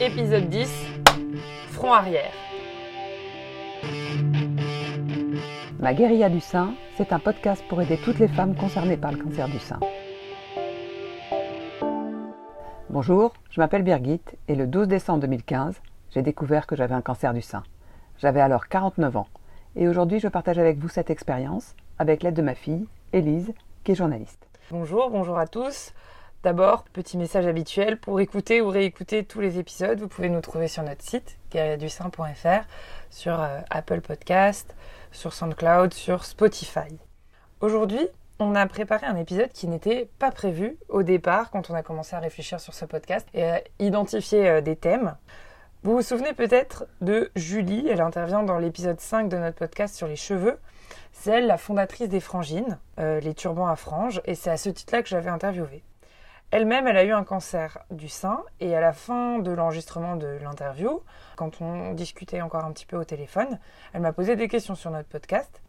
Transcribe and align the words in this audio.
épisode 0.00 0.48
10, 0.48 0.70
front 1.70 1.92
arrière. 1.92 2.32
Ma 5.80 5.92
guérilla 5.92 6.28
du 6.28 6.40
sein, 6.40 6.74
c'est 6.96 7.12
un 7.12 7.18
podcast 7.18 7.64
pour 7.68 7.82
aider 7.82 7.98
toutes 8.04 8.20
les 8.20 8.28
femmes 8.28 8.54
concernées 8.54 8.96
par 8.96 9.10
le 9.10 9.18
cancer 9.18 9.48
du 9.48 9.58
sein. 9.58 9.80
Bonjour, 12.90 13.32
je 13.50 13.60
m'appelle 13.60 13.82
Birgit 13.82 14.20
et 14.46 14.54
le 14.54 14.68
12 14.68 14.86
décembre 14.86 15.20
2015, 15.20 15.80
j'ai 16.10 16.22
découvert 16.22 16.68
que 16.68 16.76
j'avais 16.76 16.94
un 16.94 17.02
cancer 17.02 17.34
du 17.34 17.42
sein. 17.42 17.64
J'avais 18.18 18.40
alors 18.40 18.68
49 18.68 19.16
ans 19.16 19.28
et 19.74 19.88
aujourd'hui 19.88 20.20
je 20.20 20.28
partage 20.28 20.58
avec 20.58 20.78
vous 20.78 20.88
cette 20.88 21.10
expérience 21.10 21.74
avec 21.98 22.22
l'aide 22.22 22.34
de 22.34 22.42
ma 22.42 22.54
fille, 22.54 22.86
Élise, 23.12 23.52
qui 23.82 23.92
est 23.92 23.96
journaliste. 23.96 24.46
Bonjour, 24.70 25.10
bonjour 25.10 25.38
à 25.38 25.48
tous. 25.48 25.92
D'abord, 26.44 26.84
petit 26.92 27.18
message 27.18 27.48
habituel, 27.48 27.98
pour 27.98 28.20
écouter 28.20 28.60
ou 28.60 28.68
réécouter 28.68 29.24
tous 29.24 29.40
les 29.40 29.58
épisodes, 29.58 29.98
vous 29.98 30.06
pouvez 30.06 30.28
nous 30.28 30.40
trouver 30.40 30.68
sur 30.68 30.84
notre 30.84 31.02
site, 31.02 31.36
guerrierdusain.fr, 31.50 32.64
sur 33.10 33.40
euh, 33.40 33.58
Apple 33.70 34.00
Podcast, 34.02 34.76
sur 35.10 35.32
SoundCloud, 35.32 35.92
sur 35.92 36.24
Spotify. 36.24 36.96
Aujourd'hui, 37.60 38.06
on 38.38 38.54
a 38.54 38.64
préparé 38.68 39.04
un 39.04 39.16
épisode 39.16 39.50
qui 39.50 39.66
n'était 39.66 40.08
pas 40.20 40.30
prévu 40.30 40.78
au 40.88 41.02
départ 41.02 41.50
quand 41.50 41.70
on 41.70 41.74
a 41.74 41.82
commencé 41.82 42.14
à 42.14 42.20
réfléchir 42.20 42.60
sur 42.60 42.72
ce 42.72 42.84
podcast 42.84 43.26
et 43.34 43.42
à 43.42 43.60
identifier 43.80 44.48
euh, 44.48 44.60
des 44.60 44.76
thèmes. 44.76 45.16
Vous 45.82 45.94
vous 45.94 46.02
souvenez 46.02 46.34
peut-être 46.34 46.86
de 47.00 47.32
Julie, 47.34 47.88
elle 47.88 48.00
intervient 48.00 48.44
dans 48.44 48.58
l'épisode 48.58 49.00
5 49.00 49.28
de 49.28 49.38
notre 49.38 49.56
podcast 49.56 49.96
sur 49.96 50.06
les 50.06 50.14
cheveux. 50.14 50.60
C'est 51.10 51.32
elle 51.32 51.48
la 51.48 51.58
fondatrice 51.58 52.08
des 52.08 52.20
frangines, 52.20 52.78
euh, 53.00 53.18
les 53.18 53.34
turbans 53.34 53.66
à 53.66 53.74
franges, 53.74 54.22
et 54.24 54.36
c'est 54.36 54.50
à 54.50 54.56
ce 54.56 54.70
titre-là 54.70 55.02
que 55.02 55.08
j'avais 55.08 55.30
interviewé. 55.30 55.82
Elle-même, 56.50 56.86
elle 56.86 56.96
a 56.96 57.04
eu 57.04 57.12
un 57.12 57.24
cancer 57.24 57.78
du 57.90 58.08
sein 58.08 58.42
et 58.58 58.74
à 58.74 58.80
la 58.80 58.94
fin 58.94 59.38
de 59.38 59.50
l'enregistrement 59.50 60.16
de 60.16 60.38
l'interview, 60.42 61.02
quand 61.36 61.60
on 61.60 61.92
discutait 61.92 62.40
encore 62.40 62.64
un 62.64 62.72
petit 62.72 62.86
peu 62.86 62.96
au 62.96 63.04
téléphone, 63.04 63.58
elle 63.92 64.00
m'a 64.00 64.14
posé 64.14 64.34
des 64.34 64.48
questions 64.48 64.74
sur 64.74 64.90
notre 64.90 65.10
podcast 65.10 65.60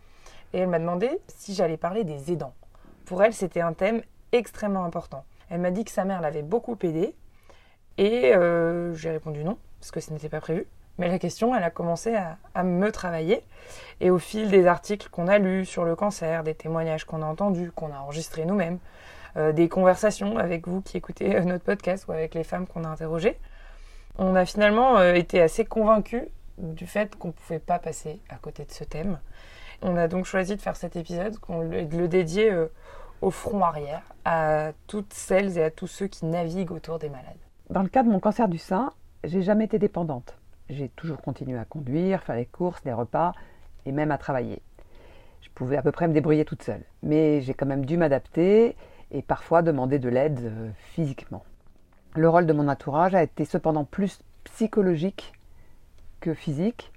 et 0.53 0.59
elle 0.59 0.69
m'a 0.69 0.79
demandé 0.79 1.09
si 1.27 1.53
j'allais 1.53 1.75
parler 1.75 2.05
des 2.05 2.31
aidants. 2.31 2.53
Pour 3.03 3.21
elle, 3.21 3.33
c'était 3.33 3.59
un 3.59 3.73
thème 3.73 4.01
extrêmement 4.31 4.85
important. 4.85 5.25
Elle 5.49 5.59
m'a 5.59 5.71
dit 5.71 5.83
que 5.83 5.91
sa 5.91 6.05
mère 6.05 6.21
l'avait 6.21 6.43
beaucoup 6.43 6.77
aidée 6.81 7.13
et 7.97 8.33
euh, 8.33 8.93
j'ai 8.93 9.11
répondu 9.11 9.43
non 9.43 9.57
parce 9.81 9.91
que 9.91 9.99
ce 9.99 10.13
n'était 10.13 10.29
pas 10.29 10.39
prévu. 10.39 10.65
Mais 10.97 11.09
la 11.09 11.19
question, 11.19 11.53
elle 11.53 11.63
a 11.63 11.71
commencé 11.71 12.15
à, 12.15 12.37
à, 12.55 12.63
me 12.63 12.91
travailler. 12.91 13.43
Et 13.99 14.09
au 14.09 14.19
fil 14.19 14.49
des 14.49 14.65
articles 14.65 15.09
qu'on 15.09 15.27
a 15.27 15.39
lus 15.39 15.65
sur 15.65 15.83
le 15.83 15.95
cancer, 15.95 16.43
des 16.43 16.55
témoignages 16.55 17.03
qu'on 17.03 17.21
a 17.21 17.25
entendus, 17.25 17.71
qu'on 17.71 17.93
a 17.93 17.97
enregistrés 17.97 18.45
nous-mêmes, 18.45 18.79
des 19.35 19.69
conversations 19.69 20.37
avec 20.37 20.67
vous 20.67 20.81
qui 20.81 20.97
écoutez 20.97 21.35
euh, 21.35 21.43
notre 21.43 21.63
podcast 21.63 22.07
ou 22.07 22.11
avec 22.11 22.33
les 22.35 22.43
femmes 22.43 22.67
qu'on 22.67 22.83
a 22.83 22.87
interrogées. 22.87 23.37
On 24.17 24.35
a 24.35 24.45
finalement 24.45 24.97
euh, 24.97 25.13
été 25.13 25.41
assez 25.41 25.65
convaincus 25.65 26.23
du 26.57 26.87
fait 26.87 27.15
qu'on 27.15 27.29
ne 27.29 27.33
pouvait 27.33 27.59
pas 27.59 27.79
passer 27.79 28.19
à 28.29 28.35
côté 28.35 28.65
de 28.65 28.71
ce 28.71 28.83
thème. 28.83 29.19
On 29.81 29.95
a 29.95 30.07
donc 30.07 30.25
choisi 30.25 30.55
de 30.55 30.61
faire 30.61 30.75
cet 30.75 30.95
épisode, 30.95 31.37
de 31.47 31.97
le 31.97 32.07
dédier 32.09 32.53
au 33.21 33.31
front 33.31 33.61
arrière, 33.61 34.01
à 34.25 34.71
toutes 34.87 35.13
celles 35.13 35.57
et 35.57 35.63
à 35.63 35.71
tous 35.71 35.87
ceux 35.87 36.07
qui 36.07 36.25
naviguent 36.25 36.71
autour 36.71 36.99
des 36.99 37.07
malades. 37.07 37.37
Dans 37.69 37.81
le 37.81 37.87
cas 37.87 38.03
de 38.03 38.09
mon 38.09 38.19
cancer 38.19 38.49
du 38.49 38.57
sein, 38.57 38.91
j'ai 39.23 39.41
jamais 39.41 39.65
été 39.65 39.79
dépendante. 39.79 40.37
J'ai 40.69 40.89
toujours 40.89 41.21
continué 41.21 41.57
à 41.57 41.65
conduire, 41.65 42.23
faire 42.23 42.35
les 42.35 42.45
courses, 42.45 42.81
les 42.83 42.93
repas 42.93 43.33
et 43.85 43.91
même 43.91 44.11
à 44.11 44.17
travailler. 44.17 44.61
Je 45.41 45.49
pouvais 45.55 45.77
à 45.77 45.81
peu 45.81 45.91
près 45.91 46.07
me 46.07 46.13
débrouiller 46.13 46.45
toute 46.45 46.63
seule. 46.63 46.83
Mais 47.03 47.41
j'ai 47.41 47.53
quand 47.53 47.65
même 47.65 47.85
dû 47.85 47.97
m'adapter 47.97 48.75
et 49.11 49.21
parfois 49.21 49.61
demander 49.61 49.99
de 49.99 50.09
l'aide 50.09 50.39
euh, 50.43 50.69
physiquement. 50.93 51.43
Le 52.15 52.29
rôle 52.29 52.45
de 52.45 52.53
mon 52.53 52.67
entourage 52.67 53.15
a 53.15 53.23
été 53.23 53.45
cependant 53.45 53.83
plus 53.83 54.19
psychologique 54.43 55.33
que 56.19 56.33
physique. 56.33 56.91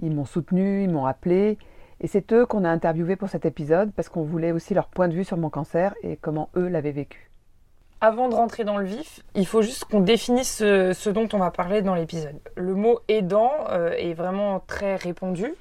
Ils 0.00 0.14
m'ont 0.14 0.24
soutenu, 0.24 0.84
ils 0.84 0.90
m'ont 0.90 1.06
appelé, 1.06 1.58
et 2.00 2.06
c'est 2.06 2.32
eux 2.32 2.46
qu'on 2.46 2.64
a 2.64 2.70
interviewé 2.70 3.16
pour 3.16 3.28
cet 3.28 3.44
épisode 3.44 3.92
parce 3.92 4.08
qu'on 4.08 4.22
voulait 4.22 4.52
aussi 4.52 4.74
leur 4.74 4.88
point 4.88 5.08
de 5.08 5.14
vue 5.14 5.24
sur 5.24 5.36
mon 5.36 5.50
cancer 5.50 5.94
et 6.02 6.16
comment 6.16 6.48
eux 6.56 6.68
l'avaient 6.68 6.92
vécu. 6.92 7.30
Avant 8.00 8.28
de 8.28 8.34
rentrer 8.34 8.62
dans 8.62 8.78
le 8.78 8.84
vif, 8.84 9.20
il 9.34 9.44
faut 9.44 9.62
juste 9.62 9.86
qu'on 9.86 10.00
définisse 10.00 10.58
ce, 10.58 11.10
dont 11.10 11.28
on 11.32 11.38
va 11.38 11.50
parler 11.50 11.82
dans 11.82 11.96
l'épisode. 11.96 12.38
Le 12.56 12.74
mot 12.76 13.00
aidant 13.08 13.50
euh, 13.70 13.90
est 13.96 14.14
vraiment 14.14 14.60
très 14.60 14.94
répandu 14.94 15.52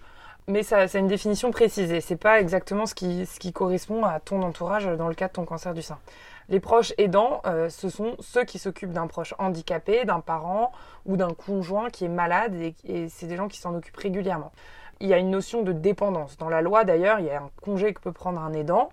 mais 0.50 0.64
ça, 0.64 0.88
c'est 0.88 1.00
une 1.00 1.08
définition 1.08 1.52
précisée. 1.52 2.00
C'est 2.00 2.16
pas 2.16 2.40
exactement 2.40 2.86
ce 2.86 2.96
qui, 2.96 3.26
ce 3.26 3.38
qui 3.38 3.52
correspond 3.52 4.06
à 4.06 4.22
ton 4.22 4.42
entourage 4.44 4.86
dans 4.86 5.10
le 5.10 5.14
cas 5.14 5.28
de 5.28 5.34
ton 5.34 5.44
cancer 5.44 5.74
du 5.74 5.82
sein. 5.82 6.00
Les 6.48 6.62
proches 6.62 6.94
aidants, 6.98 7.42
euh, 7.46 7.68
ce 7.68 7.90
sont 7.90 8.16
ceux 8.22 8.46
qui 8.46 8.58
s'occupent 8.58 8.94
d'un 8.94 9.08
proche 9.08 9.36
handicapé, 9.40 10.06
d'un 10.06 10.22
parent 10.22 10.72
ou 11.06 11.18
d'un 11.18 11.34
conjoint 11.34 11.90
qui 11.90 12.06
est 12.06 12.10
malade 12.10 12.56
et, 12.86 13.10
c'est 13.10 13.28
des 13.28 13.36
gens 13.36 13.50
qui 13.50 13.60
s'en 13.60 13.76
occupent 13.76 13.98
régulièrement. 13.98 14.54
Il 15.02 15.08
y 15.10 15.14
a 15.14 15.18
une 15.18 15.32
notion 15.32 15.64
de 15.64 15.74
dépendance. 15.74 16.38
Dans 16.38 16.48
la 16.48 16.62
loi 16.62 16.86
d'ailleurs, 16.86 17.20
il 17.20 17.26
y 17.26 17.30
a 17.30 17.42
un 17.42 17.50
congé 17.62 17.94
que 17.94 18.00
peut 18.00 18.14
prendre 18.14 18.40
un 18.40 18.54
aidant. 18.54 18.90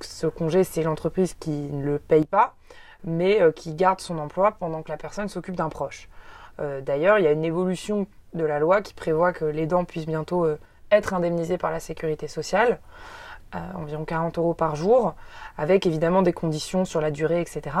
Ce 0.00 0.26
congé, 0.26 0.64
c'est 0.64 0.82
l'entreprise 0.82 1.34
qui 1.34 1.52
ne 1.52 1.84
le 1.84 2.00
paye 2.00 2.26
pas, 2.26 2.56
mais 3.04 3.40
euh, 3.40 3.52
qui 3.52 3.74
garde 3.74 4.00
son 4.00 4.18
emploi 4.18 4.50
pendant 4.50 4.82
que 4.82 4.90
la 4.90 4.96
personne 4.96 5.28
s'occupe 5.28 5.54
d'un 5.54 5.68
proche. 5.68 6.08
Euh, 6.58 6.80
d'ailleurs, 6.80 7.20
il 7.20 7.24
y 7.24 7.28
a 7.28 7.32
une 7.32 7.44
évolution 7.44 8.08
de 8.34 8.44
la 8.44 8.58
loi 8.58 8.82
qui 8.82 8.94
prévoit 8.94 9.32
que 9.32 9.44
l'aidant 9.44 9.84
puisse 9.84 10.06
bientôt 10.06 10.44
être 10.90 11.14
indemnisé 11.14 11.58
par 11.58 11.70
la 11.70 11.80
sécurité 11.80 12.28
sociale, 12.28 12.78
euh, 13.54 13.58
environ 13.74 14.04
40 14.04 14.38
euros 14.38 14.54
par 14.54 14.76
jour, 14.76 15.14
avec 15.56 15.86
évidemment 15.86 16.22
des 16.22 16.32
conditions 16.32 16.84
sur 16.84 17.00
la 17.00 17.10
durée, 17.10 17.40
etc. 17.40 17.76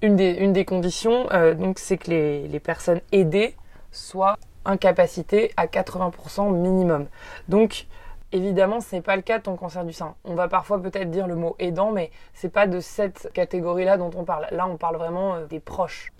Une 0.00 0.16
des, 0.16 0.64
conditions, 0.64 1.26
euh, 1.32 1.54
donc, 1.54 1.78
c'est 1.78 1.96
que 1.96 2.10
les, 2.10 2.48
les, 2.48 2.60
personnes 2.60 3.00
aidées 3.12 3.54
soient 3.92 4.36
incapacitées 4.64 5.52
à 5.56 5.66
80% 5.66 6.52
minimum. 6.52 7.06
Donc, 7.48 7.86
évidemment, 8.32 8.80
ce 8.80 8.96
n'est 8.96 9.02
pas 9.02 9.16
le 9.16 9.22
cas 9.22 9.38
de 9.38 9.44
ton 9.44 9.56
cancer 9.56 9.84
du 9.84 9.92
sein. 9.92 10.14
On 10.24 10.34
va 10.34 10.48
parfois 10.48 10.80
peut-être 10.80 11.10
dire 11.10 11.26
le 11.26 11.36
mot 11.36 11.54
aidant, 11.58 11.92
mais 11.92 12.10
c'est 12.34 12.48
pas 12.48 12.66
de 12.66 12.80
cette 12.80 13.30
catégorie-là 13.32 13.96
dont 13.96 14.10
on 14.16 14.24
parle. 14.24 14.46
Là, 14.50 14.66
on 14.66 14.76
parle 14.76 14.96
vraiment 14.96 15.34
euh, 15.34 15.46
des 15.46 15.60
proches. 15.60 16.12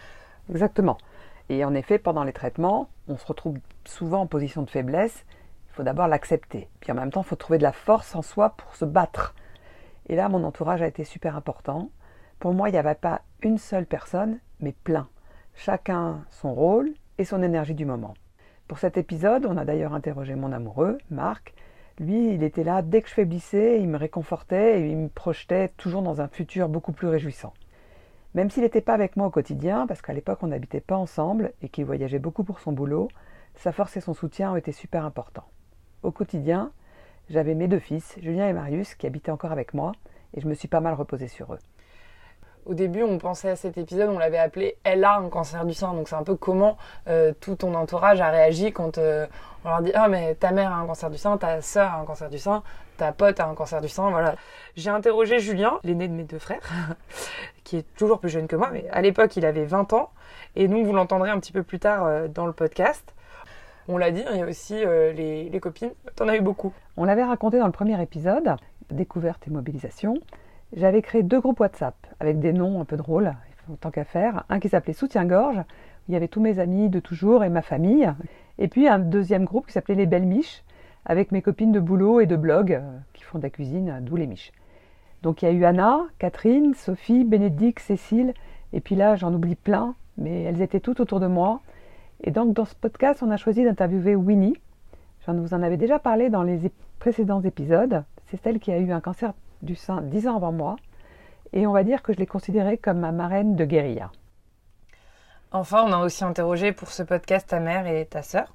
Exactement. 0.51 0.99
Et 1.49 1.65
en 1.65 1.75
effet, 1.75 1.99
pendant 1.99 2.25
les 2.25 2.33
traitements, 2.33 2.89
on 3.09 3.17
se 3.17 3.27
retrouve 3.27 3.59
souvent 3.85 4.21
en 4.23 4.27
position 4.27 4.63
de 4.63 4.71
faiblesse 4.71 5.25
il 5.73 5.77
faut 5.77 5.83
d'abord 5.83 6.07
l'accepter. 6.07 6.69
Puis 6.81 6.93
en 6.93 6.95
même 6.95 7.11
temps, 7.11 7.23
il 7.23 7.27
faut 7.27 7.37
trouver 7.37 7.57
de 7.57 7.63
la 7.63 7.73
force 7.73 8.15
en 8.15 8.21
soi 8.21 8.51
pour 8.51 8.77
se 8.77 8.85
battre. 8.85 9.35
Et 10.07 10.17
là, 10.17 10.29
mon 10.29 10.45
entourage 10.45 10.83
a 10.83 10.87
été 10.87 11.03
super 11.03 11.35
important. 11.35 11.91
Pour 12.39 12.53
moi, 12.53 12.69
il 12.69 12.73
n'y 12.73 12.79
avait 12.79 12.95
pas 12.95 13.23
une 13.41 13.57
seule 13.57 13.87
personne, 13.87 14.39
mais 14.61 14.73
plein. 14.85 15.09
Chacun 15.55 16.25
son 16.29 16.53
rôle 16.53 16.93
et 17.17 17.25
son 17.25 17.43
énergie 17.43 17.75
du 17.75 17.87
moment. 17.87 18.13
Pour 18.69 18.79
cet 18.79 18.99
épisode, 18.99 19.47
on 19.47 19.57
a 19.57 19.65
d'ailleurs 19.65 19.95
interrogé 19.95 20.35
mon 20.35 20.53
amoureux, 20.53 20.99
Marc. 21.11 21.55
Lui, 21.99 22.35
il 22.35 22.43
était 22.43 22.65
là 22.65 22.83
dès 22.83 23.01
que 23.01 23.09
je 23.09 23.15
faiblissais, 23.15 23.81
il 23.81 23.89
me 23.89 23.97
réconfortait 23.97 24.81
et 24.81 24.91
il 24.91 24.97
me 24.99 25.09
projetait 25.09 25.69
toujours 25.79 26.03
dans 26.03 26.21
un 26.21 26.29
futur 26.29 26.69
beaucoup 26.69 26.93
plus 26.93 27.09
réjouissant. 27.09 27.55
Même 28.35 28.51
s'il 28.51 28.63
n'était 28.63 28.81
pas 28.83 28.95
avec 28.95 29.17
moi 29.17 29.27
au 29.27 29.31
quotidien, 29.31 29.87
parce 29.87 30.03
qu'à 30.03 30.13
l'époque 30.13 30.43
on 30.43 30.49
n'habitait 30.49 30.81
pas 30.81 30.97
ensemble 30.97 31.53
et 31.63 31.69
qu'il 31.69 31.87
voyageait 31.87 32.19
beaucoup 32.19 32.45
pour 32.45 32.61
son 32.61 32.73
boulot, 32.73 33.09
sa 33.55 33.73
force 33.73 33.97
et 33.97 34.01
son 34.01 34.15
soutien 34.15 34.53
ont 34.53 34.57
été 34.57 34.73
super 34.73 35.05
importants. 35.05 35.47
Au 36.03 36.11
quotidien, 36.11 36.73
j'avais 37.31 37.55
mes 37.55 37.69
deux 37.69 37.79
fils, 37.79 38.17
Julien 38.21 38.49
et 38.49 38.53
Marius, 38.53 38.95
qui 38.97 39.07
habitaient 39.07 39.31
encore 39.31 39.53
avec 39.53 39.73
moi, 39.73 39.93
et 40.35 40.41
je 40.41 40.49
me 40.49 40.55
suis 40.55 40.67
pas 40.67 40.81
mal 40.81 40.95
reposée 40.95 41.29
sur 41.29 41.55
eux. 41.55 41.59
Au 42.65 42.75
début, 42.75 43.03
on 43.03 43.19
pensait 43.19 43.51
à 43.51 43.57
cet 43.57 43.77
épisode, 43.77 44.09
on 44.09 44.19
l'avait 44.19 44.39
appelé 44.39 44.77
Elle 44.85 45.03
a 45.05 45.17
un 45.17 45.29
cancer 45.29 45.65
du 45.65 45.75
sein. 45.75 45.95
Donc 45.95 46.09
c'est 46.09 46.15
un 46.15 46.23
peu 46.23 46.37
comment 46.37 46.77
euh, 47.09 47.33
tout 47.41 47.57
ton 47.57 47.75
entourage 47.75 48.21
a 48.21 48.31
réagi 48.31 48.73
quand 48.73 48.99
euh, 48.99 49.27
on 49.65 49.69
leur 49.69 49.83
dit 49.83 49.91
Ah, 49.95 50.09
mais 50.09 50.37
ta 50.37 50.53
mère 50.53 50.73
a 50.73 50.77
un 50.77 50.87
cancer 50.87 51.11
du 51.11 51.19
sein, 51.19 51.37
ta 51.39 51.61
soeur 51.61 51.91
a 51.91 52.01
un 52.01 52.05
cancer 52.05 52.31
du 52.31 52.39
sein, 52.39 52.63
ta 52.99 53.11
pote 53.11 53.41
a 53.41 53.49
un 53.49 53.55
cancer 53.55 53.81
du 53.81 53.89
sein. 53.89 54.11
Voilà. 54.11 54.37
J'ai 54.77 54.91
interrogé 54.91 55.41
Julien, 55.41 55.81
l'aîné 55.83 56.07
de 56.07 56.15
mes 56.15 56.23
deux 56.23 56.39
frères, 56.39 56.63
qui 57.65 57.79
est 57.79 57.97
toujours 57.97 58.21
plus 58.21 58.31
jeune 58.31 58.47
que 58.47 58.55
moi, 58.55 58.71
mais 58.73 58.89
à 58.91 59.03
l'époque 59.03 59.37
il 59.37 59.45
avait 59.45 59.65
20 59.65 59.93
ans. 59.93 60.11
Et 60.55 60.69
donc 60.69 60.87
vous 60.87 60.93
l'entendrez 60.93 61.31
un 61.31 61.41
petit 61.41 61.53
peu 61.53 61.65
plus 61.65 61.81
tard 61.81 62.07
euh, 62.07 62.29
dans 62.29 62.47
le 62.47 62.53
podcast. 62.53 63.13
On 63.89 63.99
l'a 63.99 64.11
dit, 64.11 64.23
il 64.33 64.39
y 64.39 64.43
a 64.43 64.47
aussi 64.47 64.75
euh, 64.85 65.13
les, 65.13 65.49
les, 65.49 65.61
copines. 65.61 65.91
T'en 66.15 66.29
as 66.29 66.37
eu 66.37 66.41
beaucoup. 66.41 66.73
On 66.97 67.05
l'avait 67.05 67.25
raconté 67.25 67.59
dans 67.59 67.67
le 67.67 67.73
premier 67.73 68.01
épisode, 68.01 68.55
découverte 68.91 69.47
et 69.49 69.51
mobilisation. 69.51 70.15
J'avais 70.75 71.03
créé 71.03 71.23
deux 71.23 71.41
groupes 71.41 71.61
WhatsApp 71.61 71.95
avec 72.21 72.39
des 72.39 72.53
noms 72.53 72.81
un 72.81 72.85
peu 72.85 72.97
drôles, 72.97 73.35
tant 73.81 73.91
qu'à 73.91 74.05
faire. 74.05 74.45
Un 74.49 74.61
qui 74.61 74.69
s'appelait 74.69 74.93
Soutien-gorge, 74.93 75.59
où 75.59 75.63
il 76.09 76.15
y 76.15 76.17
avait 76.17 76.29
tous 76.29 76.41
mes 76.41 76.59
amis 76.59 76.89
de 76.89 77.01
toujours 77.01 77.45
et 77.45 77.49
ma 77.49 77.63
famille. 77.63 78.11
Et 78.59 78.69
puis 78.69 78.89
un 78.89 78.99
deuxième 78.99 79.45
groupe 79.45 79.67
qui 79.67 79.73
s'appelait 79.73 79.95
Les 79.95 80.07
Belles 80.07 80.27
Miches, 80.27 80.63
avec 81.05 81.33
mes 81.33 81.43
copines 81.43 81.73
de 81.73 81.81
boulot 81.81 82.21
et 82.21 82.27
de 82.27 82.37
blog 82.37 82.73
euh, 82.73 82.99
qui 83.13 83.25
font 83.25 83.39
de 83.39 83.43
la 83.43 83.51
cuisine, 83.51 83.99
d'où 84.03 84.17
les 84.17 84.27
miches. 84.27 84.53
Donc 85.23 85.43
il 85.43 85.47
y 85.47 85.49
a 85.49 85.53
eu 85.53 85.65
Anna, 85.65 86.03
Catherine, 86.19 86.75
Sophie, 86.75 87.25
Bénédicte, 87.25 87.81
Cécile, 87.81 88.35
et 88.73 88.81
puis 88.81 88.95
là 88.95 89.17
j'en 89.17 89.33
oublie 89.33 89.57
plein, 89.57 89.95
mais 90.17 90.43
elles 90.43 90.63
étaient 90.63 90.81
toutes 90.81 91.01
autour 91.01 91.21
de 91.21 91.27
moi. 91.27 91.61
Et 92.23 92.31
donc 92.31 92.55
dans 92.55 92.65
ce 92.65 92.75
podcast, 92.75 93.23
on 93.23 93.31
a 93.31 93.37
choisi 93.37 93.65
d'interviewer 93.65 94.15
Winnie. 94.15 94.57
Je 95.27 95.33
vous 95.33 95.55
en 95.55 95.63
avais 95.63 95.77
déjà 95.77 95.99
parlé 95.99 96.31
dans 96.31 96.43
les 96.43 96.71
précédents 96.99 97.43
épisodes. 97.43 98.05
C'est 98.27 98.43
celle 98.43 98.61
qui 98.61 98.73
a 98.73 98.79
eu 98.79 98.93
un 98.93 99.01
cancer 99.01 99.33
du 99.63 99.75
sein 99.75 100.03
dix 100.03 100.29
ans 100.29 100.37
avant 100.37 100.53
moi. 100.53 100.77
Et 101.53 101.67
on 101.67 101.73
va 101.73 101.85
dire 101.85 102.03
que 102.03 102.13
je 102.13 102.19
l'ai 102.19 102.27
considérée 102.27 102.79
comme 102.79 103.01
ma 103.01 103.13
marraine 103.13 103.57
de 103.57 103.65
guérilla. 103.65 104.11
Enfin, 105.51 105.85
on 105.87 105.93
a 105.93 105.99
aussi 105.99 106.25
interrogé 106.25 106.73
pour 106.73 106.91
ce 106.91 107.03
podcast 107.03 107.49
ta 107.49 107.61
mère 107.61 107.87
et 107.87 108.07
ta 108.07 108.23
sœur 108.23 108.55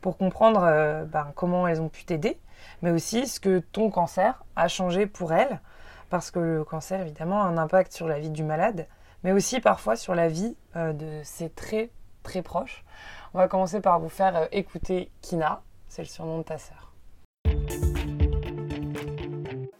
pour 0.00 0.16
comprendre 0.16 0.62
euh, 0.62 1.04
ben, 1.04 1.32
comment 1.34 1.68
elles 1.68 1.82
ont 1.82 1.90
pu 1.90 2.04
t'aider, 2.04 2.38
mais 2.80 2.90
aussi 2.90 3.26
ce 3.26 3.38
que 3.38 3.58
ton 3.58 3.90
cancer 3.90 4.42
a 4.56 4.68
changé 4.68 5.06
pour 5.06 5.34
elles, 5.34 5.60
parce 6.08 6.30
que 6.30 6.38
le 6.38 6.64
cancer, 6.64 7.02
évidemment, 7.02 7.42
a 7.42 7.46
un 7.46 7.58
impact 7.58 7.92
sur 7.92 8.08
la 8.08 8.18
vie 8.18 8.30
du 8.30 8.44
malade, 8.44 8.86
mais 9.24 9.32
aussi 9.32 9.60
parfois 9.60 9.96
sur 9.96 10.14
la 10.14 10.28
vie 10.28 10.56
euh, 10.76 10.94
de 10.94 11.20
ses 11.22 11.50
très 11.50 11.90
très 12.28 12.42
proches. 12.42 12.84
On 13.32 13.38
va 13.38 13.48
commencer 13.48 13.80
par 13.80 13.98
vous 14.00 14.08
faire 14.10 14.36
euh, 14.36 14.46
écouter 14.52 15.10
Kina, 15.22 15.62
c'est 15.88 16.02
le 16.02 16.08
surnom 16.08 16.38
de 16.38 16.42
ta 16.44 16.58
sœur. 16.58 16.92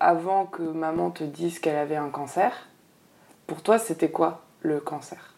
Avant 0.00 0.46
que 0.46 0.62
maman 0.62 1.10
te 1.10 1.24
dise 1.24 1.58
qu'elle 1.58 1.76
avait 1.76 1.96
un 1.96 2.08
cancer, 2.08 2.52
pour 3.46 3.62
toi, 3.62 3.78
c'était 3.78 4.10
quoi 4.10 4.42
le 4.62 4.80
cancer? 4.80 5.34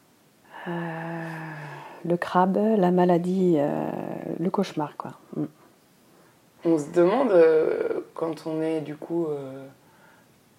Le 0.67 2.17
crabe, 2.17 2.59
la 2.77 2.91
maladie, 2.91 3.59
le 4.39 4.51
cauchemar, 4.51 4.97
quoi. 4.97 5.13
Mm. 5.37 5.45
On 6.65 6.79
se 6.79 6.91
demande, 6.91 7.31
euh, 7.31 8.01
quand 8.15 8.47
on 8.47 8.61
est 8.61 8.83
du 8.83 8.95
coup 8.95 9.27
euh, 9.27 9.67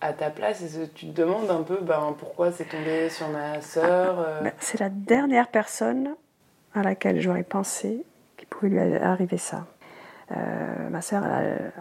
à 0.02 0.14
ta 0.14 0.32
place, 0.32 0.64
tu 0.96 1.08
te 1.08 1.22
demandes 1.22 1.52
un 1.52 1.62
peu 1.62 1.78
ben, 1.80 2.16
pourquoi 2.18 2.52
c'est 2.52 2.66
tombé 2.66 3.10
sur 3.10 3.28
ma 3.30 3.62
sœur 3.62 4.20
euh? 4.20 4.42
Ben, 4.42 4.54
C'est 4.60 4.80
la 4.80 4.90
dernière 4.90 5.50
personne 5.50 6.16
à 6.74 6.84
laquelle 6.84 7.20
j'aurais 7.20 7.44
pensé 7.44 8.04
qu'il 8.38 8.48
pouvait 8.48 8.70
lui 8.70 8.96
arriver 8.98 9.38
ça. 9.38 9.66
ma 10.30 11.02
sœur, 11.02 11.24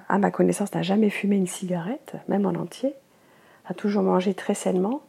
à 0.09 0.19
ma 0.19 0.31
connaissance, 0.31 0.75
n'a 0.75 0.83
jamais 0.83 1.11
fumé 1.11 1.37
une 1.37 1.47
cigarette, 1.47 2.17
même 2.29 2.47
en 2.47 2.51
entier. 2.51 2.95
A 3.67 3.75
toujours 3.75 4.03
mangé 4.03 4.35
très 4.35 4.55
sainement. 4.55 5.03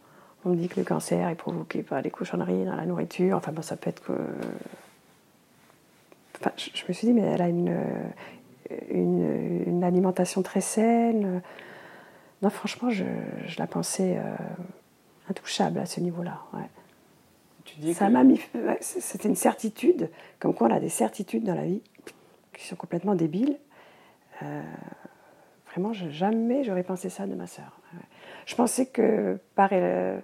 On 0.46 0.50
me 0.50 0.56
dit 0.56 0.70
que 0.70 0.80
le 0.80 0.86
cancer 0.86 1.28
est 1.28 1.36
provoqué 1.36 1.84
par 1.84 2.02
des 2.02 2.12
cochonneries 2.12 2.66
dans 2.66 2.76
la 2.76 2.86
nourriture. 2.86 3.38
Enfin, 3.38 3.52
bon, 3.52 3.62
ça 3.62 3.76
peut 3.76 3.90
être 3.90 4.04
que. 4.04 4.14
Enfin, 6.40 6.52
je 6.58 6.84
me 6.88 6.94
suis 6.94 7.08
dit, 7.08 7.14
mais 7.14 7.22
elle 7.22 7.42
a 7.42 7.48
une, 7.48 7.76
une, 8.90 9.84
alimentation 9.84 10.42
très 10.42 10.62
saine. 10.62 11.42
Non, 12.42 12.50
franchement, 12.50 12.90
je, 12.90 13.04
la 13.58 13.68
pensais 13.68 14.18
euh, 14.18 14.36
intouchable 15.30 15.80
à 15.80 15.86
ce 15.86 16.00
niveau-là. 16.00 16.40
Ça 17.94 18.10
m'a 18.10 18.24
mis. 18.24 18.40
C'était 18.80 19.30
une 19.30 19.36
certitude, 19.36 20.10
comme 20.40 20.54
quoi 20.54 20.68
on 20.68 20.72
a 20.72 20.80
des 20.80 20.90
certitudes 20.90 21.44
dans 21.44 21.56
la 21.56 21.66
vie 21.66 21.82
qui 22.54 22.68
sont 22.68 22.76
complètement 22.76 23.16
débiles. 23.16 23.58
Euh, 24.44 24.62
vraiment, 25.72 25.94
jamais 25.94 26.64
j'aurais 26.64 26.84
pensé 26.84 27.10
ça 27.10 27.28
de 27.28 27.36
ma 27.36 27.48
sœur. 27.48 27.80
Je 28.46 28.56
pensais 28.56 28.88
que 28.88 29.38
par, 29.56 29.70
euh, 29.72 30.20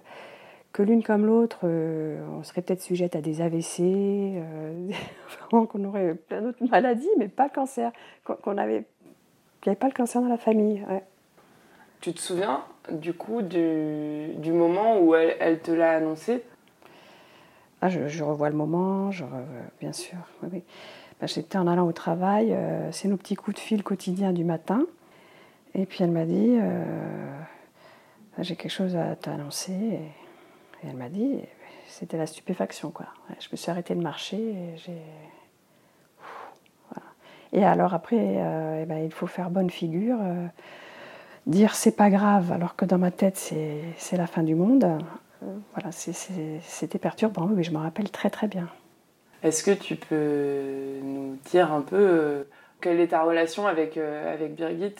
que 0.72 0.82
l'une 0.82 1.02
comme 1.02 1.26
l'autre, 1.26 1.60
euh, 1.64 2.20
on 2.38 2.42
serait 2.42 2.62
peut-être 2.62 2.82
sujette 2.82 3.16
à 3.16 3.20
des 3.20 3.40
AVC, 3.40 3.80
euh, 3.80 4.90
qu'on 5.50 5.84
aurait 5.84 6.14
plein 6.14 6.42
d'autres 6.42 6.64
maladies, 6.70 7.08
mais 7.18 7.28
pas 7.28 7.44
le 7.44 7.54
cancer, 7.54 7.92
qu'on 8.24 8.58
avait, 8.58 8.84
qu'il 9.60 9.70
n'y 9.70 9.70
avait 9.70 9.76
pas 9.76 9.88
le 9.88 9.94
cancer 9.94 10.20
dans 10.20 10.28
la 10.28 10.38
famille. 10.38 10.84
Tu 12.00 12.12
te 12.12 12.20
souviens 12.20 12.64
du 12.90 13.12
coup 13.12 13.42
du, 13.42 14.28
du 14.36 14.52
moment 14.52 15.00
où 15.00 15.14
elle, 15.14 15.36
elle 15.40 15.60
te 15.60 15.70
l'a 15.70 15.92
annoncé? 15.92 16.44
Ah, 17.80 17.88
je, 17.88 18.22
revois 18.22 18.50
le 18.50 18.56
moment, 18.56 19.10
bien 19.80 19.92
sûr. 19.92 20.18
Oui, 20.42 20.62
ben, 21.20 21.26
J'étais 21.26 21.58
en 21.58 21.66
allant 21.66 21.86
au 21.86 21.92
travail, 21.92 22.52
euh, 22.52 22.90
c'est 22.92 23.08
nos 23.08 23.16
petits 23.16 23.36
coups 23.36 23.56
de 23.56 23.60
fil 23.60 23.82
quotidiens 23.82 24.32
du 24.32 24.44
matin. 24.44 24.84
Et 25.74 25.86
puis 25.86 26.02
elle 26.02 26.10
m'a 26.10 26.24
dit, 26.24 26.56
ben, 26.58 28.42
j'ai 28.42 28.56
quelque 28.56 28.72
chose 28.72 28.96
à 28.96 29.14
t'annoncer. 29.16 29.72
Et 29.72 30.88
elle 30.88 30.96
m'a 30.96 31.08
dit, 31.08 31.40
c'était 31.86 32.16
la 32.16 32.26
stupéfaction, 32.26 32.90
quoi. 32.90 33.06
Je 33.40 33.48
me 33.52 33.56
suis 33.56 33.70
arrêtée 33.70 33.94
de 33.94 34.02
marcher 34.02 34.36
et 34.36 34.76
j'ai. 34.76 35.02
Et 37.52 37.64
alors 37.64 37.94
après, 37.94 38.36
euh, 38.38 38.82
eh 38.82 38.86
ben, 38.86 38.98
il 38.98 39.12
faut 39.12 39.26
faire 39.26 39.50
bonne 39.50 39.70
figure, 39.70 40.18
euh, 40.20 40.46
dire 41.46 41.74
c'est 41.74 41.96
pas 41.96 42.10
grave, 42.10 42.52
alors 42.52 42.76
que 42.76 42.84
dans 42.84 42.98
ma 42.98 43.10
tête 43.10 43.36
c'est 43.36 44.16
la 44.16 44.26
fin 44.26 44.42
du 44.42 44.54
monde. 44.54 44.86
Euh, 45.42 45.56
voilà, 45.74 45.92
c'était 45.92 46.98
perturbant, 46.98 47.46
mais 47.46 47.62
je 47.62 47.70
me 47.70 47.78
rappelle 47.78 48.10
très 48.10 48.30
très 48.30 48.48
bien. 48.48 48.68
Est-ce 49.42 49.62
que 49.62 49.70
tu 49.70 49.96
peux 49.96 51.00
nous 51.02 51.36
dire 51.50 51.72
un 51.72 51.80
peu 51.80 52.46
quelle 52.80 53.00
est 53.00 53.08
ta 53.08 53.22
relation 53.22 53.66
avec, 53.66 53.96
avec 53.96 54.54
Birgit 54.54 54.94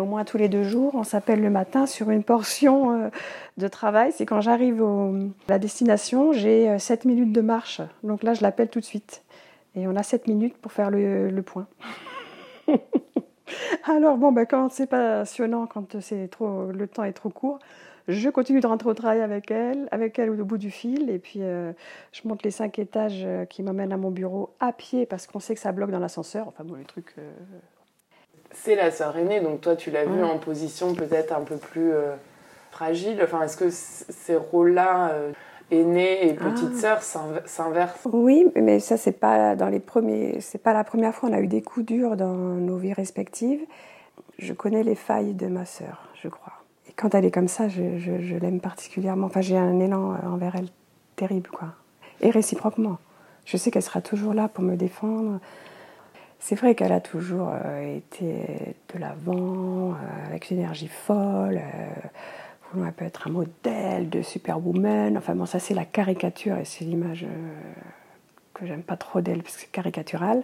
au 0.00 0.04
moins 0.04 0.24
tous 0.24 0.38
les 0.38 0.48
deux 0.48 0.62
jours, 0.62 0.94
on 0.94 1.04
s'appelle 1.04 1.40
le 1.40 1.50
matin 1.50 1.86
sur 1.86 2.10
une 2.10 2.24
portion 2.24 2.92
euh, 2.92 3.08
de 3.58 3.68
travail. 3.68 4.12
C'est 4.12 4.26
quand 4.26 4.40
j'arrive 4.40 4.82
à 4.82 5.12
la 5.48 5.58
destination, 5.58 6.32
j'ai 6.32 6.78
7 6.78 7.04
euh, 7.04 7.08
minutes 7.08 7.32
de 7.32 7.40
marche. 7.40 7.80
Donc 8.02 8.22
là, 8.22 8.34
je 8.34 8.42
l'appelle 8.42 8.68
tout 8.68 8.80
de 8.80 8.84
suite. 8.84 9.22
Et 9.76 9.86
on 9.86 9.94
a 9.96 10.02
7 10.02 10.26
minutes 10.26 10.56
pour 10.58 10.72
faire 10.72 10.90
le, 10.90 11.42
point. 11.42 11.66
Alors 13.84 14.16
bon, 14.16 14.32
ben, 14.32 14.46
quand 14.46 14.70
c'est 14.70 14.88
passionnant, 14.88 15.66
quand 15.66 16.00
c'est 16.00 16.28
trop, 16.28 16.66
le 16.72 16.86
temps 16.88 17.04
est 17.04 17.12
trop 17.12 17.30
court, 17.30 17.58
je 18.08 18.28
continue 18.28 18.60
de 18.60 18.66
rentrer 18.66 18.88
au 18.88 18.94
travail 18.94 19.20
avec 19.20 19.50
elle, 19.50 19.88
avec 19.90 20.18
elle 20.18 20.30
au 20.30 20.44
bout 20.44 20.58
du 20.58 20.70
fil, 20.70 21.10
et 21.10 21.18
puis 21.18 21.42
euh, 21.42 21.72
je 22.12 22.26
monte 22.26 22.42
les 22.42 22.50
cinq 22.50 22.78
étages 22.78 23.26
qui 23.48 23.62
m'amènent 23.62 23.92
à 23.92 23.96
mon 23.96 24.10
bureau 24.10 24.50
à 24.60 24.72
pied 24.72 25.06
parce 25.06 25.26
qu'on 25.26 25.40
sait 25.40 25.54
que 25.54 25.60
ça 25.60 25.72
bloque 25.72 25.90
dans 25.90 25.98
l'ascenseur. 25.98 26.48
Enfin 26.48 26.64
bon, 26.64 26.74
les 26.74 26.84
trucs 26.84 27.14
c'est 28.52 28.74
la 28.74 28.90
sœur 28.90 29.16
aînée, 29.16 29.40
donc 29.40 29.60
toi 29.60 29.76
tu 29.76 29.90
l'as 29.90 30.04
vue 30.04 30.24
en 30.24 30.38
position 30.38 30.94
peut-être 30.94 31.32
un 31.32 31.42
peu 31.42 31.56
plus 31.56 31.92
euh, 31.92 32.14
fragile. 32.70 33.20
Enfin, 33.22 33.42
est-ce 33.42 33.56
que 33.56 33.70
ces 33.70 34.36
rôles-là, 34.36 35.10
euh, 35.12 35.32
aînée 35.70 36.28
et 36.28 36.34
petite 36.34 36.72
ah. 36.84 37.00
sœur, 37.00 37.02
s'inversent? 37.46 38.08
Oui, 38.12 38.46
mais 38.56 38.80
ça 38.80 38.96
c'est 38.96 39.12
pas 39.12 39.54
dans 39.54 39.68
les 39.68 39.80
premiers, 39.80 40.40
c'est 40.40 40.62
pas 40.62 40.72
la 40.72 40.84
première 40.84 41.14
fois. 41.14 41.28
On 41.28 41.32
a 41.32 41.40
eu 41.40 41.46
des 41.46 41.62
coups 41.62 41.86
durs 41.86 42.16
dans 42.16 42.34
nos 42.34 42.76
vies 42.76 42.92
respectives. 42.92 43.60
Je 44.38 44.52
connais 44.52 44.82
les 44.82 44.94
failles 44.94 45.34
de 45.34 45.46
ma 45.46 45.64
sœur, 45.64 46.08
je 46.14 46.28
crois. 46.28 46.59
Quand 46.96 47.14
elle 47.14 47.24
est 47.24 47.30
comme 47.30 47.48
ça, 47.48 47.68
je, 47.68 48.38
l'aime 48.38 48.60
particulièrement. 48.60 49.26
Enfin, 49.26 49.40
j'ai 49.40 49.56
un 49.56 49.78
élan 49.80 50.12
euh, 50.12 50.28
envers 50.28 50.56
elle 50.56 50.68
terrible, 51.16 51.50
quoi. 51.50 51.68
Et 52.20 52.30
réciproquement. 52.30 52.98
Je 53.44 53.56
sais 53.56 53.70
qu'elle 53.70 53.82
sera 53.82 54.00
toujours 54.00 54.34
là 54.34 54.48
pour 54.48 54.62
me 54.62 54.76
défendre. 54.76 55.40
C'est 56.38 56.54
vrai 56.54 56.74
qu'elle 56.74 56.92
a 56.92 57.00
toujours 57.00 57.50
euh, 57.52 57.96
été 57.96 58.74
de 58.94 58.98
l'avant, 58.98 59.92
euh, 59.92 60.26
avec 60.26 60.50
une 60.50 60.58
énergie 60.58 60.88
folle, 60.88 61.60
euh, 61.60 62.84
elle 62.86 62.92
peut 62.92 63.04
être 63.04 63.28
un 63.28 63.30
modèle 63.30 64.08
de 64.08 64.22
superwoman. 64.22 65.18
Enfin 65.18 65.34
bon, 65.34 65.44
ça 65.44 65.58
c'est 65.58 65.74
la 65.74 65.84
caricature 65.84 66.56
et 66.56 66.64
c'est 66.64 66.84
l'image 66.84 67.26
que 68.54 68.64
j'aime 68.64 68.82
pas 68.82 68.96
trop 68.96 69.20
d'elle 69.20 69.42
parce 69.42 69.56
que 69.56 69.62
c'est 69.62 69.72
caricatural. 69.72 70.42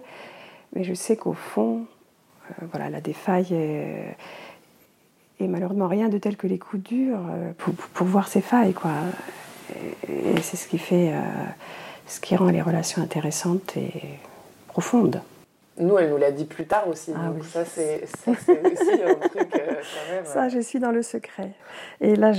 Mais 0.75 0.83
je 0.83 0.93
sais 0.93 1.15
qu'au 1.15 1.33
fond, 1.33 1.85
voilà, 2.69 2.87
elle 2.87 2.95
a 2.95 3.01
des 3.01 3.13
failles 3.13 3.55
malheureusement 5.41 5.87
rien 5.87 6.09
de 6.09 6.17
tel 6.17 6.37
que 6.37 6.47
les 6.47 6.57
coups 6.57 6.83
durs 6.83 7.19
pour, 7.57 8.07
voir 8.07 8.27
ses 8.27 8.41
failles, 8.41 8.73
quoi. 8.73 8.91
Et, 10.07 10.31
et 10.31 10.41
c'est 10.41 10.57
ce 10.57 10.67
qui 10.67 10.77
fait, 10.77 11.13
ce 12.07 12.19
qui 12.19 12.35
rend 12.35 12.49
les 12.49 12.61
relations 12.61 13.01
intéressantes 13.01 13.77
et 13.77 13.91
profondes. 14.67 15.21
Nous, 15.79 15.97
elle 15.97 16.09
nous 16.09 16.17
l'a 16.17 16.31
dit 16.31 16.45
plus 16.45 16.65
tard 16.65 16.87
aussi. 16.87 17.13
Ah 17.15 17.29
donc 17.29 17.45
ça, 17.45 17.63
c'est 17.63 18.03
aussi 18.27 18.51
un 18.51 19.13
truc 19.27 19.47
euh, 19.55 19.75
quand 19.75 20.13
même. 20.13 20.25
Ça, 20.25 20.49
je 20.49 20.59
suis 20.59 20.79
dans 20.79 20.91
le 20.91 21.03
secret. 21.03 21.51
Et 22.01 22.15
là, 22.15 22.31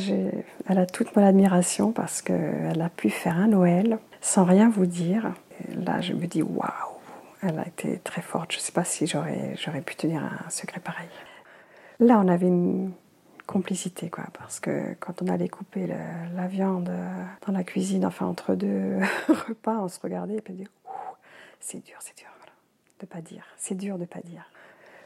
elle 0.69 0.79
a 0.79 0.87
toute 0.87 1.15
mon 1.15 1.25
admiration 1.25 1.93
parce 1.93 2.21
qu'elle 2.21 2.81
a 2.81 2.89
pu 2.89 3.11
faire 3.11 3.37
un 3.37 3.49
Noël 3.49 3.99
sans 4.21 4.45
rien 4.45 4.69
vous 4.69 4.87
dire. 4.87 5.33
là, 5.87 6.01
je 6.01 6.15
me 6.15 6.27
dis, 6.27 6.43
waouh, 6.43 6.69
elle 7.43 7.61
a 7.61 7.67
été 7.67 8.01
très 8.03 8.23
forte. 8.23 8.53
Je 8.53 8.59
ne 8.59 8.63
sais 8.63 8.73
pas 8.73 8.85
si 8.85 9.07
j'aurais 9.07 9.81
pu 9.85 9.95
tenir 9.95 10.21
un 10.21 10.51
secret 10.51 10.81
pareil. 10.81 11.09
Là, 12.01 12.21
on 12.23 12.29
avait 12.29 12.47
une 12.47 12.93
complicité, 13.47 14.11
quoi, 14.11 14.25
parce 14.39 14.61
que 14.61 14.95
quand 15.01 15.23
on 15.23 15.27
allait 15.29 15.49
couper 15.49 15.87
la 15.87 16.47
viande 16.47 16.91
dans 17.47 17.53
la 17.53 17.65
cuisine, 17.65 18.05
enfin 18.05 18.27
entre 18.27 18.55
deux 18.55 18.99
repas, 19.49 19.79
on 19.81 19.89
se 19.89 19.99
regardait 20.01 20.37
et 20.37 20.41
puis 20.41 20.53
on 20.53 20.57
dit, 20.57 20.69
c'est 21.61 21.85
dur, 21.85 21.97
c'est 22.01 22.17
dur 22.17 22.29
de 23.01 23.07
pas 23.07 23.21
dire. 23.21 23.45
C'est 23.57 23.75
dur 23.75 23.99
de 23.99 24.05
pas 24.05 24.21
dire. 24.21 24.51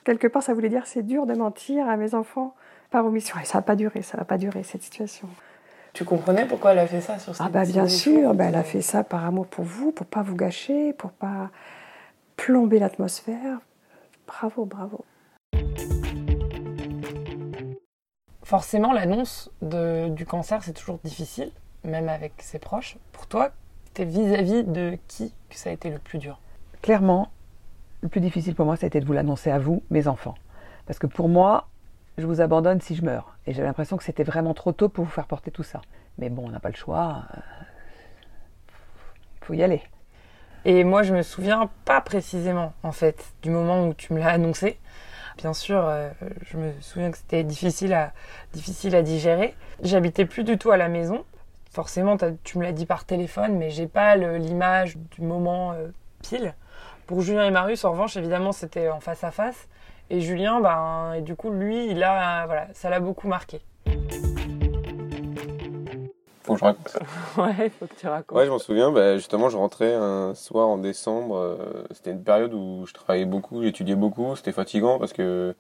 Quelque 0.05 0.27
part, 0.27 0.43
ça 0.43 0.55
voulait 0.55 0.69
dire 0.69 0.87
c'est 0.87 1.03
dur 1.03 1.27
de 1.27 1.35
mentir 1.35 1.89
à 1.89 1.97
mes 1.97 2.15
enfants 2.15 2.55
par 2.91 3.07
omission. 3.07 3.37
Et 3.41 3.45
ça 3.45 3.59
n'a 3.59 3.63
pas 3.63 3.77
duré, 3.77 4.03
ça 4.03 4.17
va 4.17 4.25
pas 4.25 4.39
durer 4.39 4.63
cette 4.63 4.83
situation. 4.83 5.29
Tu 5.93 6.05
comprenais 6.05 6.47
pourquoi 6.47 6.73
elle 6.73 6.79
a 6.79 6.87
fait 6.87 7.03
ça 7.03 7.19
sur 7.19 7.35
Ah 7.39 7.51
bah 7.51 7.65
bien 7.65 7.87
sûr, 7.87 8.35
bah, 8.35 8.47
elle 8.47 8.55
a 8.55 8.63
fait 8.63 8.81
ça 8.81 9.05
par 9.05 9.25
amour 9.27 9.47
pour 9.47 9.65
vous, 9.65 9.93
pour 9.93 10.07
pas 10.07 10.23
vous 10.23 10.37
gâcher, 10.37 10.95
pour 10.95 11.11
pas 11.11 11.51
plomber 12.37 12.79
l'atmosphère. 12.79 13.59
Bravo, 14.27 14.65
bravo. 14.65 15.05
Forcément, 18.53 18.93
l'annonce 18.93 19.51
du 19.63 20.27
cancer, 20.27 20.63
c'est 20.63 20.75
toujours 20.75 20.99
difficile, 21.03 21.51
même 21.85 22.11
avec 22.11 22.35
ses 22.37 22.59
proches. 22.59 22.99
Pour 23.13 23.27
toi, 23.27 23.51
es 23.97 24.05
vis-à-vis 24.05 24.63
de 24.65 24.99
qui 25.09 25.33
que 25.49 25.57
ça 25.57 25.71
a 25.71 25.73
été 25.73 25.89
le 25.89 25.99
plus 25.99 26.19
dur? 26.19 26.39
Clairement, 26.83 27.31
le 28.03 28.11
plus 28.11 28.21
difficile 28.21 28.55
pour 28.55 28.67
moi, 28.67 28.77
ça 28.77 28.85
a 28.85 28.89
été 28.89 29.01
de 29.01 29.07
vous 29.07 29.15
l'annoncer 29.15 29.51
à 29.51 29.59
vous, 29.59 29.83
mes 29.89 30.07
enfants. 30.07 30.35
Parce 30.85 30.99
que 30.99 31.07
pour 31.07 31.31
moi, 31.31 31.69
je 32.19 32.27
vous 32.27 32.43
abandonne 32.43 32.83
si 32.83 32.95
je 32.95 33.03
meurs. 33.03 33.39
Et 33.47 33.55
j'avais 33.55 33.69
l'impression 33.69 33.97
que 33.97 34.05
c'était 34.05 34.23
vraiment 34.23 34.53
trop 34.53 34.73
tôt 34.73 34.91
pour 34.91 35.07
vous 35.07 35.11
faire 35.11 35.27
porter 35.27 35.51
tout 35.51 35.63
ça. 35.63 35.81
Mais 36.19 36.29
bon, 36.29 36.45
on 36.47 36.51
n'a 36.51 36.61
pas 36.61 36.69
le 36.69 36.77
choix. 36.77 37.23
faut 39.41 39.55
y 39.55 39.63
aller. 39.63 39.81
Et 40.67 40.85
moi, 40.85 41.05
je 41.05 41.15
me 41.15 41.23
souviens 41.23 41.71
pas 41.87 42.03
précisément, 42.03 42.75
en 42.83 42.93
fait, 42.93 43.33
du 43.41 43.49
moment 43.49 43.89
où 43.89 43.95
tu 43.95 44.13
me 44.13 44.19
l'as 44.19 44.29
annoncé. 44.29 44.79
Bien 45.43 45.55
sûr, 45.55 45.85
euh, 45.85 46.09
je 46.43 46.57
me 46.57 46.71
souviens 46.81 47.11
que 47.11 47.19
c'était 47.19 47.43
difficile 47.43 47.95
à, 47.95 48.13
digérer. 49.03 49.57
J'habitais 49.83 50.25
plus 50.25 50.45
du 50.45 50.57
tout 50.57 50.71
à 50.71 50.77
la 50.77 50.89
maison. 50.89 51.25
Forcément, 51.73 52.17
tu 52.45 52.59
me 52.59 52.63
l'as 52.63 52.71
dit 52.71 52.87
par 52.87 53.05
téléphone, 53.05 53.57
mais 53.59 53.69
j'ai 53.71 53.89
pas 53.89 54.15
l'image 54.15 54.97
du 54.97 55.21
moment 55.21 55.73
euh, 55.73 55.89
pile. 56.23 56.55
Pour 57.09 57.23
Julien 57.23 57.45
et 57.45 57.51
Marius, 57.51 57.85
en 57.85 57.91
revanche, 57.91 58.17
évidemment, 58.17 58.53
c'était 58.53 58.89
en 58.89 59.01
face 59.01 59.25
à 59.25 59.33
face. 59.33 59.67
Et 60.11 60.21
Julien, 60.21 60.61
ben, 60.61 61.21
du 61.23 61.35
coup, 61.35 61.51
lui, 61.51 61.93
ça 61.99 62.89
l'a 62.89 63.01
beaucoup 63.01 63.27
marqué. 63.27 63.63
Faut 66.45 66.55
que 66.55 66.59
je 66.59 66.65
raconte. 66.65 66.99
ouais, 67.39 67.71
faut 67.71 67.87
que 67.87 67.95
tu 67.95 68.07
racontes. 68.09 68.37
Ouais, 68.37 68.47
je 68.47 68.51
m'en 68.51 68.59
souviens. 68.59 68.91
Bah, 68.91 69.17
justement, 69.17 69.49
je 69.49 69.57
rentrais 69.57 69.95
un 69.95 70.35
soir 70.35 70.69
en 70.69 70.79
décembre. 70.79 71.37
Euh, 71.37 71.85
c'était 71.93 72.11
une 72.11 72.25
période 72.25 72.53
où 72.53 72.85
je 72.87 72.93
travaillais 72.93 73.27
beaucoup, 73.27 73.63
j'étudiais 73.63 73.95
beaucoup. 73.95 74.35
C'était 74.35 74.53
fatigant 74.53 74.99
parce 74.99 75.13
que 75.13 75.55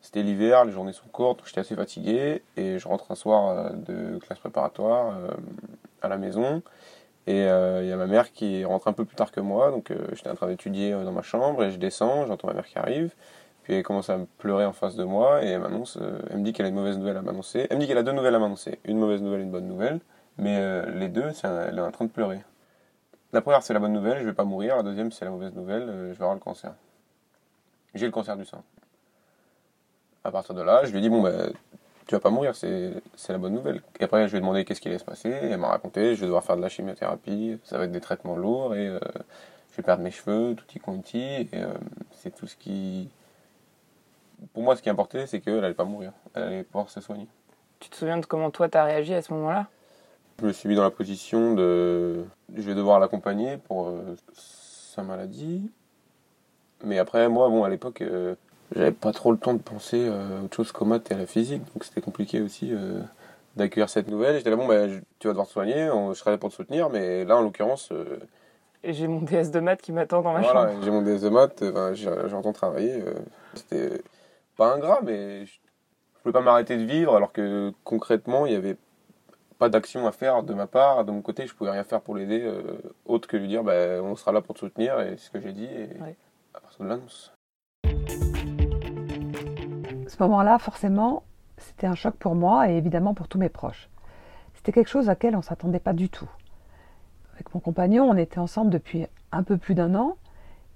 c'était 0.00 0.22
l'hiver, 0.22 0.64
les 0.64 0.72
journées 0.72 0.92
sont 0.92 1.08
courtes, 1.12 1.42
j'étais 1.46 1.60
assez 1.60 1.76
fatigué. 1.76 2.42
Et 2.56 2.78
je 2.78 2.88
rentre 2.88 3.10
un 3.10 3.14
soir 3.14 3.50
euh, 3.50 3.70
de 3.70 4.18
classe 4.18 4.40
préparatoire 4.40 5.16
euh, 5.16 5.28
à 6.02 6.08
la 6.08 6.18
maison. 6.18 6.62
Et 7.28 7.40
il 7.40 7.88
y 7.88 7.92
a 7.92 7.96
ma 7.96 8.06
mère 8.06 8.32
qui 8.32 8.64
rentre 8.64 8.86
un 8.86 8.92
peu 8.92 9.04
plus 9.04 9.16
tard 9.16 9.32
que 9.32 9.40
moi. 9.40 9.72
Donc 9.72 9.92
j'étais 10.12 10.30
en 10.30 10.36
train 10.36 10.46
d'étudier 10.46 10.92
dans 10.92 11.10
ma 11.10 11.22
chambre 11.22 11.64
et 11.64 11.72
je 11.72 11.76
descends, 11.76 12.24
j'entends 12.24 12.46
ma 12.46 12.54
mère 12.54 12.66
qui 12.66 12.78
arrive. 12.78 13.12
Puis 13.64 13.74
elle 13.74 13.82
commence 13.82 14.10
à 14.10 14.16
me 14.16 14.26
pleurer 14.38 14.64
en 14.64 14.72
face 14.72 14.94
de 14.94 15.02
moi 15.02 15.42
et 15.42 15.48
elle 15.48 15.60
m'annonce, 15.60 15.98
elle 16.30 16.38
me 16.38 16.44
dit 16.44 16.52
qu'elle 16.52 16.66
a 16.66 16.68
une 16.68 16.76
mauvaise 16.76 16.98
nouvelle 16.98 17.16
à 17.16 17.22
m'annoncer. 17.22 17.66
Elle 17.68 17.78
me 17.78 17.80
dit 17.80 17.88
qu'elle 17.88 17.98
a 17.98 18.04
deux 18.04 18.12
nouvelles 18.12 18.36
à 18.36 18.38
m'annoncer. 18.38 18.78
Une 18.84 18.98
mauvaise 18.98 19.22
nouvelle 19.22 19.40
et 19.40 19.42
une 19.42 19.50
bonne 19.50 19.66
nouvelle. 19.66 19.98
Mais 20.38 20.56
euh, 20.58 20.90
les 20.90 21.08
deux, 21.08 21.32
elle 21.42 21.78
est 21.78 21.82
en 21.82 21.90
train 21.90 22.04
de 22.04 22.10
pleurer. 22.10 22.40
La 23.32 23.40
première, 23.40 23.62
c'est 23.62 23.74
la 23.74 23.80
bonne 23.80 23.92
nouvelle, 23.92 24.20
je 24.20 24.24
vais 24.24 24.34
pas 24.34 24.44
mourir. 24.44 24.76
La 24.76 24.82
deuxième, 24.82 25.10
c'est 25.10 25.24
la 25.24 25.30
mauvaise 25.30 25.54
nouvelle, 25.54 25.88
euh, 25.88 26.12
je 26.12 26.18
vais 26.18 26.22
avoir 26.22 26.34
le 26.34 26.40
cancer. 26.40 26.72
J'ai 27.94 28.06
le 28.06 28.12
cancer 28.12 28.36
du 28.36 28.44
sein. 28.44 28.62
À 30.24 30.30
partir 30.30 30.54
de 30.54 30.62
là, 30.62 30.84
je 30.84 30.90
lui 30.90 30.98
ai 30.98 31.00
dit, 31.00 31.08
bon, 31.08 31.22
ben, 31.22 31.52
tu 32.06 32.14
vas 32.14 32.20
pas 32.20 32.30
mourir, 32.30 32.54
c'est 32.54 33.02
la 33.28 33.38
bonne 33.38 33.54
nouvelle. 33.54 33.82
Et 33.98 34.04
après, 34.04 34.26
je 34.26 34.32
lui 34.32 34.38
ai 34.38 34.40
demandé 34.40 34.64
qu'est-ce 34.64 34.80
qui 34.80 34.88
allait 34.88 34.98
se 34.98 35.04
passer. 35.04 35.30
elle 35.30 35.58
m'a 35.58 35.68
raconté, 35.68 36.14
je 36.14 36.20
vais 36.20 36.26
devoir 36.26 36.44
faire 36.44 36.56
de 36.56 36.62
la 36.62 36.68
chimiothérapie, 36.68 37.58
ça 37.64 37.78
va 37.78 37.84
être 37.84 37.92
des 37.92 38.00
traitements 38.00 38.36
lourds, 38.36 38.74
et 38.74 38.86
euh, 38.86 38.98
je 39.70 39.76
vais 39.76 39.82
perdre 39.82 40.02
mes 40.02 40.10
cheveux, 40.10 40.54
tout 40.54 40.64
y 40.74 40.78
quanti, 40.78 41.48
c'est 42.12 42.34
tout 42.34 42.46
ce 42.46 42.56
qui... 42.56 43.08
Pour 44.52 44.62
moi, 44.62 44.76
ce 44.76 44.82
qui 44.82 44.90
importait, 44.90 45.26
c'est 45.26 45.40
qu'elle 45.40 45.64
allait 45.64 45.74
pas 45.74 45.84
mourir, 45.84 46.12
elle 46.34 46.42
allait 46.42 46.64
pouvoir 46.64 46.90
se 46.90 47.00
soigner. 47.00 47.26
Tu 47.80 47.88
te 47.88 47.96
souviens 47.96 48.18
de 48.18 48.26
comment 48.26 48.50
toi, 48.50 48.68
tu 48.68 48.76
as 48.76 48.84
réagi 48.84 49.14
à 49.14 49.22
ce 49.22 49.32
moment-là? 49.32 49.66
Je 50.40 50.46
me 50.46 50.52
suis 50.52 50.68
mis 50.68 50.74
dans 50.74 50.82
la 50.82 50.90
position 50.90 51.54
de. 51.54 52.24
Je 52.54 52.62
vais 52.62 52.74
devoir 52.74 53.00
l'accompagner 53.00 53.56
pour 53.56 53.88
euh, 53.88 54.16
sa 54.34 55.02
maladie. 55.02 55.70
Mais 56.84 56.98
après, 56.98 57.28
moi, 57.28 57.48
bon, 57.48 57.64
à 57.64 57.68
l'époque, 57.68 58.02
euh, 58.02 58.34
j'avais 58.74 58.92
pas 58.92 59.12
trop 59.12 59.32
le 59.32 59.38
temps 59.38 59.54
de 59.54 59.62
penser 59.62 60.06
euh, 60.08 60.44
autre 60.44 60.56
chose 60.56 60.72
qu'au 60.72 60.84
maths 60.84 61.10
et 61.10 61.14
à 61.14 61.18
la 61.18 61.26
physique. 61.26 61.62
Donc 61.74 61.84
c'était 61.84 62.02
compliqué 62.02 62.40
aussi 62.40 62.72
d'accueillir 63.56 63.88
cette 63.88 64.08
nouvelle. 64.08 64.36
J'étais 64.36 64.50
là, 64.50 64.56
bon, 64.56 64.68
bah, 64.68 64.86
tu 65.18 65.26
vas 65.26 65.32
devoir 65.32 65.46
te 65.46 65.52
soigner, 65.52 65.88
je 66.08 66.14
serai 66.14 66.32
là 66.32 66.38
pour 66.38 66.50
te 66.50 66.54
soutenir. 66.54 66.90
Mais 66.90 67.24
là, 67.24 67.38
en 67.38 67.42
l'occurrence. 67.42 67.90
et 68.84 68.92
j'ai 68.92 69.08
mon 69.08 69.22
DS 69.22 69.50
de 69.50 69.60
maths 69.60 69.80
qui 69.80 69.92
m'attend 69.92 70.20
dans 70.20 70.34
ma 70.34 70.42
chambre. 70.42 70.52
Voilà, 70.52 70.80
j'ai 70.82 70.90
mon 70.90 71.02
DS 71.02 71.22
de 71.22 71.28
maths, 71.30 71.64
j'entends 71.94 72.52
travailler. 72.52 73.02
c'était 73.54 74.02
pas 74.58 74.74
ingrat, 74.74 75.00
mais 75.02 75.46
je 75.46 75.52
pouvais 76.22 76.32
pas 76.32 76.42
m'arrêter 76.42 76.76
de 76.76 76.84
vivre 76.84 77.16
alors 77.16 77.32
que 77.32 77.72
concrètement, 77.84 78.44
il 78.44 78.52
y 78.52 78.56
avait 78.56 78.76
pas 79.58 79.68
d'action 79.68 80.06
à 80.06 80.12
faire 80.12 80.42
de 80.42 80.54
ma 80.54 80.66
part. 80.66 81.04
De 81.04 81.12
mon 81.12 81.22
côté, 81.22 81.46
je 81.46 81.54
pouvais 81.54 81.70
rien 81.70 81.84
faire 81.84 82.00
pour 82.00 82.14
l'aider, 82.14 82.42
euh, 82.42 82.78
autre 83.04 83.28
que 83.28 83.36
lui 83.36 83.48
dire 83.48 83.64
bah, 83.64 84.02
on 84.02 84.16
sera 84.16 84.32
là 84.32 84.40
pour 84.40 84.54
te 84.54 84.60
soutenir, 84.60 85.00
et 85.00 85.16
c'est 85.16 85.26
ce 85.26 85.30
que 85.30 85.40
j'ai 85.40 85.52
dit, 85.52 85.64
et 85.64 85.88
à 86.54 86.60
partir 86.60 86.84
de 86.84 86.88
l'annonce. 86.88 87.32
Ce 90.08 90.22
moment-là, 90.22 90.58
forcément, 90.58 91.24
c'était 91.58 91.86
un 91.86 91.94
choc 91.94 92.14
pour 92.16 92.34
moi 92.34 92.70
et 92.70 92.76
évidemment 92.76 93.14
pour 93.14 93.28
tous 93.28 93.38
mes 93.38 93.48
proches. 93.48 93.88
C'était 94.54 94.72
quelque 94.72 94.88
chose 94.88 95.08
à 95.08 95.12
laquelle 95.12 95.34
on 95.34 95.38
ne 95.38 95.42
s'attendait 95.42 95.80
pas 95.80 95.92
du 95.92 96.08
tout. 96.08 96.28
Avec 97.34 97.54
mon 97.54 97.60
compagnon, 97.60 98.08
on 98.08 98.16
était 98.16 98.38
ensemble 98.38 98.70
depuis 98.70 99.06
un 99.32 99.42
peu 99.42 99.56
plus 99.58 99.74
d'un 99.74 99.94
an, 99.94 100.16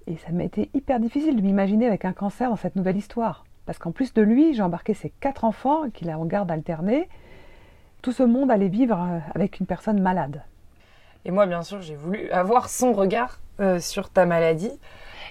et 0.07 0.17
ça 0.17 0.31
m'a 0.31 0.43
été 0.43 0.69
hyper 0.73 0.99
difficile 0.99 1.35
de 1.35 1.41
m'imaginer 1.41 1.87
avec 1.87 2.05
un 2.05 2.13
cancer 2.13 2.49
dans 2.49 2.55
cette 2.55 2.75
nouvelle 2.75 2.97
histoire. 2.97 3.45
Parce 3.65 3.77
qu'en 3.77 3.91
plus 3.91 4.13
de 4.13 4.21
lui, 4.21 4.53
j'ai 4.53 4.63
embarqué 4.63 4.93
ses 4.93 5.09
quatre 5.09 5.43
enfants 5.43 5.89
qu'il 5.89 6.09
a 6.09 6.17
en 6.17 6.25
garde 6.25 6.51
alternée, 6.51 7.07
tout 8.01 8.11
ce 8.11 8.23
monde 8.23 8.51
allait 8.51 8.67
vivre 8.67 8.99
euh, 8.99 9.19
avec 9.35 9.59
une 9.59 9.65
personne 9.65 10.01
malade. 10.01 10.43
Et 11.25 11.31
moi, 11.31 11.45
bien 11.45 11.61
sûr, 11.61 11.81
j'ai 11.81 11.95
voulu 11.95 12.29
avoir 12.31 12.69
son 12.69 12.93
regard 12.93 13.39
euh, 13.59 13.79
sur 13.79 14.09
ta 14.09 14.25
maladie. 14.25 14.71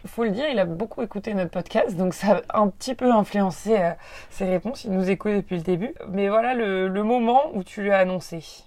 Il 0.04 0.10
faut 0.10 0.24
le 0.24 0.30
dire, 0.30 0.46
il 0.50 0.58
a 0.58 0.64
beaucoup 0.64 1.02
écouté 1.02 1.34
notre 1.34 1.50
podcast, 1.50 1.96
donc 1.96 2.14
ça 2.14 2.42
a 2.48 2.60
un 2.60 2.68
petit 2.68 2.94
peu 2.94 3.12
influencé 3.12 3.76
euh, 3.76 3.90
ses 4.30 4.44
réponses. 4.44 4.84
Il 4.84 4.92
nous 4.92 5.10
écoute 5.10 5.32
depuis 5.32 5.56
le 5.56 5.62
début. 5.62 5.94
Mais 6.08 6.28
voilà 6.28 6.54
le, 6.54 6.88
moment 7.02 7.50
où 7.54 7.64
tu 7.64 7.82
lui 7.82 7.90
as 7.90 7.98
annoncé. 7.98 8.64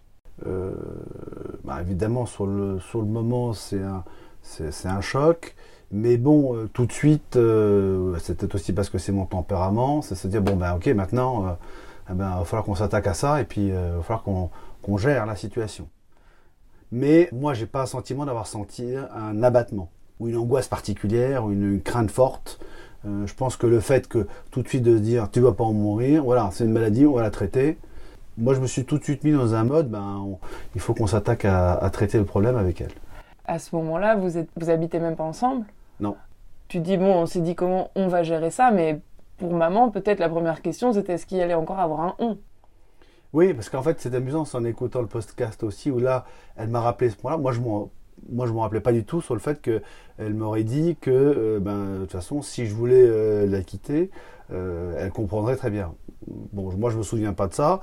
Bah, 1.63 1.77
évidemment, 1.79 2.25
sur 2.25 2.45
le, 2.45 2.79
sur 2.79 2.99
le 2.99 3.07
moment, 3.07 3.53
c'est 3.53 3.81
un, 3.81 4.03
c'est, 4.41 4.87
un 4.87 4.99
choc. 4.99 5.55
Mais 5.91 6.17
bon, 6.17 6.67
tout 6.73 6.85
de 6.85 6.91
suite, 6.91 7.37
c'était 8.19 8.53
aussi 8.53 8.73
parce 8.73 8.89
que 8.89 8.97
c'est 8.97 9.13
mon 9.13 9.25
tempérament, 9.25 10.01
c'est 10.01 10.15
se 10.15 10.27
dire, 10.27 10.41
bon, 10.41 10.55
ben 10.55 10.75
ok, 10.75 10.87
maintenant 10.87 11.55
eh 12.09 12.13
ben, 12.13 12.31
il 12.35 12.39
va 12.39 12.45
falloir 12.45 12.65
qu'on 12.65 12.75
s'attaque 12.75 13.07
à 13.07 13.13
ça 13.13 13.41
et 13.41 13.45
puis 13.45 13.71
euh, 13.71 13.91
il 13.93 13.97
va 13.97 14.03
falloir 14.03 14.49
qu'on 14.81 14.97
gère 14.97 15.25
la 15.25 15.35
situation. 15.35 15.87
Mais 16.91 17.29
moi, 17.31 17.53
j'ai 17.53 17.65
pas 17.65 17.81
un 17.81 17.85
sentiment 17.87 18.25
d'avoir 18.25 18.45
senti 18.45 18.93
un 19.15 19.41
abattement 19.41 19.89
ou 20.19 20.27
une 20.27 20.37
angoisse 20.37 20.67
particulière 20.67 21.45
ou 21.45 21.51
une, 21.51 21.81
crainte 21.81 22.11
forte. 22.11 22.59
Euh, 23.05 23.25
je 23.25 23.33
pense 23.33 23.57
que 23.57 23.67
le 23.67 23.79
fait 23.79 24.07
que 24.07 24.27
tout 24.51 24.61
de 24.61 24.67
suite 24.67 24.83
de 24.83 24.97
se 24.97 25.01
dire 25.01 25.29
tu 25.31 25.39
vas 25.39 25.53
pas 25.53 25.63
en 25.63 25.73
mourir, 25.73 26.23
voilà, 26.23 26.49
c'est 26.51 26.65
une 26.65 26.71
maladie, 26.71 27.05
on 27.05 27.13
va 27.13 27.23
la 27.23 27.31
traiter. 27.31 27.77
Moi, 28.37 28.53
je 28.53 28.59
me 28.59 28.67
suis 28.67 28.85
tout 28.85 28.97
de 28.97 29.03
suite 29.03 29.23
mis 29.23 29.31
dans 29.31 29.53
un 29.53 29.63
mode, 29.63 29.89
ben, 29.89 30.37
il 30.75 30.81
faut 30.81 30.93
qu'on 30.93 31.07
s'attaque 31.07 31.45
à, 31.45 31.87
traiter 31.91 32.17
le 32.17 32.25
problème 32.25 32.57
avec 32.57 32.81
elle. 32.81 32.91
À 33.45 33.59
ce 33.59 33.75
moment-là, 33.75 34.15
vous, 34.15 34.37
êtes, 34.37 34.49
vous 34.55 34.69
habitez 34.69 34.99
même 34.99 35.15
pas 35.15 35.23
ensemble? 35.23 35.65
Non. 35.99 36.15
Tu 36.67 36.79
dis, 36.79 36.97
bon, 36.97 37.13
on 37.13 37.25
s'est 37.27 37.41
dit 37.41 37.53
comment 37.53 37.91
on 37.95 38.07
va 38.07 38.23
gérer 38.23 38.49
ça, 38.49 38.71
mais 38.71 38.99
pour 39.37 39.53
maman, 39.53 39.89
peut-être 39.89 40.19
la 40.19 40.29
première 40.29 40.61
question, 40.61 40.93
c'était 40.93 41.13
est-ce 41.13 41.25
qu'il 41.25 41.41
allait 41.41 41.53
encore 41.53 41.79
avoir 41.79 42.01
un 42.01 42.15
on? 42.19 42.37
Oui, 43.33 43.53
parce 43.53 43.69
qu'en 43.69 43.81
fait, 43.81 43.99
c'est 43.99 44.13
amusant, 44.13 44.43
en 44.53 44.63
écoutant 44.63 45.01
le 45.01 45.07
podcast 45.07 45.63
aussi, 45.63 45.89
où 45.89 45.99
là, 45.99 46.25
elle 46.55 46.69
m'a 46.69 46.81
rappelé 46.81 47.09
ce 47.09 47.15
point-là. 47.15 47.37
Moi, 47.37 47.51
je 47.51 47.59
je 47.59 48.53
me 48.53 48.59
rappelais 48.59 48.79
pas 48.79 48.93
du 48.93 49.03
tout 49.05 49.21
sur 49.21 49.33
le 49.33 49.39
fait 49.39 49.59
qu'elle 49.59 50.33
m'aurait 50.35 50.63
dit 50.63 50.95
que, 51.01 51.09
euh, 51.09 51.59
ben, 51.59 51.95
de 51.95 51.99
toute 52.01 52.11
façon, 52.11 52.43
si 52.43 52.67
je 52.67 52.75
voulais 52.75 53.03
euh, 53.03 53.47
la 53.47 53.61
quitter, 53.63 54.11
euh, 54.51 54.95
elle 54.99 55.11
comprendrait 55.11 55.55
très 55.55 55.71
bien. 55.71 55.95
Bon, 56.27 56.71
moi, 56.77 56.91
je 56.91 56.97
me 56.97 57.03
souviens 57.03 57.33
pas 57.33 57.47
de 57.47 57.55
ça. 57.55 57.81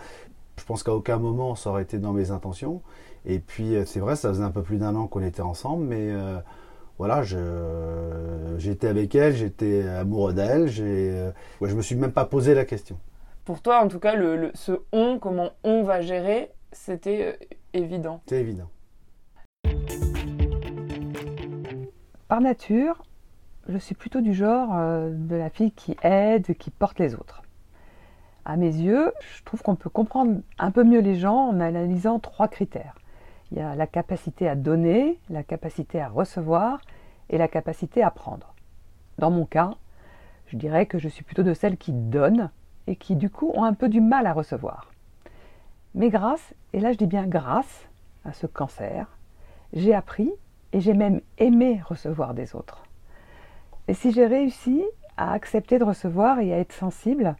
Je 0.57 0.65
pense 0.65 0.85
qu'à 0.85 0.95
aucun 0.95 1.19
moment, 1.19 1.57
ça 1.57 1.71
aurait 1.71 1.83
été 1.83 1.99
dans 1.99 2.13
mes 2.13 2.31
intentions. 2.31 2.81
Et 3.27 3.41
puis, 3.41 3.75
c'est 3.87 4.01
vrai, 4.01 4.15
ça 4.15 4.29
faisait 4.29 4.45
un 4.45 4.51
peu 4.51 4.63
plus 4.63 4.79
d'un 4.79 4.95
an 4.95 5.09
qu'on 5.09 5.23
était 5.23 5.43
ensemble, 5.43 5.85
mais 5.85 6.11
voilà, 7.01 7.23
j'étais 8.59 8.87
avec 8.87 9.15
elle, 9.15 9.35
j'étais 9.35 9.89
amoureux 9.89 10.35
d'elle, 10.35 10.69
je 10.69 11.31
je 11.63 11.75
me 11.75 11.81
suis 11.81 11.95
même 11.95 12.13
pas 12.13 12.27
posé 12.27 12.53
la 12.53 12.67
question. 12.67 12.99
Pour 13.47 13.63
toi, 13.63 13.83
en 13.83 13.89
tout 13.89 13.99
cas, 13.99 14.15
le, 14.15 14.51
ce 14.53 14.73
on, 14.93 15.19
comment 15.19 15.53
on 15.65 15.83
va 15.83 16.03
gérer, 16.03 16.51
c'était 16.73 17.39
euh, 17.41 17.47
évident. 17.73 18.21
C'est 18.27 18.41
évident. 18.41 18.69
Par 22.29 22.43
nature, 22.43 23.03
je 23.67 23.79
suis 23.79 23.95
plutôt 23.95 24.21
du 24.21 24.35
genre 24.35 24.77
euh, 24.77 25.09
de 25.11 25.37
la 25.37 25.49
fille 25.49 25.73
qui 25.73 25.97
aide, 26.03 26.55
qui 26.59 26.69
porte 26.69 26.99
les 26.99 27.15
autres. 27.15 27.41
À 28.45 28.59
mes 28.59 28.77
yeux, 28.77 29.11
je 29.39 29.43
trouve 29.45 29.63
qu'on 29.63 29.75
peut 29.75 29.89
comprendre 29.89 30.43
un 30.59 30.71
peu 30.71 30.85
mieux 30.85 31.01
les 31.01 31.15
gens 31.15 31.49
en 31.49 31.61
analysant 31.61 32.19
trois 32.19 32.49
critères. 32.49 32.97
Il 33.53 33.59
y 33.59 33.61
a 33.61 33.75
la 33.75 33.87
capacité 33.87 34.49
à 34.49 34.55
donner, 34.55 35.19
la 35.29 35.43
capacité 35.43 36.01
à 36.01 36.09
recevoir 36.09 36.81
et 37.29 37.39
la 37.39 37.49
capacité 37.49 38.03
à 38.03 38.11
prendre. 38.11 38.55
Dans 39.19 39.31
mon 39.31 39.45
cas, 39.45 39.73
je 40.47 40.57
dirais 40.57 40.87
que 40.87 40.99
je 40.99 41.09
suis 41.09 41.25
plutôt 41.25 41.43
de 41.43 41.55
celles 41.55 41.77
qui 41.77 41.93
donnent 41.93 42.51
et 42.87 42.97
qui 42.97 43.17
du 43.17 43.31
coup 43.31 43.51
ont 43.55 43.65
un 43.65 43.75
peu 43.75 43.89
du 43.89 44.01
mal 44.01 44.27
à 44.27 44.33
recevoir. 44.33 44.91
Mais 45.95 46.11
grâce, 46.11 46.55
et 46.73 46.81
là 46.81 46.93
je 46.93 46.99
dis 46.99 47.07
bien 47.07 47.27
grâce 47.27 47.89
à 48.25 48.33
ce 48.33 48.47
cancer, 48.47 49.07
j'ai 49.73 49.95
appris 49.95 50.33
et 50.73 50.81
j'ai 50.81 50.95
même 50.95 51.21
aimé 51.39 51.81
recevoir 51.85 52.35
des 52.35 52.55
autres. 52.55 52.85
Et 53.89 53.95
si 53.95 54.13
j'ai 54.13 54.27
réussi 54.27 54.85
à 55.17 55.33
accepter 55.33 55.79
de 55.79 55.85
recevoir 55.85 56.39
et 56.39 56.53
à 56.53 56.59
être 56.59 56.73
sensible, 56.73 57.37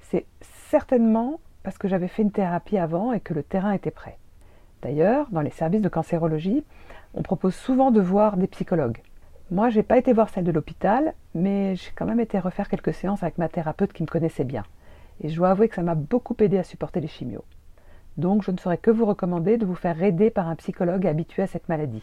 c'est 0.00 0.26
certainement 0.68 1.40
parce 1.62 1.78
que 1.78 1.88
j'avais 1.88 2.08
fait 2.08 2.22
une 2.22 2.32
thérapie 2.32 2.78
avant 2.78 3.12
et 3.12 3.20
que 3.20 3.34
le 3.34 3.42
terrain 3.42 3.72
était 3.72 3.90
prêt. 3.90 4.18
D'ailleurs, 4.82 5.26
dans 5.30 5.40
les 5.40 5.50
services 5.50 5.82
de 5.82 5.88
cancérologie, 5.88 6.64
on 7.14 7.22
propose 7.22 7.54
souvent 7.54 7.90
de 7.90 8.00
voir 8.00 8.36
des 8.36 8.46
psychologues. 8.46 8.98
Moi, 9.50 9.70
j'ai 9.70 9.82
pas 9.82 9.98
été 9.98 10.12
voir 10.12 10.28
celle 10.28 10.44
de 10.44 10.52
l'hôpital, 10.52 11.14
mais 11.34 11.74
j'ai 11.76 11.90
quand 11.96 12.04
même 12.04 12.20
été 12.20 12.38
refaire 12.38 12.68
quelques 12.68 12.92
séances 12.92 13.22
avec 13.22 13.38
ma 13.38 13.48
thérapeute 13.48 13.92
qui 13.92 14.02
me 14.02 14.08
connaissait 14.08 14.44
bien. 14.44 14.64
Et 15.22 15.28
je 15.30 15.36
dois 15.36 15.50
avouer 15.50 15.68
que 15.68 15.74
ça 15.74 15.82
m'a 15.82 15.94
beaucoup 15.94 16.36
aidé 16.40 16.58
à 16.58 16.64
supporter 16.64 17.00
les 17.00 17.08
chimios. 17.08 17.44
Donc, 18.18 18.42
je 18.42 18.50
ne 18.50 18.58
saurais 18.58 18.78
que 18.78 18.90
vous 18.90 19.06
recommander 19.06 19.56
de 19.56 19.64
vous 19.64 19.74
faire 19.74 20.02
aider 20.02 20.30
par 20.30 20.48
un 20.48 20.56
psychologue 20.56 21.06
habitué 21.06 21.42
à 21.42 21.46
cette 21.46 21.68
maladie. 21.68 22.02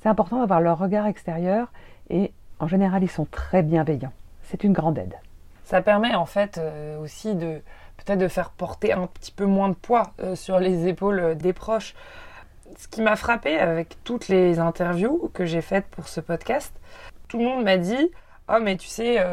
C'est 0.00 0.08
important 0.08 0.40
d'avoir 0.40 0.60
leur 0.60 0.78
regard 0.78 1.06
extérieur 1.06 1.72
et 2.10 2.32
en 2.58 2.66
général, 2.66 3.02
ils 3.02 3.10
sont 3.10 3.26
très 3.26 3.62
bienveillants. 3.62 4.12
C'est 4.42 4.64
une 4.64 4.72
grande 4.72 4.98
aide. 4.98 5.14
Ça 5.64 5.80
permet 5.80 6.14
en 6.14 6.26
fait 6.26 6.58
euh, 6.58 7.00
aussi 7.00 7.34
de 7.34 7.62
peut-être 8.04 8.18
de 8.18 8.28
faire 8.28 8.50
porter 8.50 8.92
un 8.92 9.06
petit 9.06 9.32
peu 9.32 9.46
moins 9.46 9.68
de 9.68 9.74
poids 9.74 10.12
euh, 10.22 10.34
sur 10.34 10.58
les 10.58 10.88
épaules 10.88 11.20
euh, 11.20 11.34
des 11.34 11.52
proches. 11.52 11.94
Ce 12.76 12.88
qui 12.88 13.02
m'a 13.02 13.16
frappé 13.16 13.58
avec 13.58 14.02
toutes 14.04 14.28
les 14.28 14.58
interviews 14.58 15.30
que 15.32 15.44
j'ai 15.44 15.60
faites 15.60 15.86
pour 15.86 16.08
ce 16.08 16.20
podcast, 16.20 16.72
tout 17.28 17.38
le 17.38 17.44
monde 17.44 17.64
m'a 17.64 17.76
dit 17.76 18.10
Oh, 18.48 18.58
mais 18.60 18.76
tu 18.76 18.88
sais, 18.88 19.24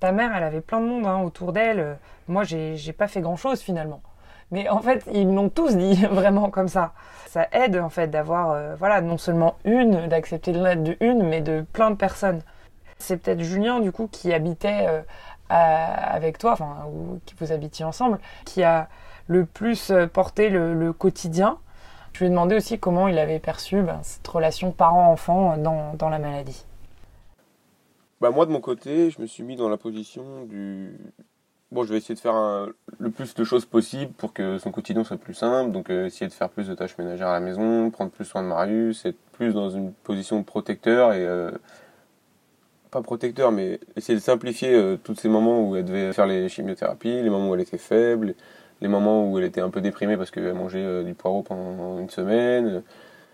ta 0.00 0.10
mère, 0.10 0.34
elle 0.34 0.42
avait 0.42 0.60
plein 0.60 0.80
de 0.80 0.86
monde 0.86 1.06
hein, 1.06 1.20
autour 1.22 1.52
d'elle. 1.52 1.98
Moi, 2.26 2.44
j'ai 2.44 2.92
pas 2.92 3.06
fait 3.06 3.20
grand 3.20 3.36
chose 3.36 3.60
finalement. 3.60 4.00
Mais 4.50 4.68
en 4.68 4.80
fait, 4.80 5.04
ils 5.12 5.32
l'ont 5.32 5.48
tous 5.48 5.76
dit 5.76 6.06
vraiment 6.10 6.50
comme 6.50 6.68
ça. 6.68 6.92
Ça 7.26 7.46
aide 7.52 7.76
en 7.76 7.90
fait 7.90 8.08
d'avoir, 8.08 8.76
voilà, 8.76 9.00
non 9.00 9.18
seulement 9.18 9.56
une, 9.64 10.08
d'accepter 10.08 10.52
l'aide 10.52 10.82
de 10.82 10.96
une, 11.00 11.24
mais 11.24 11.40
de 11.40 11.64
plein 11.72 11.90
de 11.90 11.96
personnes. 11.96 12.42
C'est 12.98 13.16
peut-être 13.16 13.40
Julien, 13.42 13.80
du 13.80 13.92
coup, 13.92 14.08
qui 14.10 14.32
habitait 14.32 14.86
euh, 14.88 15.02
avec 15.48 16.38
toi, 16.38 16.52
enfin, 16.52 16.86
ou 16.92 17.20
qui 17.26 17.34
vous 17.38 17.52
habitiez 17.52 17.84
ensemble, 17.84 18.18
qui 18.44 18.62
a 18.62 18.88
le 19.28 19.44
plus 19.44 19.90
euh, 19.90 20.06
porté 20.06 20.48
le, 20.48 20.92
quotidien. 20.92 21.58
Je 22.12 22.20
lui 22.20 22.26
ai 22.26 22.30
demandé 22.30 22.56
aussi 22.56 22.78
comment 22.78 23.06
il 23.06 23.18
avait 23.18 23.38
perçu 23.38 23.82
ben, 23.82 24.00
cette 24.02 24.26
relation 24.26 24.72
parent-enfant 24.72 25.56
dans, 25.56 25.94
dans, 25.94 26.08
la 26.08 26.18
maladie. 26.18 26.64
Bah 28.20 28.30
moi, 28.30 28.46
de 28.46 28.50
mon 28.50 28.60
côté, 28.60 29.10
je 29.10 29.20
me 29.20 29.26
suis 29.26 29.44
mis 29.44 29.54
dans 29.54 29.68
la 29.68 29.76
position 29.76 30.44
du. 30.46 30.98
Bon, 31.70 31.84
je 31.84 31.90
vais 31.90 31.98
essayer 31.98 32.14
de 32.14 32.20
faire 32.20 32.66
le 32.98 33.10
plus 33.10 33.34
de 33.34 33.44
choses 33.44 33.66
possible 33.66 34.10
pour 34.14 34.32
que 34.32 34.56
son 34.56 34.70
quotidien 34.72 35.04
soit 35.04 35.18
plus 35.18 35.34
simple. 35.34 35.70
Donc, 35.70 35.90
euh, 35.90 36.06
essayer 36.06 36.26
de 36.26 36.32
faire 36.32 36.48
plus 36.48 36.66
de 36.66 36.74
tâches 36.74 36.96
ménagères 36.96 37.28
à 37.28 37.34
la 37.34 37.40
maison, 37.40 37.90
prendre 37.90 38.10
plus 38.10 38.24
soin 38.24 38.42
de 38.42 38.48
Marius, 38.48 39.04
être 39.04 39.18
plus 39.32 39.52
dans 39.52 39.68
une 39.68 39.92
position 39.92 40.42
protecteur 40.42 41.12
et 41.12 41.26
pas 42.90 43.02
protecteur, 43.02 43.52
mais 43.52 43.80
essayer 43.96 44.18
de 44.18 44.22
simplifier 44.22 44.74
euh, 44.74 44.96
tous 45.02 45.14
ces 45.14 45.28
moments 45.28 45.68
où 45.68 45.76
elle 45.76 45.84
devait 45.84 46.12
faire 46.12 46.26
les 46.26 46.48
chimiothérapies, 46.48 47.22
les 47.22 47.30
moments 47.30 47.50
où 47.50 47.54
elle 47.54 47.60
était 47.60 47.78
faible, 47.78 48.34
les 48.80 48.88
moments 48.88 49.28
où 49.28 49.38
elle 49.38 49.44
était 49.44 49.60
un 49.60 49.70
peu 49.70 49.80
déprimée 49.80 50.16
parce 50.16 50.30
qu'elle 50.30 50.54
mangeait 50.54 50.84
euh, 50.84 51.02
du 51.02 51.14
poireau 51.14 51.42
pendant 51.42 51.98
une 51.98 52.10
semaine. 52.10 52.82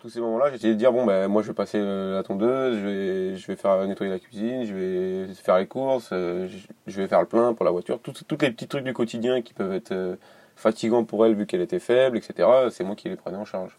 Tous 0.01 0.11
ces 0.11 0.21
moments-là, 0.21 0.55
essayé 0.55 0.75
de 0.75 0.79
dire 0.79 0.93
bon 0.93 1.07
ben 1.07 1.29
moi 1.29 1.43
je 1.43 1.49
vais 1.49 1.55
passer 1.55 1.79
euh, 1.81 2.17
la 2.17 2.23
tondeuse, 2.23 2.77
je 2.79 2.87
vais 2.87 3.37
je 3.37 3.47
vais 3.47 3.57
faire 3.57 3.87
nettoyer 3.87 4.13
la 4.13 4.19
cuisine, 4.19 4.65
je 4.65 4.75
vais 4.75 5.35
faire 5.35 5.59
les 5.59 5.67
courses, 5.67 6.11
je 6.11 7.01
vais 7.01 7.09
faire 7.09 7.21
le 7.21 7.27
plein 7.27 7.55
pour 7.55 7.65
la 7.65 7.71
voiture, 7.71 7.99
tous 8.01 8.15
les 8.43 8.51
petits 8.51 8.69
trucs 8.69 8.85
du 8.85 8.93
quotidien 8.93 9.41
qui 9.41 9.55
peuvent 9.55 9.73
être 9.73 10.19
fatigants 10.57 11.05
pour 11.05 11.25
elle 11.25 11.35
vu 11.35 11.47
qu'elle 11.47 11.63
était 11.63 11.79
faible, 11.79 12.19
etc. 12.19 12.49
C'est 12.71 12.85
moi 12.85 12.97
qui 12.97 13.09
les 13.09 13.17
prenais 13.17 13.39
en 13.39 13.47
charge. 13.47 13.79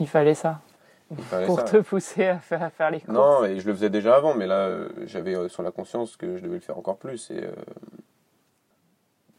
Il 0.00 0.08
fallait 0.08 0.34
ça 0.34 0.60
pour 1.46 1.64
te 1.64 1.78
pousser 1.78 2.26
à 2.26 2.38
faire, 2.38 2.70
faire, 2.72 2.90
les 2.90 3.00
courses. 3.00 3.12
Non, 3.12 3.44
et 3.44 3.60
je 3.60 3.66
le 3.66 3.74
faisais 3.74 3.90
déjà 3.90 4.16
avant, 4.16 4.34
mais 4.34 4.46
là, 4.46 4.66
euh, 4.66 4.88
j'avais 5.06 5.34
euh, 5.34 5.48
sur 5.48 5.62
la 5.62 5.70
conscience 5.70 6.16
que 6.16 6.36
je 6.36 6.42
devais 6.42 6.54
le 6.54 6.60
faire 6.60 6.78
encore 6.78 6.96
plus. 6.96 7.30
Et, 7.30 7.44
euh, 7.44 7.50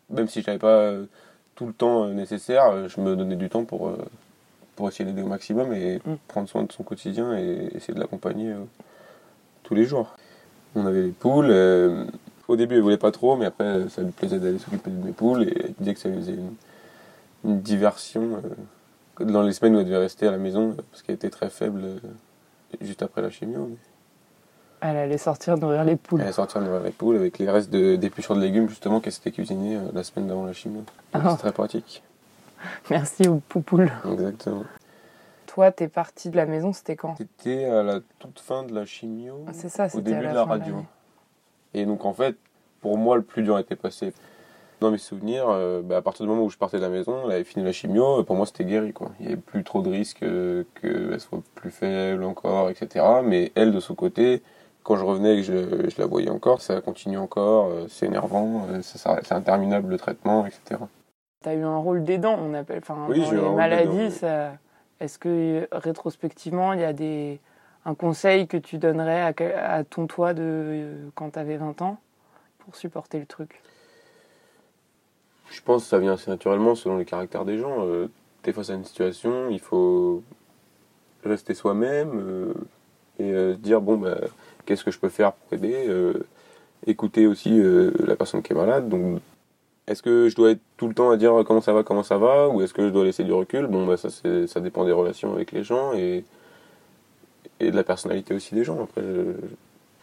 même 0.09 0.27
si 0.27 0.41
je 0.41 0.47
n'avais 0.47 0.59
pas 0.59 0.93
tout 1.55 1.65
le 1.65 1.73
temps 1.73 2.07
nécessaire, 2.07 2.87
je 2.87 3.01
me 3.01 3.15
donnais 3.15 3.35
du 3.35 3.49
temps 3.49 3.65
pour, 3.65 3.95
pour 4.75 4.87
essayer 4.87 5.05
d'aider 5.05 5.21
au 5.21 5.27
maximum 5.27 5.73
et 5.73 6.01
mm. 6.05 6.15
prendre 6.27 6.49
soin 6.49 6.63
de 6.63 6.71
son 6.71 6.83
quotidien 6.83 7.37
et 7.37 7.69
essayer 7.73 7.93
de 7.93 7.99
l'accompagner 7.99 8.53
tous 9.63 9.73
les 9.73 9.85
jours. 9.85 10.15
On 10.75 10.85
avait 10.85 11.01
les 11.01 11.11
poules. 11.11 11.51
au 12.47 12.55
début, 12.55 12.75
elle 12.75 12.81
voulait 12.81 12.97
pas 12.97 13.11
trop, 13.11 13.35
mais 13.35 13.45
après, 13.45 13.89
ça 13.89 14.01
lui 14.01 14.11
plaisait 14.11 14.39
d'aller 14.39 14.59
s'occuper 14.59 14.91
de 14.91 15.03
mes 15.03 15.13
poules 15.13 15.43
et 15.43 15.53
elle 15.63 15.73
disait 15.79 15.93
que 15.93 15.99
ça 15.99 16.09
lui 16.09 16.17
faisait 16.17 16.33
une, 16.33 16.53
une 17.45 17.61
diversion 17.61 18.41
dans 19.19 19.41
les 19.41 19.53
semaines 19.53 19.75
où 19.75 19.79
elle 19.79 19.85
devait 19.85 19.97
rester 19.97 20.27
à 20.27 20.31
la 20.31 20.37
maison 20.37 20.75
parce 20.91 21.01
qu'elle 21.03 21.15
était 21.15 21.29
très 21.29 21.49
faible 21.49 21.81
euh, 21.83 21.97
juste 22.81 23.03
après 23.03 23.21
la 23.21 23.29
chimio. 23.29 23.77
Elle 24.81 24.97
allait 24.97 25.17
sortir 25.17 25.57
nourrir 25.57 25.83
les 25.83 25.95
poules. 25.95 26.19
Elle 26.19 26.25
allait 26.25 26.33
sortir 26.33 26.61
nourrir 26.61 26.81
les 26.81 26.91
poules 26.91 27.15
avec 27.15 27.39
les 27.39 27.49
restes 27.49 27.69
d'épluchures 27.69 28.35
de, 28.35 28.41
de, 28.41 28.45
légumes 28.45 28.67
justement 28.67 28.99
qu'elle 28.99 29.13
s'était 29.13 29.31
cuisiné 29.31 29.77
euh, 29.77 29.81
la 29.93 30.03
semaine 30.03 30.27
d'avant 30.27 30.45
la 30.45 30.53
chimio. 30.53 30.83
C'est 31.13 31.21
ah. 31.23 31.37
très 31.39 31.51
pratique. 31.51 32.03
Merci 32.89 33.27
aux 33.27 33.37
poupoules. 33.37 33.91
Exactement. 34.11 34.63
Toi, 35.47 35.71
t'es 35.71 35.87
parti 35.87 36.29
de 36.29 36.35
la 36.35 36.47
maison, 36.47 36.73
c'était 36.73 36.95
quand? 36.95 37.15
C'était 37.15 37.65
à 37.65 37.83
la 37.83 37.99
toute 38.19 38.39
fin 38.39 38.63
de 38.63 38.73
la 38.73 38.85
chimio. 38.85 39.45
C'est 39.53 39.69
ça, 39.69 39.87
Au 39.93 40.01
début 40.01 40.19
de 40.19 40.33
la 40.33 40.45
radio. 40.45 40.83
Et 41.73 41.85
donc 41.85 42.05
en 42.05 42.13
fait, 42.13 42.35
pour 42.81 42.97
moi, 42.97 43.15
le 43.15 43.21
plus 43.21 43.43
dur 43.43 43.57
était 43.59 43.75
passé. 43.75 44.13
Dans 44.83 44.91
mes 44.91 44.97
souvenirs, 44.97 45.45
euh, 45.47 45.81
bah, 45.81 45.95
à 45.95 46.01
partir 46.01 46.25
du 46.25 46.29
moment 46.29 46.43
où 46.43 46.49
je 46.49 46.57
partais 46.57 46.75
de 46.75 46.81
la 46.81 46.89
maison, 46.89 47.21
elle 47.23 47.35
avait 47.35 47.43
fini 47.45 47.63
la 47.63 47.71
chimio, 47.71 48.21
pour 48.25 48.35
moi 48.35 48.45
c'était 48.45 48.65
guéri. 48.65 48.91
Quoi. 48.91 49.11
Il 49.21 49.27
n'y 49.27 49.31
avait 49.31 49.41
plus 49.41 49.63
trop 49.63 49.81
de 49.81 49.89
risques 49.89 50.19
qu'elle 50.19 51.19
soit 51.21 51.41
plus 51.55 51.71
faible 51.71 52.25
encore, 52.25 52.69
etc. 52.69 53.05
Mais 53.23 53.53
elle, 53.55 53.71
de 53.71 53.79
son 53.79 53.95
côté, 53.95 54.43
quand 54.83 54.97
je 54.97 55.05
revenais 55.05 55.37
et 55.37 55.41
que 55.41 55.89
je, 55.89 55.97
la 55.97 56.05
voyais 56.05 56.29
encore, 56.29 56.61
ça 56.61 56.81
continue 56.81 57.17
encore, 57.17 57.67
euh, 57.67 57.85
c'est 57.87 58.07
énervant, 58.07 58.67
euh, 58.71 58.81
c'est 58.81 59.31
interminable 59.31 59.89
le 59.89 59.97
traitement, 59.97 60.45
etc. 60.45 60.81
Tu 61.43 61.47
as 61.47 61.53
eu 61.53 61.63
un 61.63 61.77
rôle 61.77 62.03
d'aidant, 62.03 62.37
on 62.37 62.53
appelle. 62.53 62.79
Enfin, 62.79 63.05
oui, 63.07 63.21
dans 63.21 63.31
les 63.31 63.55
maladies, 63.55 64.19
est-ce 64.99 65.17
que 65.17 65.65
rétrospectivement, 65.71 66.73
il 66.73 66.81
y 66.81 66.83
a 66.83 66.91
des, 66.91 67.39
un 67.85 67.95
conseil 67.95 68.47
que 68.47 68.57
tu 68.57 68.79
donnerais 68.79 69.21
à, 69.21 69.75
à 69.75 69.85
ton 69.85 70.07
toi 70.07 70.33
de 70.33 71.09
quand 71.15 71.29
tu 71.29 71.39
avais 71.39 71.55
20 71.55 71.81
ans 71.81 71.99
pour 72.59 72.75
supporter 72.75 73.17
le 73.17 73.25
truc? 73.25 73.61
Je 75.53 75.61
pense 75.61 75.83
que 75.83 75.89
ça 75.89 75.99
vient 75.99 76.13
assez 76.13 76.31
naturellement 76.31 76.75
selon 76.75 76.97
les 76.97 77.05
caractères 77.05 77.45
des 77.45 77.57
gens. 77.59 77.85
Euh, 77.85 78.07
es 78.45 78.51
face 78.51 78.69
à 78.69 78.73
une 78.73 78.83
situation, 78.83 79.49
il 79.49 79.59
faut 79.59 80.21
rester 81.23 81.53
soi-même 81.53 82.11
euh, 82.15 82.53
et 83.19 83.31
euh, 83.31 83.53
dire 83.55 83.79
bon 83.79 83.97
bah, 83.97 84.17
qu'est-ce 84.65 84.83
que 84.83 84.91
je 84.91 84.99
peux 84.99 85.09
faire 85.09 85.33
pour 85.33 85.53
aider. 85.57 85.85
Euh, 85.87 86.25
écouter 86.85 87.27
aussi 87.27 87.61
la 88.05 88.17
personne 88.17 88.41
qui 88.41 88.51
est 88.51 88.55
malade. 88.55 88.89
Donc 88.89 89.21
est-ce 89.87 90.03
que 90.03 90.27
je 90.27 90.35
dois 90.35 90.51
être 90.51 90.59
tout 90.75 90.89
le 90.89 90.93
temps 90.93 91.11
à 91.11 91.17
dire 91.17 91.31
comment 91.47 91.61
ça 91.61 91.71
va, 91.71 91.83
comment 91.83 92.03
ça 92.03 92.17
va, 92.17 92.49
ou 92.49 92.61
est-ce 92.61 92.73
que 92.73 92.85
je 92.85 92.89
dois 92.91 93.05
laisser 93.05 93.23
du 93.23 93.31
recul? 93.31 93.67
Bon 93.67 93.85
bah 93.85 93.95
ça 93.95 94.09
ça 94.09 94.59
dépend 94.59 94.83
des 94.83 94.91
relations 94.91 95.33
avec 95.33 95.53
les 95.53 95.63
gens 95.63 95.93
et 95.93 96.25
et 97.61 97.71
de 97.71 97.75
la 97.77 97.85
personnalité 97.85 98.33
aussi 98.33 98.53
des 98.53 98.65
gens. 98.65 98.83
Après, 98.83 99.01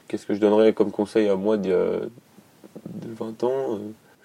qu'est-ce 0.09 0.25
que 0.25 0.33
je 0.33 0.41
donnerais 0.41 0.73
comme 0.73 0.91
conseil 0.91 1.29
à 1.29 1.37
moi 1.37 1.59
d'il 1.59 1.73
y 1.73 1.75
a 1.75 2.01
de 2.87 3.15
20 3.15 3.45
ans 3.45 3.79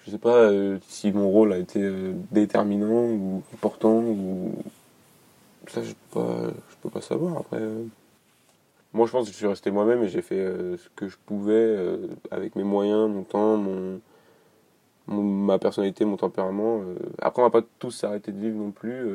je 0.06 0.12
sais 0.12 0.18
pas 0.18 0.36
euh, 0.36 0.78
si 0.88 1.10
mon 1.12 1.28
rôle 1.30 1.52
a 1.52 1.58
été 1.58 1.82
euh, 1.82 2.12
déterminant 2.30 3.06
ou 3.06 3.42
important 3.54 3.98
ou 3.98 4.54
ça 5.66 5.82
je 5.82 5.92
peux 5.92 6.20
pas 6.20 6.46
je 6.70 6.76
peux 6.80 6.90
pas 6.90 7.00
savoir 7.00 7.38
après 7.38 7.60
euh. 7.60 7.84
moi 8.92 9.06
je 9.06 9.12
pense 9.12 9.26
que 9.26 9.32
je 9.32 9.36
suis 9.36 9.46
resté 9.48 9.70
moi-même 9.72 10.04
et 10.04 10.08
j'ai 10.08 10.22
fait 10.22 10.36
ce 10.36 10.88
que 10.94 11.08
je 11.08 11.16
pouvais 11.26 11.76
avec 12.30 12.54
mes 12.54 12.62
moyens 12.62 13.10
mon 13.10 13.24
temps 13.24 13.56
mon, 13.56 14.00
ma 15.08 15.58
personnalité 15.58 16.04
mon 16.04 16.16
tempérament 16.16 16.82
après 17.20 17.42
on 17.42 17.46
va 17.46 17.50
pas 17.50 17.66
tous 17.80 17.90
s'arrêter 17.90 18.30
de 18.30 18.38
vivre 18.38 18.56
non 18.56 18.70
plus 18.70 19.10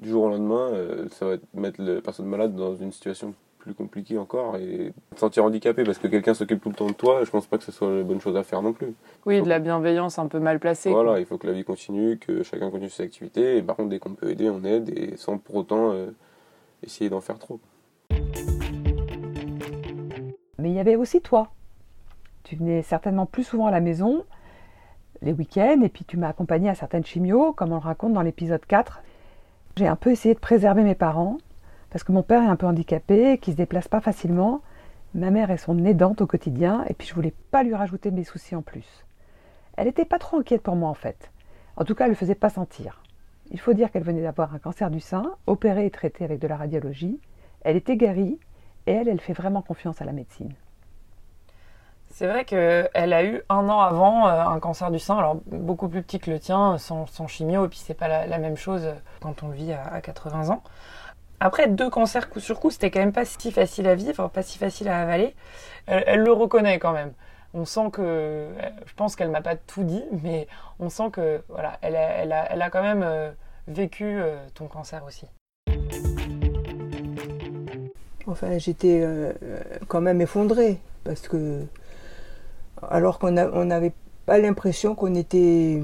du 0.00 0.08
jour 0.08 0.24
au 0.24 0.28
lendemain 0.28 0.72
ça 1.12 1.26
va 1.26 1.36
mettre 1.54 1.80
la 1.80 2.00
personne 2.00 2.26
malade 2.26 2.56
dans 2.56 2.74
une 2.74 2.90
situation 2.90 3.32
plus 3.60 3.74
compliqué 3.74 4.18
encore 4.18 4.56
et 4.56 4.92
te 5.14 5.20
sentir 5.20 5.44
handicapé 5.44 5.84
parce 5.84 5.98
que 5.98 6.08
quelqu'un 6.08 6.34
s'occupe 6.34 6.62
tout 6.62 6.70
le 6.70 6.74
temps 6.74 6.86
de 6.86 6.92
toi, 6.92 7.22
je 7.24 7.30
pense 7.30 7.46
pas 7.46 7.58
que 7.58 7.64
ce 7.64 7.70
soit 7.70 7.90
la 7.90 8.02
bonne 8.02 8.20
chose 8.20 8.36
à 8.36 8.42
faire 8.42 8.62
non 8.62 8.72
plus. 8.72 8.94
Oui, 9.26 9.40
de 9.40 9.48
la 9.48 9.60
bienveillance 9.60 10.18
un 10.18 10.26
peu 10.26 10.40
mal 10.40 10.58
placée. 10.58 10.90
Voilà, 10.90 11.20
il 11.20 11.26
faut 11.26 11.38
que 11.38 11.46
la 11.46 11.52
vie 11.52 11.64
continue, 11.64 12.18
que 12.18 12.42
chacun 12.42 12.70
continue 12.70 12.90
ses 12.90 13.04
activités 13.04 13.58
et 13.58 13.62
par 13.62 13.76
contre 13.76 13.90
dès 13.90 13.98
qu'on 13.98 14.14
peut 14.14 14.30
aider, 14.30 14.50
on 14.50 14.64
aide 14.64 14.90
et 14.98 15.16
sans 15.16 15.38
pour 15.38 15.56
autant 15.56 15.92
euh, 15.92 16.10
essayer 16.82 17.10
d'en 17.10 17.20
faire 17.20 17.38
trop. 17.38 17.60
Mais 20.58 20.70
il 20.70 20.74
y 20.74 20.80
avait 20.80 20.96
aussi 20.96 21.20
toi. 21.20 21.52
Tu 22.42 22.56
venais 22.56 22.82
certainement 22.82 23.26
plus 23.26 23.44
souvent 23.44 23.66
à 23.66 23.70
la 23.70 23.80
maison 23.80 24.24
les 25.22 25.32
week-ends 25.32 25.82
et 25.82 25.88
puis 25.88 26.04
tu 26.04 26.16
m'as 26.16 26.28
accompagné 26.28 26.68
à 26.70 26.74
certaines 26.74 27.04
chimios 27.04 27.52
comme 27.52 27.72
on 27.72 27.76
le 27.76 27.80
raconte 27.80 28.14
dans 28.14 28.22
l'épisode 28.22 28.64
4. 28.66 29.02
J'ai 29.76 29.86
un 29.86 29.96
peu 29.96 30.10
essayé 30.10 30.34
de 30.34 30.40
préserver 30.40 30.82
mes 30.82 30.94
parents 30.94 31.38
parce 31.90 32.04
que 32.04 32.12
mon 32.12 32.22
père 32.22 32.42
est 32.42 32.46
un 32.46 32.56
peu 32.56 32.66
handicapé, 32.66 33.38
qui 33.38 33.52
se 33.52 33.56
déplace 33.56 33.88
pas 33.88 34.00
facilement. 34.00 34.62
Ma 35.14 35.30
mère 35.30 35.50
est 35.50 35.56
son 35.56 35.84
aidante 35.84 36.20
au 36.20 36.26
quotidien, 36.26 36.84
et 36.88 36.94
puis 36.94 37.08
je 37.08 37.14
voulais 37.14 37.34
pas 37.50 37.62
lui 37.62 37.74
rajouter 37.74 38.10
mes 38.10 38.24
soucis 38.24 38.54
en 38.54 38.62
plus. 38.62 39.04
Elle 39.76 39.86
n'était 39.86 40.04
pas 40.04 40.18
trop 40.18 40.38
inquiète 40.38 40.62
pour 40.62 40.76
moi 40.76 40.88
en 40.88 40.94
fait. 40.94 41.30
En 41.76 41.84
tout 41.84 41.94
cas, 41.94 42.04
elle 42.04 42.10
ne 42.10 42.14
le 42.14 42.18
faisait 42.18 42.34
pas 42.34 42.50
sentir. 42.50 43.02
Il 43.50 43.58
faut 43.58 43.72
dire 43.72 43.90
qu'elle 43.90 44.04
venait 44.04 44.22
d'avoir 44.22 44.54
un 44.54 44.58
cancer 44.58 44.90
du 44.90 45.00
sein, 45.00 45.32
opéré 45.46 45.86
et 45.86 45.90
traité 45.90 46.24
avec 46.24 46.38
de 46.38 46.46
la 46.46 46.56
radiologie. 46.56 47.18
Elle 47.62 47.76
était 47.76 47.96
guérie, 47.96 48.38
et 48.86 48.92
elle, 48.92 49.08
elle 49.08 49.20
fait 49.20 49.32
vraiment 49.32 49.62
confiance 49.62 50.00
à 50.00 50.04
la 50.04 50.12
médecine. 50.12 50.52
C'est 52.10 52.26
vrai 52.26 52.44
qu'elle 52.44 53.12
a 53.12 53.24
eu 53.24 53.42
un 53.48 53.68
an 53.68 53.80
avant 53.80 54.26
euh, 54.26 54.44
un 54.44 54.58
cancer 54.60 54.90
du 54.90 54.98
sein, 54.98 55.16
alors 55.16 55.36
beaucoup 55.46 55.88
plus 55.88 56.02
petit 56.02 56.18
que 56.18 56.30
le 56.30 56.40
tien, 56.40 56.76
sans, 56.78 57.06
chimio, 57.28 57.64
et 57.64 57.68
puis 57.68 57.78
c'est 57.78 57.94
pas 57.94 58.26
la, 58.26 58.38
même 58.38 58.56
chose 58.56 58.88
quand 59.20 59.42
on 59.42 59.48
vit 59.48 59.72
à 59.72 60.00
80 60.00 60.50
ans. 60.50 60.62
Après, 61.42 61.68
deux 61.68 61.88
cancers 61.88 62.28
coup 62.28 62.38
sur 62.38 62.60
coup, 62.60 62.70
c'était 62.70 62.90
quand 62.90 63.00
même 63.00 63.12
pas 63.12 63.24
si 63.24 63.50
facile 63.50 63.88
à 63.88 63.94
vivre, 63.94 64.28
pas 64.28 64.42
si 64.42 64.58
facile 64.58 64.88
à 64.88 65.00
avaler. 65.00 65.34
Elle, 65.86 66.20
le 66.20 66.32
reconnaît 66.32 66.78
quand 66.78 66.92
même. 66.92 67.12
On 67.54 67.64
sent 67.64 67.90
que, 67.92 68.48
je 68.84 68.94
pense 68.94 69.16
qu'elle 69.16 69.30
m'a 69.30 69.40
pas 69.40 69.56
tout 69.56 69.82
dit, 69.82 70.04
mais 70.22 70.46
on 70.78 70.90
sent 70.90 71.10
que, 71.10 71.40
voilà, 71.48 71.78
elle 71.80 71.96
a, 71.96 72.70
quand 72.70 72.82
même 72.82 73.02
euh, 73.02 73.30
vécu 73.68 74.04
euh, 74.04 74.36
ton 74.52 74.66
cancer 74.66 75.02
aussi. 75.04 75.24
Enfin, 78.26 78.58
j'étais 78.58 79.00
euh, 79.02 79.32
quand 79.88 80.02
même 80.02 80.20
effondrée 80.20 80.78
parce 81.04 81.26
que 81.26 81.64
alors 82.82 83.18
qu'on 83.18 83.30
n'avait 83.30 83.92
pas 84.26 84.38
l'impression 84.38 84.94
qu'on 84.94 85.14
était 85.14 85.82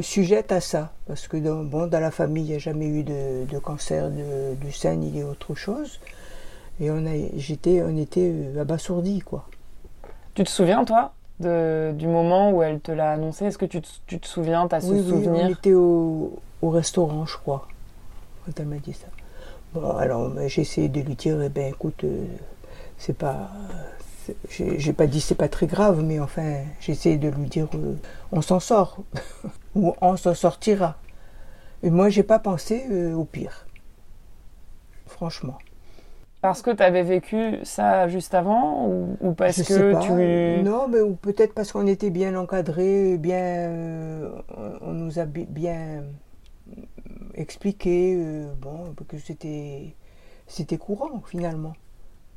sujette 0.00 0.52
à 0.52 0.60
ça, 0.60 0.92
parce 1.06 1.28
que 1.28 1.36
dans, 1.36 1.64
bon, 1.64 1.86
dans 1.86 2.00
la 2.00 2.10
famille, 2.10 2.44
il 2.44 2.50
n'y 2.50 2.54
a 2.54 2.58
jamais 2.58 2.86
eu 2.86 3.02
de, 3.02 3.58
cancer 3.58 4.10
du 4.10 4.72
sein 4.72 4.94
ni 4.94 5.22
autre 5.22 5.54
chose. 5.54 6.00
Et 6.80 6.90
on, 6.90 7.06
a, 7.06 7.12
j'étais, 7.36 7.82
on 7.82 7.96
était 7.96 8.32
euh, 8.32 8.60
abasourdis, 8.60 9.20
quoi. 9.20 9.46
Tu 10.34 10.42
te 10.42 10.50
souviens, 10.50 10.84
toi, 10.84 11.12
de, 11.38 11.92
du 11.96 12.08
moment 12.08 12.50
où 12.50 12.62
elle 12.62 12.80
te 12.80 12.90
l'a 12.90 13.12
annoncé? 13.12 13.46
Est-ce 13.46 13.58
que 13.58 13.66
tu 13.66 13.80
te, 13.80 13.88
tu 14.06 14.18
te 14.18 14.26
souviens, 14.26 14.66
tu 14.66 14.74
as 14.74 14.80
ce 14.80 14.88
oui, 14.88 14.98
souvenir? 14.98 15.32
oui, 15.32 15.40
on 15.44 15.48
était 15.50 15.74
au, 15.74 16.40
au, 16.62 16.70
restaurant, 16.70 17.26
je 17.26 17.36
crois, 17.36 17.68
quand 18.44 18.58
elle 18.58 18.66
m'a 18.66 18.76
dit 18.76 18.92
ça. 18.92 19.06
Bon, 19.72 19.96
alors 19.96 20.32
j'ai 20.48 20.62
essayé 20.62 20.88
de 20.88 21.00
lui 21.00 21.14
dire, 21.14 21.40
eh 21.42 21.48
ben, 21.48 21.72
écoute, 21.72 22.02
euh, 22.02 22.24
c'est 22.98 23.16
pas 23.16 23.50
j'ai 24.48 24.92
pas 24.92 25.06
dit 25.06 25.20
c'est 25.20 25.34
pas 25.34 25.48
très 25.48 25.66
grave, 25.66 26.02
mais 26.02 26.20
enfin, 26.20 26.62
j'ai 26.80 26.92
essayé 26.92 27.18
de 27.18 27.28
lui 27.28 27.48
dire 27.48 27.68
euh, 27.74 27.94
on 28.32 28.42
s'en 28.42 28.60
sort, 28.60 28.98
ou 29.74 29.94
on 30.00 30.16
s'en 30.16 30.34
sortira. 30.34 30.96
Et 31.82 31.90
moi, 31.90 32.08
j'ai 32.08 32.22
pas 32.22 32.38
pensé 32.38 32.84
euh, 32.90 33.14
au 33.14 33.24
pire. 33.24 33.66
Franchement. 35.06 35.58
Parce 36.40 36.60
que 36.60 36.70
tu 36.70 36.82
avais 36.82 37.02
vécu 37.02 37.58
ça 37.62 38.06
juste 38.08 38.34
avant 38.34 38.86
ou, 39.20 39.32
parce 39.32 39.62
que 39.62 39.98
tu. 40.02 40.62
Non, 40.62 40.88
mais 40.88 40.98
peut-être 41.22 41.54
parce 41.54 41.72
qu'on 41.72 41.86
était 41.86 42.10
bien 42.10 42.36
encadré, 42.36 43.16
bien. 43.16 43.36
Euh, 43.38 44.28
on 44.82 44.92
nous 44.92 45.18
a 45.18 45.24
bien 45.24 46.04
expliqué 47.34 48.16
bon, 48.60 48.94
que 49.08 49.18
c'était, 49.18 49.94
c'était 50.46 50.76
courant 50.76 51.22
finalement. 51.26 51.72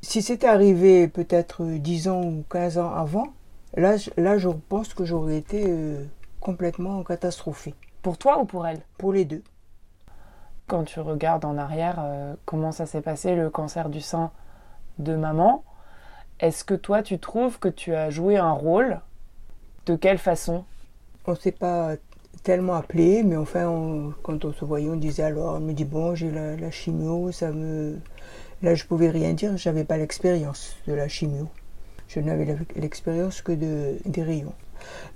Si 0.00 0.22
c'était 0.22 0.46
arrivé 0.46 1.08
peut-être 1.08 1.64
10 1.64 2.08
ans 2.08 2.22
ou 2.22 2.44
15 2.50 2.78
ans 2.78 2.94
avant, 2.94 3.28
là, 3.76 3.96
là 4.16 4.38
je 4.38 4.48
pense 4.48 4.94
que 4.94 5.04
j'aurais 5.04 5.36
été 5.36 5.64
euh, 5.66 6.04
complètement 6.40 7.02
catastrophée. 7.02 7.74
Pour 8.02 8.16
toi 8.16 8.40
ou 8.40 8.44
pour 8.44 8.66
elle? 8.66 8.80
Pour 8.96 9.12
les 9.12 9.24
deux. 9.24 9.42
Quand 10.68 10.84
tu 10.84 11.00
regardes 11.00 11.44
en 11.44 11.58
arrière, 11.58 11.96
euh, 11.98 12.34
comment 12.44 12.70
ça 12.72 12.86
s'est 12.86 13.00
passé 13.00 13.34
le 13.34 13.50
cancer 13.50 13.88
du 13.88 14.00
sein 14.00 14.30
de 14.98 15.16
maman 15.16 15.64
Est-ce 16.38 16.64
que 16.64 16.74
toi 16.74 17.02
tu 17.02 17.18
trouves 17.18 17.58
que 17.58 17.68
tu 17.68 17.94
as 17.94 18.10
joué 18.10 18.36
un 18.36 18.52
rôle? 18.52 19.00
De 19.86 19.96
quelle 19.96 20.18
façon? 20.18 20.64
On 21.26 21.32
ne 21.32 21.36
s'est 21.36 21.52
pas 21.52 21.96
tellement 22.44 22.74
appelé, 22.74 23.24
mais 23.24 23.36
enfin, 23.36 24.12
quand 24.22 24.44
on 24.44 24.52
se 24.52 24.64
voyait, 24.64 24.88
on 24.88 24.96
disait 24.96 25.24
alors, 25.24 25.56
elle 25.56 25.64
me 25.64 25.72
dit 25.72 25.84
bon, 25.84 26.14
j'ai 26.14 26.30
la, 26.30 26.56
la 26.56 26.70
chimio, 26.70 27.32
ça 27.32 27.50
me 27.50 27.98
Là, 28.62 28.74
je 28.74 28.84
pouvais 28.84 29.10
rien 29.10 29.34
dire, 29.34 29.56
j'avais 29.56 29.84
pas 29.84 29.96
l'expérience 29.96 30.74
de 30.88 30.92
la 30.92 31.06
chimio. 31.06 31.48
Je 32.08 32.18
n'avais 32.18 32.56
l'expérience 32.74 33.40
que 33.40 33.52
de, 33.52 33.98
des 34.04 34.22
rayons. 34.22 34.54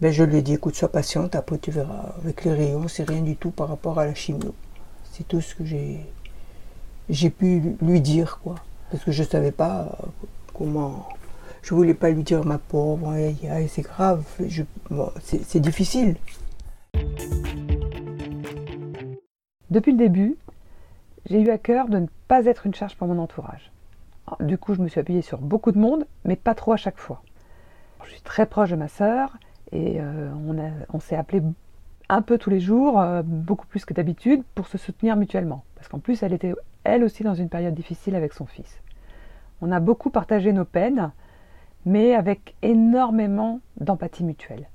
Ben, 0.01 0.13
je 0.13 0.23
lui 0.23 0.39
ai 0.39 0.43
dit, 0.43 0.55
écoute, 0.55 0.77
sois 0.77 0.91
patiente, 0.91 1.35
après 1.35 1.59
tu 1.59 1.71
verras. 1.71 2.15
Avec 2.23 2.45
les 2.45 2.53
rayons, 2.53 2.87
c'est 2.87 3.09
rien 3.09 3.23
du 3.23 3.37
tout 3.37 3.51
par 3.51 3.69
rapport 3.69 3.99
à 3.99 4.07
la 4.07 4.15
chimio. 4.15 4.55
C'est 5.13 5.27
tout 5.27 5.41
ce 5.41 5.55
que 5.55 5.65
j'ai, 5.65 5.99
j'ai 7.09 7.31
pu 7.31 7.77
lui 7.81 8.01
dire, 8.01 8.39
quoi. 8.43 8.57
Parce 8.91 9.05
que 9.05 9.11
je 9.11 9.25
savais 9.25 9.53
pas 9.53 9.99
comment. 10.55 11.09
Je 11.63 11.75
voulais 11.75 11.95
pas 11.95 12.11
lui 12.11 12.23
dire, 12.23 12.45
ma 12.45 12.59
pauvre, 12.59 13.13
c'est 13.69 13.83
grave, 13.83 14.25
c'est 15.23 15.61
difficile. 15.61 16.17
Depuis 19.71 19.93
le 19.93 19.99
début, 19.99 20.37
j'ai 21.27 21.41
eu 21.41 21.51
à 21.51 21.59
cœur 21.59 21.89
de 21.89 21.99
ne 21.99 22.07
pas 22.29 22.47
être 22.47 22.67
une 22.67 22.75
charge 22.75 22.97
pour 22.97 23.07
mon 23.09 23.19
entourage. 23.19 23.71
Du 24.41 24.59
coup, 24.59 24.75
je 24.75 24.81
me 24.81 24.89
suis 24.89 25.01
appuyée 25.01 25.23
sur 25.23 25.39
beaucoup 25.39 25.73
de 25.73 25.79
monde, 25.79 26.07
mais 26.25 26.37
pas 26.37 26.55
trop 26.55 26.73
à 26.73 26.77
chaque 26.77 26.99
fois. 26.99 27.23
Je 28.05 28.11
suis 28.11 28.21
très 28.23 28.47
proche 28.47 28.71
de 28.71 28.77
ma 28.77 28.89
sœur 28.89 29.37
et 29.73 30.01
euh, 30.01 30.31
on, 30.93 31.01
s'est 31.01 31.17
appelé 31.17 31.43
un 32.09 32.23
peu 32.23 32.39
tous 32.39 32.51
les 32.51 32.61
jours, 32.61 33.01
euh, 33.01 33.23
beaucoup 33.25 33.67
plus 33.67 33.85
que 33.85 33.95
d'habitude, 33.95 34.43
pour 34.55 34.67
se 34.67 34.79
soutenir 34.79 35.17
mutuellement. 35.17 35.65
Parce 35.75 35.89
qu'en 35.89 35.99
plus, 35.99 36.23
elle 36.23 36.33
était 36.33 36.55
elle 36.85 37.05
aussi 37.05 37.23
dans 37.23 37.35
une 37.35 37.49
période 37.49 37.75
difficile 37.75 38.15
avec 38.15 38.33
son 38.33 38.47
fils. 38.47 38.81
On 39.61 39.71
a 39.71 39.81
beaucoup 39.81 40.11
partagé 40.11 40.53
nos 40.53 40.65
peines, 40.65 41.13
mais 41.87 42.15
avec 42.15 42.55
énormément 42.63 43.61
d'empathie 43.81 44.25
mutuelle. 44.25 44.69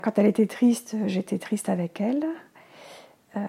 Quand 0.00 0.18
elle 0.18 0.26
était 0.26 0.46
triste, 0.46 0.96
j'étais 1.06 1.38
triste 1.38 1.68
avec 1.68 2.00
elle. 2.00 2.24
Euh, 3.36 3.40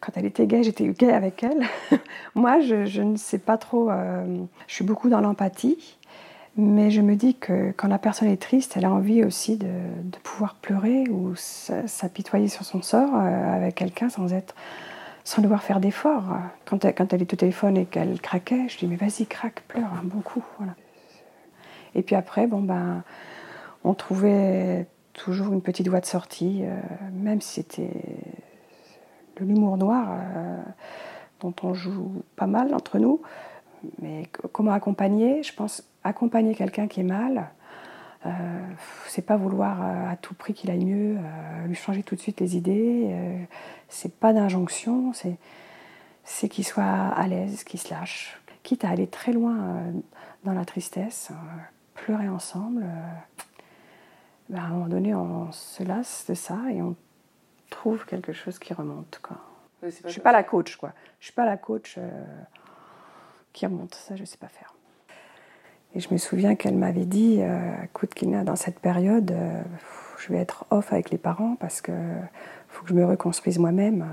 quand 0.00 0.12
elle 0.16 0.26
était 0.26 0.46
gay, 0.46 0.62
j'étais 0.62 0.86
gay 0.88 1.10
avec 1.10 1.42
elle. 1.42 1.64
Moi, 2.34 2.60
je, 2.60 3.00
ne 3.00 3.16
sais 3.16 3.38
pas 3.38 3.56
trop. 3.56 3.90
Euh, 3.90 4.44
je 4.66 4.74
suis 4.74 4.84
beaucoup 4.84 5.08
dans 5.08 5.20
l'empathie, 5.20 5.96
mais 6.56 6.90
je 6.90 7.00
me 7.00 7.16
dis 7.16 7.34
que 7.34 7.72
quand 7.72 7.88
la 7.88 7.98
personne 7.98 8.28
est 8.28 8.40
triste, 8.40 8.76
elle 8.76 8.84
a 8.84 8.90
envie 8.90 9.24
aussi 9.24 9.56
de, 9.56 9.70
pouvoir 10.22 10.54
pleurer 10.56 11.04
ou 11.08 11.34
s'apitoyer 11.36 12.48
sur 12.48 12.64
son 12.64 12.82
sort 12.82 13.10
euh, 13.14 13.56
avec 13.56 13.76
quelqu'un 13.76 14.08
sans 14.08 14.32
être, 14.32 14.54
sans 15.24 15.40
devoir 15.40 15.62
faire 15.62 15.80
d'efforts. 15.80 16.36
Quand 16.66 16.84
elle, 16.84 16.94
quand 16.94 17.12
est 17.12 17.32
au 17.32 17.36
téléphone 17.36 17.76
et 17.76 17.86
qu'elle 17.86 18.20
craquait, 18.20 18.68
je 18.68 18.78
dis 18.78 18.86
mais 18.86 18.96
vas-y 18.96 19.26
craque, 19.26 19.62
pleure 19.68 19.92
un 19.98 20.04
bon 20.04 20.20
coup. 20.20 20.44
Et 21.94 22.02
puis 22.02 22.16
après, 22.16 22.46
bon 22.46 22.60
ben, 22.60 23.02
on 23.84 23.94
trouvait 23.94 24.86
toujours 25.12 25.52
une 25.52 25.60
petite 25.60 25.88
voie 25.88 26.00
de 26.00 26.06
sortie, 26.06 26.62
même 27.12 27.42
si 27.42 27.54
c'était 27.54 27.90
de 29.36 29.44
l'humour 29.44 29.76
noir 29.76 30.08
euh, 30.10 30.62
dont 31.40 31.54
on 31.62 31.74
joue 31.74 32.22
pas 32.36 32.46
mal 32.46 32.74
entre 32.74 32.98
nous. 32.98 33.20
Mais 34.00 34.28
comment 34.52 34.72
accompagner? 34.72 35.42
Je 35.42 35.54
pense 35.54 35.84
accompagner 36.04 36.54
quelqu'un 36.54 36.86
qui 36.86 37.00
est 37.00 37.04
mal, 37.04 37.50
euh, 38.26 38.30
c'est 39.08 39.26
pas 39.26 39.36
vouloir 39.36 39.82
euh, 39.82 40.12
à 40.12 40.16
tout 40.16 40.34
prix 40.34 40.54
qu'il 40.54 40.70
aille 40.70 40.84
mieux, 40.84 41.16
lui 41.66 41.74
changer 41.74 42.02
tout 42.02 42.14
de 42.14 42.20
suite 42.20 42.40
les 42.40 42.56
idées. 42.56 43.10
c'est 43.88 44.14
pas 44.14 44.32
d'injonction, 44.32 45.12
c'est 46.24 46.48
qu'il 46.48 46.64
soit 46.64 46.84
à 46.84 47.26
l'aise, 47.26 47.64
qu'il 47.64 47.80
se 47.80 47.90
lâche, 47.90 48.40
quitte 48.62 48.84
à 48.84 48.90
aller 48.90 49.08
très 49.08 49.32
loin 49.32 49.82
dans 50.44 50.52
la 50.52 50.64
tristesse, 50.64 51.32
pleurer 51.94 52.28
ensemble. 52.28 52.84
Ben, 54.48 54.58
à 54.58 54.66
un 54.66 54.68
moment 54.68 54.88
donné, 54.88 55.14
on 55.14 55.50
se 55.50 55.82
lasse 55.82 56.26
de 56.28 56.34
ça 56.34 56.58
et 56.72 56.82
on 56.82 56.94
trouve 57.72 58.04
quelque 58.04 58.32
chose 58.32 58.58
qui 58.58 58.74
remonte. 58.74 59.20
Quoi. 59.22 59.36
je 59.82 59.86
ne 60.04 60.10
suis 60.10 60.20
pas 60.20 60.32
la 60.32 60.44
coach, 60.44 60.76
quoi. 60.76 60.92
Je 61.18 61.26
suis 61.26 61.34
pas 61.34 61.44
la 61.44 61.56
coach 61.56 61.96
euh, 61.98 62.10
qui 63.52 63.66
remonte. 63.66 63.94
Ça, 63.94 64.16
je 64.16 64.20
ne 64.20 64.26
sais 64.26 64.38
pas 64.38 64.48
faire. 64.48 64.72
Et 65.94 66.00
je 66.00 66.08
me 66.10 66.16
souviens 66.16 66.54
qu'elle 66.54 66.76
m'avait 66.76 67.04
dit, 67.04 67.38
euh, 67.40 67.74
écoute, 67.84 68.14
Kina, 68.14 68.44
dans 68.44 68.56
cette 68.56 68.78
période, 68.78 69.30
euh, 69.30 69.62
je 70.18 70.32
vais 70.32 70.38
être 70.38 70.64
off 70.70 70.92
avec 70.92 71.10
les 71.10 71.18
parents 71.18 71.56
parce 71.60 71.82
que 71.82 71.92
faut 72.68 72.82
que 72.84 72.88
je 72.88 72.94
me 72.94 73.04
reconstruise 73.04 73.58
moi-même. 73.58 74.06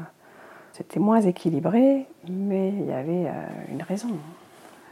C'était 0.74 1.00
moins 1.00 1.22
équilibré, 1.22 2.06
mais 2.30 2.70
il 2.70 2.86
y 2.86 2.92
avait 2.92 3.28
euh, 3.28 3.32
une 3.72 3.82
raison. 3.82 4.10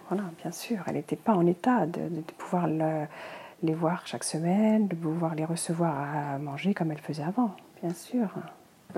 Voilà, 0.09 0.23
bien 0.41 0.51
sûr, 0.51 0.77
elle 0.87 0.95
n'était 0.95 1.17
pas 1.17 1.33
en 1.33 1.45
état 1.45 1.85
de, 1.85 2.07
de 2.07 2.21
pouvoir 2.37 2.67
les 2.67 3.73
voir 3.73 4.07
chaque 4.07 4.23
semaine, 4.23 4.87
de 4.87 4.95
pouvoir 4.95 5.35
les 5.35 5.43
recevoir 5.43 5.93
à 5.97 6.37
manger 6.37 6.73
comme 6.73 6.93
elle 6.93 7.01
faisait 7.01 7.23
avant, 7.23 7.51
bien 7.81 7.93
sûr. 7.93 8.29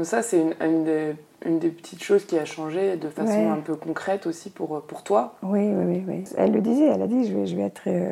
Ça, 0.03 0.21
c'est 0.21 0.39
une, 0.39 0.55
une, 0.61 1.59
des, 1.59 1.69
petites 1.69 2.03
choses 2.03 2.25
qui 2.25 2.37
a 2.37 2.45
changé 2.45 2.97
de 2.97 3.09
façon 3.09 3.51
un 3.51 3.59
peu 3.59 3.75
concrète 3.75 4.27
aussi 4.27 4.49
pour, 4.49 4.81
pour 4.83 5.03
toi. 5.03 5.35
Oui, 5.43 5.71
oui, 5.73 6.03
oui, 6.07 6.23
Elle 6.37 6.51
le 6.51 6.61
disait, 6.61 6.85
elle 6.85 7.01
a 7.01 7.07
dit, 7.07 7.27
je 7.27 7.35
vais, 7.35 7.45
je 7.45 7.55
vais 7.55 7.63
être 7.63 7.83
euh, 7.87 8.11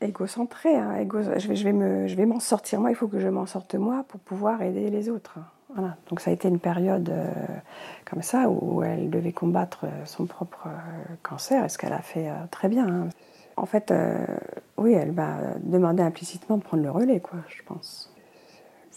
égocentrée, 0.00 0.76
hein, 0.76 1.06
je 1.36 1.48
vais, 1.48 1.56
je 1.56 1.64
vais, 1.64 1.72
me, 1.72 2.06
je 2.06 2.14
vais 2.16 2.26
m'en 2.26 2.40
sortir 2.40 2.80
moi, 2.80 2.90
il 2.90 2.96
faut 2.96 3.08
que 3.08 3.18
je 3.18 3.28
m'en 3.28 3.46
sorte 3.46 3.74
moi 3.74 4.04
pour 4.08 4.20
pouvoir 4.20 4.62
aider 4.62 4.90
les 4.90 5.08
autres. 5.08 5.38
Voilà. 5.74 5.96
Donc 6.10 6.20
ça 6.20 6.30
a 6.30 6.34
été 6.34 6.48
une 6.48 6.58
période 6.58 7.08
euh, 7.08 7.30
comme 8.04 8.22
ça 8.22 8.50
où 8.50 8.82
elle 8.82 9.08
devait 9.08 9.32
combattre 9.32 9.86
son 10.04 10.26
propre 10.26 10.66
euh, 10.66 11.14
cancer, 11.22 11.64
et 11.64 11.68
ce 11.68 11.78
qu'elle 11.78 11.94
a 11.94 12.02
fait 12.02 12.28
très 12.50 12.68
bien. 12.68 12.86
Hein. 12.86 13.08
En 13.56 13.66
fait, 13.66 13.92
oui, 14.78 14.94
elle 14.94 15.12
m'a 15.12 15.36
demandé 15.62 16.02
implicitement 16.02 16.56
de 16.56 16.62
prendre 16.62 16.82
le 16.82 16.90
relais, 16.90 17.20
quoi, 17.20 17.38
je 17.48 17.62
pense. 17.62 18.11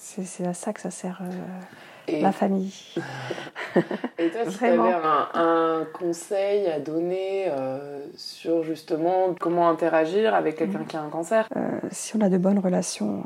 C'est 0.05 0.45
à 0.45 0.53
ça 0.53 0.71
que 0.71 0.79
ça 0.79 0.91
sert 0.91 1.19
euh, 1.21 2.21
la 2.21 2.31
famille. 2.31 2.71
Et 4.19 4.29
toi, 4.29 4.41
si 4.47 4.57
tu 4.57 4.65
avais 4.65 4.93
un, 5.33 5.85
conseil 5.93 6.67
à 6.67 6.79
donner 6.79 7.45
euh, 7.47 8.05
sur 8.15 8.63
justement 8.63 9.33
comment 9.39 9.67
interagir 9.67 10.35
avec 10.35 10.57
quelqu'un 10.57 10.79
mm. 10.79 10.85
qui 10.85 10.95
a 10.95 11.01
un 11.01 11.09
cancer? 11.09 11.49
Euh, 11.55 11.79
Si 11.89 12.15
on 12.15 12.21
a 12.21 12.29
de 12.29 12.37
bonnes 12.37 12.59
relations 12.59 13.23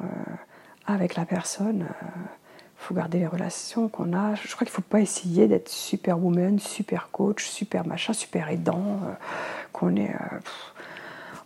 avec 0.87 1.15
la 1.15 1.25
personne, 1.25 1.85
il 1.85 2.77
faut 2.77 2.93
garder 2.95 3.19
les 3.19 3.27
relations 3.27 3.89
qu'on 3.89 4.13
a. 4.13 4.35
Je 4.35 4.47
crois 4.55 4.65
qu'il 4.65 4.71
ne 4.71 4.81
faut 4.81 4.81
pas 4.81 5.01
essayer 5.01 5.47
d'être 5.47 5.69
super 5.69 6.17
woman, 6.17 6.59
super 6.59 7.09
coach, 7.11 7.45
super 7.45 7.85
machin, 7.85 8.13
super 8.13 8.49
aidant, 8.49 9.01
qu'on 9.73 9.97
est. 9.97 10.15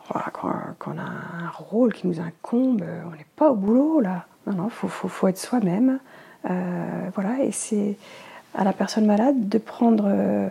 qu'on 0.07 0.97
a 0.97 1.01
un 1.01 1.49
rôle 1.53 1.93
qui 1.93 2.07
nous 2.07 2.19
incombe, 2.19 2.83
on 3.05 3.11
n'est 3.11 3.25
pas 3.35 3.51
au 3.51 3.55
boulot 3.55 3.99
là. 4.01 4.25
Non, 4.47 4.53
non, 4.53 4.65
il 4.65 4.71
faut, 4.71 4.87
faut, 4.87 5.07
faut, 5.07 5.27
être 5.27 5.37
soi-même. 5.37 5.99
Euh, 6.49 7.09
voilà, 7.15 7.41
et 7.43 7.51
c'est 7.51 7.97
à 8.53 8.63
la 8.63 8.73
personne 8.73 9.05
malade 9.05 9.47
de 9.47 9.57
prendre 9.57 10.05
euh, 10.07 10.49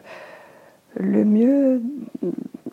Le 0.96 1.24
mieux, 1.24 1.82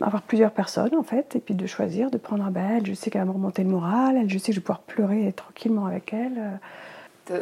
avoir 0.01 0.21
plusieurs 0.21 0.51
personnes 0.51 0.95
en 0.95 1.03
fait, 1.03 1.35
et 1.35 1.39
puis 1.39 1.53
de 1.53 1.67
choisir, 1.67 2.09
de 2.09 2.17
prendre 2.17 2.43
un 2.45 2.51
bel. 2.51 2.85
Je 2.85 2.93
sais 2.93 3.09
qu'elle 3.09 3.21
va 3.21 3.27
me 3.27 3.33
remonter 3.33 3.63
le 3.63 3.69
moral, 3.69 4.15
elle, 4.17 4.29
je 4.29 4.37
sais 4.37 4.47
que 4.47 4.53
je 4.53 4.59
vais 4.59 4.63
pouvoir 4.63 4.79
pleurer 4.79 5.33
tranquillement 5.33 5.85
avec 5.85 6.13
elle. 6.13 6.59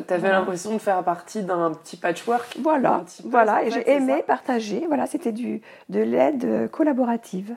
T'avais 0.05 0.29
l'impression 0.29 0.73
de 0.73 0.79
faire 0.79 1.01
partie 1.01 1.43
d'un 1.43 1.71
petit 1.71 1.95
patchwork? 1.95 2.57
Voilà, 2.61 3.05
voilà, 3.23 3.63
et 3.63 3.71
j'ai 3.71 3.89
aimé 3.89 4.21
partager. 4.25 4.83
Voilà, 4.87 5.07
c'était 5.07 5.31
du 5.31 5.61
de 5.87 5.99
l'aide 5.99 6.69
collaborative. 6.71 7.55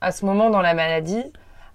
À 0.00 0.12
ce 0.12 0.26
moment 0.26 0.50
dans 0.50 0.60
la 0.60 0.74
maladie, 0.74 1.24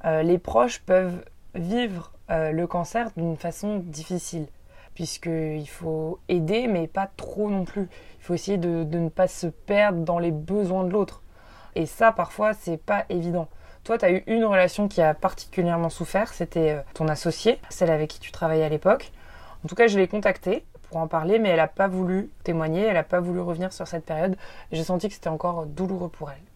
euh, 0.06 0.22
les 0.22 0.38
proches 0.38 0.82
peuvent 0.82 1.26
vivre 1.56 2.12
euh, 2.30 2.52
le 2.52 2.68
cancer 2.68 3.10
d'une 3.18 3.36
façon 3.36 3.78
difficile, 3.78 4.46
puisqu'il 4.94 5.68
faut 5.68 6.20
aider, 6.30 6.68
mais 6.68 6.88
pas 6.88 7.10
trop 7.18 7.50
non 7.50 7.66
plus. 7.66 7.90
Il 8.20 8.24
faut 8.24 8.36
essayer 8.36 8.58
de, 8.60 8.84
de 8.84 9.00
ne 9.00 9.10
pas 9.10 9.28
se 9.28 9.48
perdre 9.48 10.06
dans 10.06 10.20
les 10.20 10.32
besoins 10.32 10.84
de 10.84 10.92
l'autre. 10.92 11.24
Et 11.74 11.88
ça, 11.88 12.12
parfois, 12.12 12.54
c'est 12.54 12.78
pas 12.78 13.06
évident. 13.10 13.48
Toi, 13.84 13.98
tu 13.98 14.06
as 14.06 14.12
eu 14.12 14.24
une 14.28 14.46
relation 14.46 14.88
qui 14.88 15.02
a 15.02 15.16
particulièrement 15.16 15.90
souffert, 15.90 16.32
c'était 16.32 16.74
euh, 16.74 16.82
ton 16.94 17.08
associée, 17.08 17.60
celle 17.70 17.90
avec 17.90 18.12
qui 18.12 18.20
tu 18.20 18.32
travaillais 18.32 18.66
à 18.66 18.70
l'époque. 18.70 19.12
En 19.66 19.68
tout 19.68 19.76
cas, 19.76 19.88
je 19.88 19.98
l'ai 19.98 20.08
contactée 20.08 20.64
pour 20.90 20.98
en 20.98 21.08
parler, 21.08 21.40
mais 21.40 21.50
elle 21.50 21.58
n'a 21.58 21.68
pas 21.68 21.88
voulu 21.88 22.30
témoigner, 22.44 22.84
elle 22.84 22.94
n'a 22.94 23.04
pas 23.04 23.20
voulu 23.20 23.40
revenir 23.40 23.74
sur 23.74 23.88
cette 23.88 24.06
période. 24.06 24.36
J'ai 24.72 24.84
senti 24.84 25.08
que 25.08 25.16
c'était 25.16 25.30
encore 25.30 25.66
douloureux 25.66 26.10
pour 26.10 26.30
elle. 26.30 26.51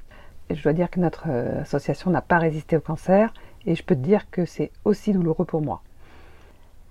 Je 0.50 0.62
dois 0.62 0.74
dire 0.74 0.90
que 0.90 1.00
notre 1.00 1.26
euh, 1.30 1.62
association 1.62 2.12
n'a 2.12 2.22
pas 2.22 2.38
résisté 2.38 2.78
au 2.78 2.82
cancer, 2.82 3.34
et 3.66 3.76
je 3.76 3.84
peux 3.84 3.96
te 3.96 4.02
dire 4.02 4.30
que 4.30 4.46
c'est 4.46 4.72
aussi 4.84 5.14
douloureux 5.14 5.46
pour 5.46 5.62
moi. 5.62 5.82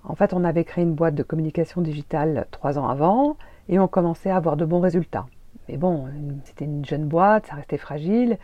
En 0.03 0.15
fait, 0.15 0.35
on 0.35 0.45
avait 0.45 0.65
créé 0.65 0.85
une 0.85 0.95
boîte 0.95 1.15
de 1.15 1.23
communication 1.23 1.81
digitale 1.81 2.47
trois 2.51 2.79
ans 2.79 2.89
avant, 2.89 3.37
et 3.69 3.79
on 3.79 3.89
commençait 3.89 4.31
à 4.31 4.37
avoir 4.37 4.57
de 4.57 4.65
bons 4.65 4.81
résultats. 4.81 5.27
Mais 5.69 5.77
bon, 5.77 6.07
c'était 6.45 6.65
une 6.65 6.85
jeune 6.85 7.07
boîte, 7.07 7.47
ça 7.47 7.55
restait 7.55 7.79
fragile, 7.79 8.39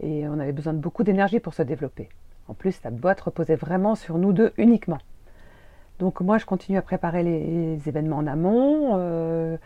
et 0.00 0.28
on 0.28 0.38
avait 0.38 0.52
besoin 0.52 0.74
de 0.74 0.78
beaucoup 0.78 1.04
d'énergie 1.04 1.40
pour 1.40 1.54
se 1.54 1.62
développer. 1.62 2.08
En 2.48 2.54
plus, 2.54 2.80
la 2.84 2.90
boîte 2.90 3.20
reposait 3.22 3.56
vraiment 3.56 3.94
sur 3.94 4.18
nous 4.18 4.32
deux 4.32 4.52
uniquement. 4.56 4.98
Donc 5.98 6.20
moi, 6.20 6.38
je 6.38 6.44
continue 6.44 6.76
à 6.76 6.82
préparer 6.82 7.22
les, 7.22 7.88
événements 7.88 8.18
en 8.18 8.26
amont, 8.26 8.90
euh, 8.94 9.56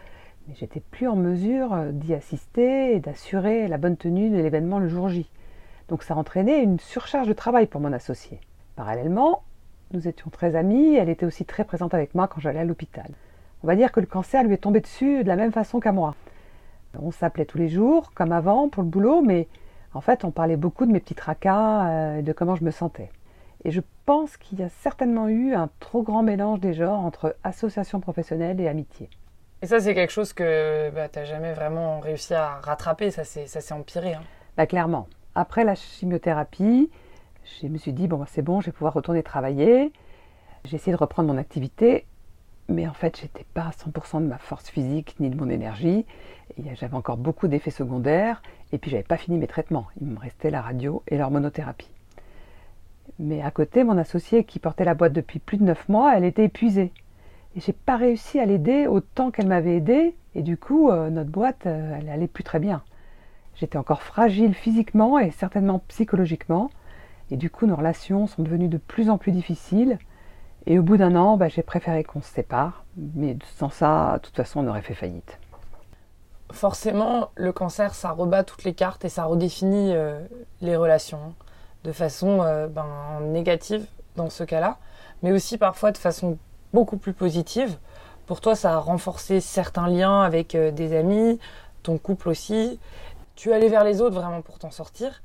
mais 0.47 0.55
j'étais 0.55 0.81
plus 0.81 1.09
en 1.09 1.17
mesure 1.17 1.77
d'y 1.93 2.15
assister 2.15 2.95
et 2.95 3.01
d'assurer 3.01 3.69
la 3.69 3.79
bonne 3.79 3.97
tenue 3.97 4.31
de 4.31 4.37
l'événement 4.37 4.79
le 4.79 4.89
jour 4.89 5.09
J. 5.09 5.29
Donc 5.89 6.03
ça 6.03 6.17
entraînait 6.17 6.63
une 6.63 6.79
surcharge 6.79 7.29
de 7.29 7.33
travail 7.33 7.67
pour 7.67 7.81
mon 7.81 7.93
associé. 7.93 8.41
Parallèlement, 8.77 9.43
nous 9.93 10.07
étions 10.07 10.31
très 10.31 10.55
amis, 10.55 10.95
elle 10.95 11.09
était 11.09 11.27
aussi 11.27 11.45
très 11.45 11.65
présente 11.65 11.95
avec 11.95 12.15
moi 12.15 12.29
quand 12.29 12.41
j'allais 12.41 12.61
à 12.61 12.65
l'hôpital. 12.65 13.11
On 13.63 13.67
va 13.67 13.77
dire 13.77 13.93
que 13.93 14.01
le 14.01 14.07
cancer 14.07 14.43
lui 14.45 14.55
est 14.55 14.59
tombé 14.59 14.81
dessus 14.81 15.23
de 15.23 15.29
la 15.29 15.37
même 15.37 15.53
façon 15.53 15.81
qu'à 15.81 15.93
moi. 15.93 16.15
On 16.99 17.11
s'appelait 17.11 17.45
tous 17.45 17.59
les 17.59 17.69
jours, 17.69 18.13
comme 18.15 18.33
avant, 18.33 18.69
pour 18.69 18.83
le 18.83 18.89
boulot, 18.89 19.21
mais 19.21 19.49
en 19.93 20.01
fait, 20.01 20.25
on 20.25 20.31
parlait 20.31 20.57
beaucoup 20.57 20.87
de 20.87 20.93
mes 20.93 21.01
petits 21.01 21.15
tracas 21.15 21.89
euh, 21.89 22.19
et 22.19 22.23
de 22.23 22.33
comment 22.33 22.55
je 22.55 22.65
me 22.65 22.71
sentais. 22.71 23.11
Et 23.65 23.71
je 23.71 23.81
pense 24.07 24.37
qu'il 24.37 24.61
y 24.61 24.63
a 24.63 24.69
certainement 24.69 25.29
eu 25.29 25.55
un 25.55 25.69
trop 25.81 26.03
grand 26.03 26.23
mélange 26.23 26.61
des 26.61 26.73
genres 26.73 27.01
entre 27.01 27.37
association 27.45 28.01
professionnelle 28.01 28.61
et 28.61 28.69
amitié. 28.69 29.11
Et 29.63 29.67
ça, 29.67 29.79
c'est 29.79 29.95
quelque 29.95 30.13
chose 30.13 30.33
que 30.33 30.91
bah, 30.91 31.09
tu 31.09 31.19
n'as 31.19 31.27
jamais 31.27 31.53
vraiment 31.53 32.01
réussi 32.01 32.33
à 32.33 32.61
rattraper, 32.63 33.11
ça 33.11 33.25
s'est 33.25 33.75
empiré. 33.75 34.15
Hein. 34.15 34.23
Bah, 34.57 34.67
clairement. 34.67 35.07
Après 35.35 35.65
la 35.65 35.75
chimiothérapie, 35.75 36.91
je 37.61 37.67
me 37.67 37.77
suis 37.77 37.93
dit, 37.93 38.09
bon, 38.09 38.17
bah, 38.17 38.27
c'est 38.29 38.43
bon, 38.43 38.61
je 38.61 38.67
vais 38.67 38.73
pouvoir 38.73 38.95
retourner 38.95 39.23
travailler. 39.23 39.93
J'ai 40.65 40.77
essayé 40.77 40.93
de 40.93 40.99
reprendre 40.99 41.29
mon 41.33 41.39
activité, 41.39 42.07
mais 42.69 42.89
en 42.89 42.95
fait, 42.95 43.19
j'étais 43.21 43.45
pas 43.55 43.63
à 43.63 43.71
100% 43.71 44.23
de 44.23 44.27
ma 44.27 44.39
force 44.39 44.69
physique 44.69 45.17
ni 45.21 45.29
de 45.29 45.37
mon 45.37 45.49
énergie. 45.49 46.07
J'avais 46.75 46.97
encore 46.97 47.17
beaucoup 47.17 47.49
d'effets 47.49 47.71
secondaires 47.71 48.43
et 48.73 48.79
puis 48.79 48.91
j'avais 48.91 49.03
pas 49.03 49.17
fini 49.17 49.39
mes 49.39 49.47
traitements. 49.47 49.87
Il 50.01 50.07
me 50.09 50.19
restait 50.19 50.51
la 50.51 50.63
radio 50.63 51.03
et 51.09 51.19
l'hormonothérapie. 51.19 51.91
Mais 53.19 53.43
à 53.43 53.51
côté, 53.51 53.85
mon 53.85 53.99
associée 53.99 54.45
qui 54.45 54.59
portait 54.59 54.85
la 54.85 54.95
boîte 54.95 55.13
depuis 55.13 55.39
plus 55.39 55.59
de 55.59 55.65
9 55.65 55.89
mois, 55.89 56.17
elle 56.17 56.25
était 56.25 56.45
épuisée. 56.45 56.93
Et 57.57 57.61
j'ai 57.61 57.73
pas 57.73 57.97
réussi 57.97 58.39
à 58.39 58.47
l'aider 58.47 58.87
autant 58.87 59.31
qu'elle 59.31 59.49
m'avait 59.49 59.77
aidé. 59.77 60.15
Et 60.35 60.43
du 60.43 60.57
coup, 60.57 60.91
euh, 60.91 61.11
notre 61.11 61.31
boîte, 61.31 61.67
euh, 61.67 61.97
elle 61.99 62.09
allait 62.09 62.29
plus 62.29 62.45
très 62.45 62.61
bien. 62.61 62.83
J'étais 63.57 63.77
encore 63.77 64.03
fragile 64.03 64.55
physiquement 64.55 65.19
et 65.19 65.31
certainement 65.33 65.81
psychologiquement. 65.89 66.71
Et 67.31 67.37
du 67.37 67.51
coup, 67.51 67.67
nos 67.67 67.77
relations 67.77 68.27
sont 68.27 68.43
devenues 68.43 68.69
de 68.69 68.79
plus 68.79 69.11
en 69.11 69.19
plus 69.19 69.33
difficiles. 69.33 69.99
Et 70.67 70.79
au 70.79 70.83
bout 70.83 70.97
d'un 70.97 71.17
an, 71.17 71.37
bah, 71.37 71.49
j'ai 71.49 71.63
préféré 71.63 72.05
qu'on 72.05 72.23
se 72.23 72.33
sépare. 72.33 72.85
Mais 72.97 73.37
sans 73.57 73.71
ça, 73.71 74.15
de 74.15 74.19
toute 74.21 74.37
façon, 74.37 74.65
on 74.65 74.69
aurait 74.69 74.83
fait 74.83 74.95
faillite 74.95 75.39
forcément, 76.53 77.31
le 77.37 77.53
cancer, 77.53 77.95
ça 77.95 78.11
rebat 78.11 78.43
toutes 78.43 78.65
les 78.65 78.75
cartes 78.75 79.05
et 79.05 79.09
ça 79.09 79.23
redéfinit 79.23 79.93
euh, 79.95 80.19
les 80.61 80.75
relations 80.75 81.37
de 81.85 81.93
façon 81.93 82.39
ben, 82.71 83.21
négative 83.23 83.87
dans 84.17 84.31
ce 84.31 84.43
cas-là, 84.43 84.79
mais 85.23 85.31
aussi 85.31 85.59
parfois 85.59 85.93
de 85.93 85.97
façon 85.97 86.39
beaucoup 86.73 86.97
plus 86.97 87.13
positive. 87.13 87.79
Pour 88.27 88.41
toi, 88.41 88.55
ça 88.55 88.75
a 88.75 88.79
renforcé 88.79 89.41
certains 89.41 89.89
liens 89.89 90.23
avec 90.23 90.55
euh, 90.55 90.71
des 90.71 90.97
amis, 90.97 91.39
ton 91.83 91.99
couple 91.99 92.29
aussi. 92.29 92.79
Tu 93.35 93.51
es 93.51 93.53
allé 93.53 93.69
vers 93.69 93.85
les 93.85 94.01
autres 94.01 94.15
vraiment 94.15 94.43
pour 94.43 94.59
t'en 94.59 94.71
sortir. 94.71 95.23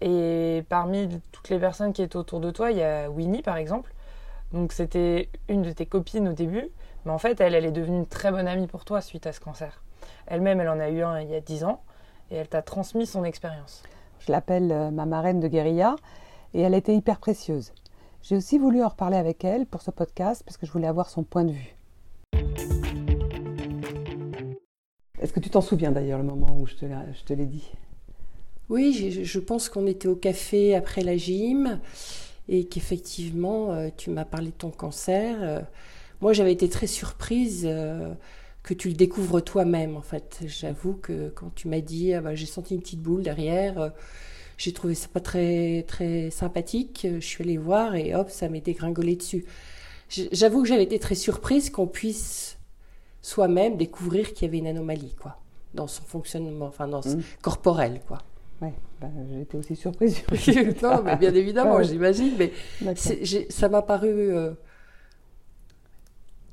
Et 0.00 0.64
parmi 0.68 1.08
toutes 1.32 1.48
les 1.48 1.58
personnes 1.58 1.92
qui 1.92 2.02
étaient 2.02 2.16
autour 2.16 2.40
de 2.40 2.50
toi, 2.50 2.70
il 2.70 2.78
y 2.78 2.82
a 2.82 3.10
Winnie 3.10 3.42
par 3.42 3.56
exemple. 3.56 3.92
Donc 4.52 4.72
c'était 4.72 5.28
une 5.48 5.62
de 5.62 5.72
tes 5.72 5.86
copines 5.86 6.28
au 6.28 6.32
début, 6.32 6.68
mais 7.04 7.12
en 7.12 7.18
fait, 7.18 7.40
elle, 7.40 7.54
elle 7.54 7.64
est 7.64 7.72
devenue 7.72 7.98
une 7.98 8.06
très 8.06 8.30
bonne 8.30 8.46
amie 8.46 8.66
pour 8.66 8.84
toi 8.84 9.00
suite 9.00 9.26
à 9.26 9.32
ce 9.32 9.40
cancer. 9.40 9.82
Elle-même, 10.26 10.60
elle 10.60 10.68
en 10.68 10.80
a 10.80 10.88
eu 10.88 11.02
un 11.02 11.20
il 11.20 11.30
y 11.30 11.34
a 11.34 11.40
10 11.40 11.64
ans 11.64 11.82
et 12.30 12.36
elle 12.36 12.48
t'a 12.48 12.62
transmis 12.62 13.06
son 13.06 13.24
expérience. 13.24 13.82
Je 14.20 14.32
l'appelle 14.32 14.70
euh, 14.72 14.90
ma 14.90 15.06
marraine 15.06 15.40
de 15.40 15.48
guérilla 15.48 15.96
et 16.54 16.62
elle 16.62 16.74
était 16.74 16.94
hyper 16.94 17.18
précieuse. 17.18 17.72
J'ai 18.22 18.36
aussi 18.36 18.58
voulu 18.58 18.82
en 18.82 18.88
reparler 18.88 19.16
avec 19.16 19.44
elle 19.44 19.66
pour 19.66 19.82
ce 19.82 19.90
podcast 19.90 20.42
parce 20.44 20.56
que 20.56 20.66
je 20.66 20.72
voulais 20.72 20.86
avoir 20.86 21.08
son 21.08 21.22
point 21.22 21.44
de 21.44 21.52
vue. 21.52 21.76
Est-ce 25.20 25.32
que 25.32 25.40
tu 25.40 25.50
t'en 25.50 25.60
souviens 25.60 25.92
d'ailleurs 25.92 26.18
le 26.18 26.24
moment 26.24 26.56
où 26.58 26.66
je 26.66 26.74
te, 26.74 27.32
l'ai 27.32 27.46
dit? 27.46 27.72
Oui, 28.68 29.22
je, 29.24 29.38
pense 29.38 29.68
qu'on 29.68 29.86
était 29.86 30.08
au 30.08 30.16
café 30.16 30.74
après 30.74 31.02
la 31.02 31.16
gym 31.16 31.80
et 32.48 32.64
qu'effectivement 32.64 33.72
euh, 33.72 33.88
tu 33.96 34.10
m'as 34.10 34.24
parlé 34.24 34.48
de 34.48 34.52
ton 34.52 34.70
cancer. 34.70 35.36
Euh, 35.40 35.60
moi 36.20 36.32
j'avais 36.32 36.52
été 36.52 36.68
très 36.68 36.86
surprise 36.86 37.68
que 38.66 38.74
tu 38.74 38.88
le 38.88 38.94
découvres 38.94 39.42
toi-même 39.42 39.96
en 39.96 40.02
fait. 40.02 40.40
J'avoue 40.44 40.94
que 40.94 41.28
quand 41.30 41.54
tu 41.54 41.68
m'as 41.68 41.80
dit 41.80 42.12
ah 42.12 42.20
bah, 42.20 42.34
j'ai 42.34 42.46
senti 42.46 42.74
une 42.74 42.80
petite 42.80 43.00
boule 43.00 43.22
derrière, 43.22 43.78
euh, 43.78 43.90
j'ai 44.56 44.72
trouvé 44.72 44.94
ça 44.94 45.08
pas 45.08 45.20
très 45.20 45.84
très 45.86 46.30
sympathique. 46.30 47.06
Je 47.10 47.24
suis 47.24 47.44
allée 47.44 47.58
voir 47.58 47.94
et 47.94 48.14
hop 48.14 48.30
ça 48.30 48.48
m'est 48.48 48.60
dégringolé 48.60 49.16
dessus. 49.16 49.44
J'avoue 50.08 50.62
que 50.62 50.68
j'avais 50.68 50.84
été 50.84 50.98
très 50.98 51.14
surprise 51.14 51.70
qu'on 51.70 51.86
puisse 51.86 52.58
soi-même 53.22 53.76
découvrir 53.76 54.32
qu'il 54.32 54.46
y 54.46 54.48
avait 54.48 54.58
une 54.58 54.68
anomalie 54.68 55.14
quoi 55.20 55.40
dans 55.74 55.86
son 55.86 56.04
fonctionnement, 56.04 56.66
enfin 56.66 56.88
dans 56.88 57.00
mmh. 57.00 57.22
corporel 57.42 58.00
quoi. 58.06 58.18
Ouais, 58.62 58.72
bah, 59.00 59.08
j'ai 59.30 59.42
été 59.42 59.58
aussi 59.58 59.76
surprise. 59.76 60.22
non, 60.82 61.02
mais 61.02 61.16
bien 61.16 61.34
évidemment, 61.34 61.82
j'imagine, 61.82 62.32
mais 62.38 62.52
ça 63.50 63.68
m'a 63.68 63.82
paru 63.82 64.08
euh, 64.08 64.52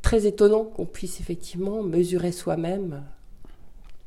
très 0.02 0.26
étonnant 0.26 0.66
qu'on 0.66 0.86
puisse 0.86 1.22
effectivement 1.22 1.82
mesurer 1.82 2.34
soi-même 2.34 3.04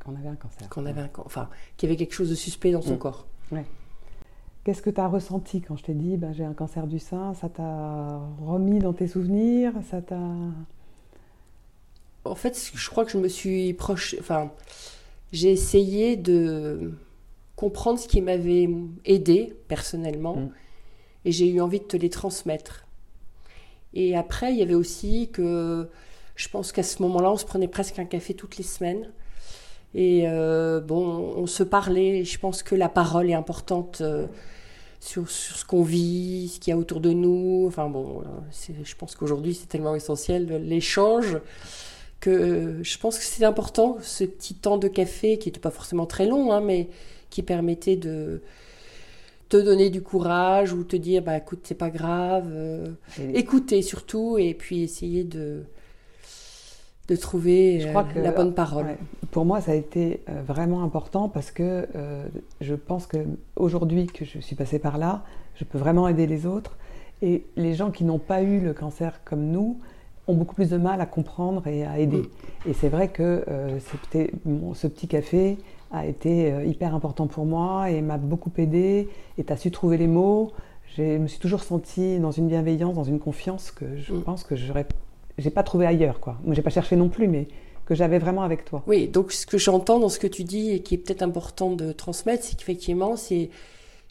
qu'on 0.05 0.15
avait 0.15 0.29
un 0.29 0.35
cancer. 0.35 0.69
Qu'on 0.69 0.85
avait 0.85 1.01
un, 1.01 1.09
enfin, 1.25 1.49
qu'il 1.75 1.89
y 1.89 1.91
avait 1.91 1.97
quelque 1.97 2.13
chose 2.13 2.29
de 2.29 2.35
suspect 2.35 2.71
dans 2.71 2.83
son 2.83 2.95
mm. 2.95 2.99
corps. 2.99 3.25
Qu'est-ce 4.67 4.81
que 4.81 4.89
tu 4.89 4.99
as 4.99 5.07
ressenti 5.07 5.61
quand 5.61 5.77
je 5.77 5.83
t'ai 5.83 5.93
dit 5.93 6.17
ben, 6.17 6.33
j'ai 6.33 6.43
un 6.43 6.51
cancer 6.51 6.87
du 6.87 6.99
sein 6.99 7.33
Ça 7.35 7.47
t'a 7.47 8.19
remis 8.45 8.79
dans 8.79 8.91
tes 8.91 9.07
souvenirs 9.07 9.71
Ça 9.89 10.01
t'a. 10.01 10.19
En 12.25 12.35
fait, 12.35 12.71
je 12.73 12.89
crois 12.89 13.05
que 13.05 13.11
je 13.11 13.17
me 13.17 13.29
suis 13.29 13.71
proche. 13.71 14.17
Enfin, 14.19 14.51
j'ai 15.31 15.53
essayé 15.53 16.17
de 16.17 16.91
comprendre 17.55 17.97
ce 17.97 18.09
qui 18.09 18.19
m'avait 18.19 18.67
aidé 19.05 19.55
personnellement 19.69 20.35
mm. 20.35 20.49
et 21.23 21.31
j'ai 21.31 21.47
eu 21.47 21.61
envie 21.61 21.79
de 21.79 21.85
te 21.85 21.95
les 21.95 22.09
transmettre. 22.09 22.85
Et 23.93 24.17
après, 24.17 24.51
il 24.51 24.59
y 24.59 24.63
avait 24.63 24.75
aussi 24.75 25.29
que 25.31 25.87
je 26.35 26.49
pense 26.49 26.73
qu'à 26.73 26.83
ce 26.83 27.01
moment-là, 27.03 27.31
on 27.31 27.37
se 27.37 27.45
prenait 27.45 27.69
presque 27.69 27.99
un 27.99 28.05
café 28.05 28.33
toutes 28.33 28.57
les 28.57 28.65
semaines. 28.65 29.13
Et 29.95 30.23
euh, 30.27 30.81
bon, 30.81 31.05
on 31.37 31.47
se 31.47 31.63
parlait. 31.63 32.25
Je 32.25 32.37
pense 32.37 32.63
que 32.63 32.75
la 32.75 32.89
parole 32.89 33.29
est 33.29 33.33
importante 33.33 34.01
euh, 34.01 34.27
sur, 34.99 35.29
sur, 35.29 35.57
ce 35.57 35.65
qu'on 35.65 35.83
vit, 35.83 36.49
ce 36.49 36.59
qu'il 36.59 36.71
y 36.71 36.73
a 36.73 36.77
autour 36.77 36.99
de 36.99 37.11
nous. 37.11 37.65
Enfin 37.67 37.89
bon, 37.89 38.23
je 38.83 38.95
pense 38.95 39.15
qu'aujourd'hui, 39.15 39.53
c'est 39.53 39.67
tellement 39.67 39.95
essentiel 39.95 40.61
l'échange 40.67 41.37
que 42.19 42.79
je 42.81 42.97
pense 42.97 43.17
que 43.17 43.23
c'est 43.23 43.45
important 43.45 43.97
ce 44.01 44.23
petit 44.23 44.55
temps 44.55 44.77
de 44.77 44.87
café 44.87 45.37
qui 45.37 45.49
n'était 45.49 45.59
pas 45.59 45.69
forcément 45.69 46.05
très 46.05 46.25
long, 46.25 46.51
hein, 46.51 46.61
mais 46.61 46.89
qui 47.29 47.43
permettait 47.43 47.95
de 47.95 48.41
te 49.49 49.57
donner 49.57 49.89
du 49.89 50.01
courage 50.01 50.73
ou 50.73 50.83
te 50.83 50.95
dire 50.95 51.21
bah 51.23 51.37
écoute 51.37 51.59
c'est 51.63 51.75
pas 51.75 51.89
grave 51.89 52.49
euh, 52.51 52.85
écouter 53.33 53.81
surtout 53.81 54.37
et 54.37 54.53
puis 54.53 54.83
essayer 54.83 55.23
de 55.23 55.63
de 57.07 57.15
trouver 57.15 57.79
Je 57.79 57.87
euh, 57.87 57.89
crois 57.91 58.03
que- 58.03 58.19
la 58.19 58.31
bonne 58.31 58.53
parole. 58.53 58.85
Ouais. 58.85 58.97
Pour 59.31 59.45
moi, 59.45 59.61
ça 59.61 59.71
a 59.71 59.75
été 59.75 60.21
euh, 60.29 60.41
vraiment 60.45 60.83
important 60.83 61.29
parce 61.29 61.51
que 61.51 61.87
euh, 61.95 62.25
je 62.61 62.75
pense 62.75 63.07
que 63.07 63.17
aujourd'hui 63.55 64.07
que 64.07 64.25
je 64.25 64.39
suis 64.39 64.55
passée 64.55 64.79
par 64.79 64.97
là, 64.97 65.23
je 65.55 65.63
peux 65.63 65.77
vraiment 65.77 66.07
aider 66.07 66.27
les 66.27 66.45
autres. 66.45 66.77
Et 67.21 67.45
les 67.55 67.73
gens 67.73 67.89
qui 67.91 68.03
n'ont 68.03 68.19
pas 68.19 68.41
eu 68.43 68.59
le 68.59 68.73
cancer 68.73 69.21
comme 69.25 69.45
nous 69.47 69.77
ont 70.27 70.35
beaucoup 70.35 70.53
plus 70.55 70.69
de 70.69 70.77
mal 70.77 70.99
à 71.01 71.05
comprendre 71.05 71.65
et 71.67 71.85
à 71.85 71.97
aider. 71.99 72.23
Mm. 72.65 72.69
Et 72.69 72.73
c'est 72.73 72.89
vrai 72.89 73.07
que 73.07 73.43
euh, 73.47 73.79
ce 74.73 74.87
petit 74.87 75.07
café 75.07 75.57
a 75.91 76.05
été 76.05 76.51
euh, 76.51 76.65
hyper 76.65 76.93
important 76.93 77.27
pour 77.27 77.45
moi 77.45 77.89
et 77.89 78.01
m'a 78.01 78.17
beaucoup 78.17 78.51
aidé. 78.57 79.07
Et 79.37 79.43
tu 79.45 79.53
as 79.53 79.57
su 79.57 79.71
trouver 79.71 79.97
les 79.97 80.07
mots. 80.07 80.51
Je 80.97 81.17
me 81.17 81.27
suis 81.27 81.39
toujours 81.39 81.63
sentie 81.63 82.19
dans 82.19 82.31
une 82.31 82.47
bienveillance, 82.47 82.95
dans 82.95 83.03
une 83.03 83.19
confiance 83.19 83.71
que 83.71 83.85
je 83.97 84.13
Mm. 84.13 84.21
pense 84.23 84.43
que 84.43 84.55
j'aurais, 84.55 84.85
j'ai 85.37 85.49
pas 85.49 85.63
trouvé 85.63 85.85
ailleurs, 85.85 86.19
quoi. 86.19 86.37
Moi, 86.43 86.53
j'ai 86.55 86.61
pas 86.61 86.69
cherché 86.69 86.95
non 86.95 87.09
plus, 87.09 87.27
mais 87.27 87.47
que 87.85 87.95
j'avais 87.95 88.19
vraiment 88.19 88.41
avec 88.43 88.65
toi. 88.65 88.83
Oui, 88.87 89.07
donc 89.07 89.31
ce 89.31 89.45
que 89.45 89.57
j'entends 89.57 89.99
dans 89.99 90.09
ce 90.09 90.19
que 90.19 90.27
tu 90.27 90.43
dis 90.43 90.71
et 90.71 90.81
qui 90.81 90.95
est 90.95 90.97
peut-être 90.97 91.21
important 91.23 91.71
de 91.71 91.91
transmettre, 91.91 92.43
c'est 92.43 92.57
qu'effectivement, 92.57 93.15
c'est 93.15 93.49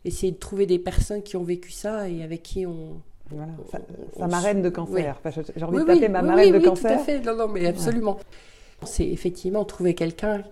essayer 0.05 0.33
de 0.33 0.39
trouver 0.39 0.67
des 0.67 0.79
personnes 0.79 1.23
qui 1.23 1.37
ont 1.37 1.43
vécu 1.45 1.71
ça 1.73 2.09
et 2.09 2.23
avec 2.23 2.43
qui 2.43 2.65
on. 2.67 3.01
Voilà, 3.31 3.53
sa, 3.73 3.79
on- 4.15 4.21
sa 4.21 4.27
marraine 4.29 4.63
de 4.63 4.69
oui. 4.69 4.73
cancer. 4.73 5.17
Enfin, 5.19 5.31
je- 5.31 5.53
j'ai 5.57 5.65
envie 5.65 5.77
Oui, 5.79 5.83
de 5.83 5.87
taper 5.89 6.01
oui, 6.07 6.09
ma 6.09 6.21
oui, 6.21 6.27
marraine 6.29 6.47
oui, 6.47 6.53
de 6.53 6.59
oui, 6.59 6.65
cancer. 6.65 6.93
Tout 6.95 7.01
à 7.01 7.05
fait, 7.05 7.21
non, 7.21 7.37
non, 7.37 7.49
mais 7.49 7.67
absolument. 7.67 8.19
C'est 8.85 9.07
effectivement 9.09 9.65
trouver 9.65 9.95
quelqu'un 9.95 10.45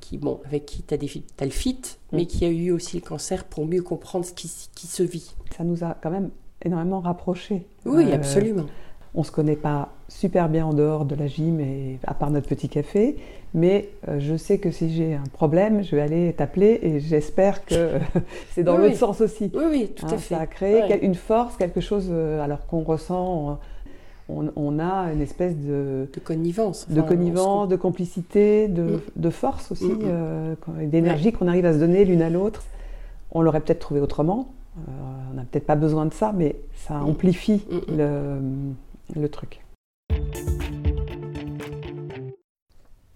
qui, 0.00 0.18
bon, 0.18 0.40
avec 0.44 0.66
qui 0.66 0.82
tu 0.82 0.92
as, 0.92 1.44
le 1.44 1.50
fit, 1.50 1.78
mais 2.12 2.22
Mm. 2.22 2.26
qui 2.26 2.44
a 2.44 2.48
eu 2.48 2.72
aussi 2.72 2.96
le 2.96 3.02
cancer 3.06 3.44
pour 3.44 3.64
mieux 3.64 3.82
comprendre 3.82 4.24
ce 4.24 4.32
qui 4.32 4.48
se 4.48 5.02
vit. 5.04 5.34
Ça 5.56 5.62
nous 5.62 5.84
a 5.84 5.96
quand 6.02 6.10
même 6.10 6.30
énormément 6.64 7.00
rapprochés. 7.00 7.64
Oui, 7.84 8.06
Euh, 8.10 8.14
absolument. 8.16 8.66
On 9.18 9.22
se 9.22 9.32
connaît 9.32 9.56
pas 9.56 9.88
super 10.08 10.48
bien 10.50 10.66
en 10.66 10.74
dehors 10.74 11.04
de 11.06 11.14
la 11.14 11.26
gym 11.26 11.58
et 11.58 11.98
à 12.06 12.12
part 12.14 12.30
notre 12.30 12.46
petit 12.48 12.68
café, 12.68 13.16
mais 13.54 13.88
euh, 14.08 14.20
je 14.20 14.36
sais 14.36 14.58
que 14.58 14.70
si 14.70 14.90
j'ai 14.92 15.14
un 15.14 15.24
problème, 15.32 15.82
je 15.82 15.96
vais 15.96 16.02
aller 16.02 16.34
t'appeler 16.36 16.78
et 16.82 17.00
j'espère 17.00 17.64
que 17.64 17.92
c'est 18.52 18.62
dans 18.62 18.72
Oui, 18.74 18.78
l'autre 18.82 18.92
oui. 18.92 18.98
sens 18.98 19.20
aussi. 19.22 19.50
Oui, 19.54 19.64
oui, 19.70 19.90
tout 19.96 20.04
Hein, 20.06 20.10
à 20.12 20.18
fait. 20.18 20.34
Ça 20.34 20.40
a 20.42 20.46
créé 20.46 20.82
Ouais. 20.82 20.98
une 21.02 21.14
force, 21.14 21.56
quelque 21.56 21.80
chose, 21.80 22.08
euh, 22.10 22.42
alors 22.44 22.66
qu'on 22.66 22.82
ressent, 22.82 23.58
on, 24.28 24.44
on 24.54 24.78
a 24.78 25.10
une 25.14 25.22
espèce 25.22 25.56
de, 25.56 26.08
De 26.12 26.20
connivence. 26.20 26.86
de 26.90 27.00
connivence, 27.00 27.68
de 27.68 27.76
complicité, 27.76 28.68
de, 28.68 28.82
Mm. 28.82 29.00
de 29.16 29.30
force 29.30 29.72
aussi, 29.72 29.86
Mm, 29.86 29.92
mm. 29.94 30.00
euh, 30.04 30.54
d'énergie 30.84 31.32
qu'on 31.32 31.48
arrive 31.48 31.64
à 31.64 31.72
se 31.72 31.78
donner 31.78 32.04
l'une 32.04 32.20
à 32.22 32.28
l'autre. 32.28 32.64
On 33.32 33.40
l'aurait 33.40 33.60
peut-être 33.60 33.78
trouvé 33.80 34.00
autrement. 34.00 34.48
euh, 34.76 34.90
on 35.32 35.34
n'a 35.36 35.42
peut-être 35.50 35.64
pas 35.64 35.74
besoin 35.76 36.04
de 36.04 36.12
ça, 36.12 36.32
mais 36.36 36.56
ça 36.74 36.96
amplifie 37.02 37.64
le, 37.88 38.36
le 39.14 39.28
truc. 39.28 39.62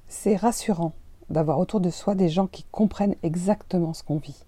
C'est 0.09 0.37
rassurant 0.37 0.93
d'avoir 1.31 1.59
autour 1.59 1.81
de 1.81 1.91
soi 1.91 2.15
des 2.15 2.29
gens 2.29 2.47
qui 2.47 2.65
comprennent 2.73 3.15
exactement 3.23 3.95
ce 3.95 4.03
qu'on 4.03 4.19
vit. 4.19 4.45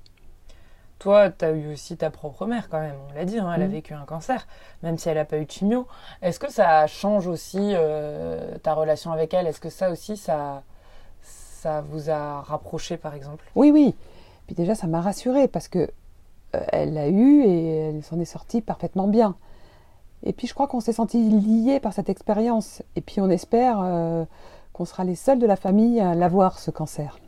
Toi, 0.99 1.31
tu 1.31 1.45
as 1.45 1.51
eu 1.53 1.73
aussi 1.73 1.97
ta 1.97 2.11
propre 2.11 2.47
mère 2.47 2.69
quand 2.69 2.81
même, 2.81 2.95
on 3.11 3.15
l'a 3.15 3.25
dit, 3.25 3.39
hein, 3.39 3.53
elle 3.55 3.63
a 3.63 3.67
Mhm. 3.67 3.73
vécu 3.73 3.95
un 3.95 4.05
cancer, 4.05 4.47
même 4.83 4.99
si 4.99 5.09
elle 5.09 5.17
n'a 5.17 5.25
pas 5.25 5.39
eu 5.39 5.45
de 5.47 5.51
chimio. 5.51 5.87
Est-ce 6.21 6.39
que 6.39 6.51
ça 6.51 6.87
change 6.87 7.27
aussi 7.27 7.59
euh, 7.61 8.57
ta 8.59 8.75
relation 8.75 9.11
avec 9.13 9.35
elle? 9.35 9.47
Est-ce 9.49 9.61
que 9.61 9.71
ça 9.71 9.91
aussi, 9.91 10.17
ça, 10.17 10.63
ça 11.23 11.81
vous 11.81 12.09
a 12.11 12.43
rapproché 12.43 12.97
par 12.97 13.15
exemple? 13.15 13.45
Oui, 13.57 13.71
oui. 13.73 13.95
Puis 14.47 14.55
déjà, 14.55 14.75
ça 14.77 14.87
m'a 14.87 15.01
rassurée 15.01 15.49
parce 15.49 15.67
que 15.69 15.91
euh, 16.55 16.65
elle 16.69 16.95
l'a 16.95 17.09
eu 17.09 17.43
et 17.45 17.77
elle 17.89 18.03
s'en 18.05 18.21
est 18.21 18.25
sortie 18.25 18.61
parfaitement 18.61 19.09
bien. 19.09 19.37
Et 20.25 20.33
puis, 20.33 20.47
je 20.47 20.55
crois 20.55 20.69
qu'on 20.69 20.81
s'est 20.81 20.93
sentis 20.93 21.23
liés 21.23 21.81
par 21.81 21.93
cette 21.93 22.09
expérience. 22.09 22.83
Et 22.97 23.01
puis, 23.01 23.21
on 23.21 23.29
espère 23.29 23.81
euh, 23.83 24.25
qu'on 24.73 24.85
sera 24.85 25.05
les 25.05 25.15
seuls 25.15 25.39
de 25.39 25.47
la 25.47 25.57
famille 25.57 26.01
à 26.01 26.15
l'avoir, 26.15 26.59
ce 26.59 26.71
cancer. 26.71 27.19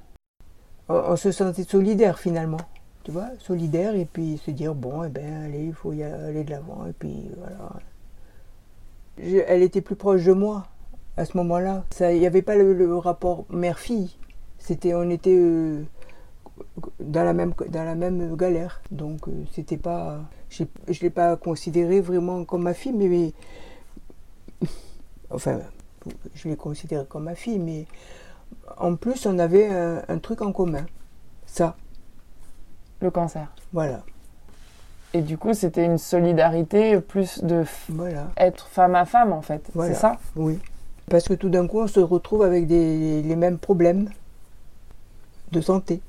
On, 0.89 1.17
se 1.17 1.33
sentait 1.33 1.65
solidaire 1.65 2.19
finalement. 2.19 2.61
Tu 3.05 3.11
vois, 3.11 3.29
solidaire 3.39 3.95
et 3.95 4.05
puis 4.07 4.39
se 4.39 4.51
dire 4.51 4.75
bon, 4.75 5.05
eh 5.05 5.09
ben, 5.09 5.45
allez, 5.45 5.67
il 5.67 5.75
faut 5.75 5.93
y 5.93 6.03
aller 6.03 6.45
de 6.45 6.51
l'avant. 6.51 6.87
Et 6.87 6.93
puis 6.93 7.31
voilà. 7.39 7.71
Elle 9.47 9.63
était 9.63 9.81
plus 9.81 9.97
proche 9.97 10.25
de 10.25 10.33
moi 10.33 10.65
à 11.17 11.25
ce 11.25 11.37
moment-là. 11.37 11.85
Il 12.01 12.19
n'y 12.19 12.27
avait 12.27 12.43
pas 12.43 12.57
le, 12.57 12.75
le 12.75 12.97
rapport 12.97 13.45
mère-fille. 13.51 14.17
C'était, 14.59 14.95
on 14.95 15.09
était 15.11 15.37
euh, 15.37 15.85
dans, 17.05 17.25
la 17.25 17.33
même, 17.33 17.55
dans 17.69 17.85
la 17.85 17.95
même 17.95 18.37
galère. 18.37 18.81
Donc, 18.91 19.29
euh, 19.29 19.33
c'était 19.53 19.77
pas. 19.77 20.21
Je 20.51 20.65
ne 20.65 20.95
l'ai 21.01 21.11
pas 21.11 21.37
considérée 21.37 22.01
vraiment 22.01 22.45
comme 22.45 22.63
ma 22.63 22.75
fille, 22.75 22.93
mais. 22.93 23.09
mais- 23.09 23.33
enfin, 25.31 25.61
je 26.35 26.49
l'ai 26.49 26.57
considérée 26.57 27.07
comme 27.09 27.25
ma 27.25 27.35
fille, 27.35 27.59
mais 27.59 27.87
en 28.79 28.95
plus, 28.97 29.27
on 29.27 29.39
avait 29.39 29.67
un, 29.69 30.03
un 30.09 30.19
truc 30.19 30.43
en 30.43 30.53
commun. 30.53 30.87
Ça, 31.47 31.77
Le 33.01 33.11
cancer. 33.11 33.53
voilà. 33.73 34.03
Et 35.13 35.23
du 35.23 35.39
coup, 35.39 35.55
c'était 35.55 35.85
une 35.85 35.99
solidarité 35.99 37.01
plus 37.01 37.45
de 37.45 37.65
Voilà, 37.89 38.31
être 38.37 38.67
femme 38.67 38.97
à 38.97 39.05
femme 39.05 39.33
en 39.33 39.43
fait. 39.43 39.71
Voilà. 39.73 39.95
C'est 39.95 40.01
ça? 40.01 40.19
Oui. 40.35 40.59
Parce 41.09 41.29
que 41.29 41.35
tout 41.35 41.49
d'un 41.51 41.69
coup, 41.69 41.81
on 41.81 41.87
se 41.87 42.01
retrouve 42.01 42.43
avec 42.43 42.67
des, 42.67 43.23
les 43.23 43.37
mêmes 43.37 43.59
problèmes 43.59 44.11
de 45.53 45.61
santé. 45.61 46.01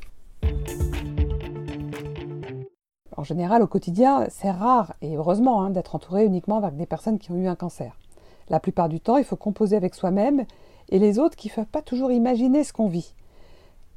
En 3.17 3.23
général, 3.23 3.62
au 3.62 3.67
quotidien, 3.67 4.25
c'est 4.30 4.51
rare, 4.51 4.93
et 5.01 5.15
heureusement, 5.15 5.62
hein, 5.62 5.69
d'être 5.69 5.95
entouré 5.95 6.25
uniquement 6.25 6.58
avec 6.58 6.75
des 6.75 6.86
personnes 6.86 7.17
qui 7.17 7.32
ont 7.32 7.38
eu 7.38 7.47
un 7.47 7.56
cancer. 7.56 7.97
La 8.49 8.60
plupart 8.60 8.89
du 8.89 8.99
temps, 8.99 9.17
il 9.17 9.23
faut 9.23 9.38
composer 9.38 9.75
avec 9.75 9.95
soi-même 9.95 10.45
et 10.89 10.99
les 10.99 11.17
autres 11.17 11.36
qui 11.36 11.49
ne 11.49 11.54
peuvent 11.54 11.65
pas 11.65 11.82
toujours 11.82 12.12
imaginer 12.12 12.63
ce 12.63 12.73
qu'on 12.73 12.88
vit. 12.88 13.13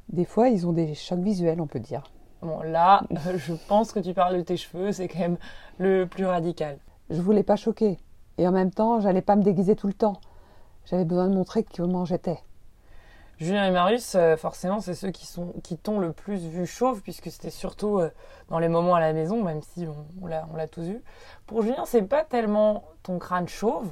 Des 0.09 0.25
fois, 0.25 0.49
ils 0.49 0.65
ont 0.65 0.71
des 0.71 0.95
chocs 0.95 1.19
visuels, 1.19 1.61
on 1.61 1.67
peut 1.67 1.79
dire. 1.79 2.03
Bon, 2.41 2.61
là, 2.61 3.03
euh, 3.11 3.37
je 3.37 3.53
pense 3.67 3.91
que 3.91 3.99
tu 3.99 4.13
parles 4.13 4.37
de 4.37 4.41
tes 4.41 4.57
cheveux, 4.57 4.91
c'est 4.91 5.07
quand 5.07 5.19
même 5.19 5.37
le 5.77 6.05
plus 6.05 6.25
radical. 6.25 6.77
Je 7.09 7.21
voulais 7.21 7.43
pas 7.43 7.57
choquer. 7.57 7.97
Et 8.37 8.47
en 8.47 8.51
même 8.51 8.71
temps, 8.71 9.01
j'allais 9.01 9.21
pas 9.21 9.35
me 9.35 9.43
déguiser 9.43 9.75
tout 9.75 9.87
le 9.87 9.93
temps. 9.93 10.21
J'avais 10.85 11.05
besoin 11.05 11.27
de 11.27 11.35
montrer 11.35 11.63
comment 11.63 12.05
j'étais. 12.05 12.39
Julien 13.39 13.65
et 13.65 13.71
Marius, 13.71 14.15
euh, 14.15 14.35
forcément, 14.35 14.81
c'est 14.81 14.93
ceux 14.93 15.11
qui, 15.11 15.25
sont, 15.25 15.53
qui 15.63 15.77
t'ont 15.77 15.99
le 15.99 16.11
plus 16.11 16.45
vu 16.45 16.65
chauve, 16.65 17.01
puisque 17.01 17.31
c'était 17.31 17.49
surtout 17.49 17.99
euh, 17.99 18.09
dans 18.49 18.59
les 18.59 18.67
moments 18.67 18.95
à 18.95 18.99
la 18.99 19.13
maison, 19.13 19.41
même 19.41 19.61
si 19.61 19.87
on, 19.87 20.05
on 20.21 20.27
l'a 20.27 20.67
tous 20.67 20.81
vu. 20.81 21.01
Pour 21.47 21.61
Julien, 21.61 21.85
c'est 21.85 22.01
pas 22.01 22.25
tellement 22.25 22.83
ton 23.01 23.17
crâne 23.17 23.47
chauve, 23.47 23.89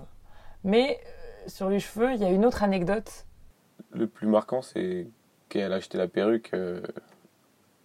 mais 0.66 1.00
euh, 1.00 1.48
sur 1.48 1.70
les 1.70 1.80
cheveux, 1.80 2.14
il 2.14 2.22
y 2.22 2.26
a 2.26 2.30
une 2.30 2.46
autre 2.46 2.62
anecdote. 2.62 3.26
Le 3.92 4.08
plus 4.08 4.28
marquant, 4.28 4.62
c'est 4.62 5.08
qu'elle 5.48 5.72
a 5.72 5.78
acheté 5.78 5.98
la 5.98 6.10
perruque 6.10 6.52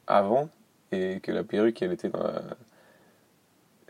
avant 0.08 0.48
et 0.90 1.20
que 1.20 1.30
la 1.30 1.44
perruque, 1.44 1.80
elle 1.80 1.92
était 1.92 2.08
dans 2.08 2.24
la... 2.24 2.42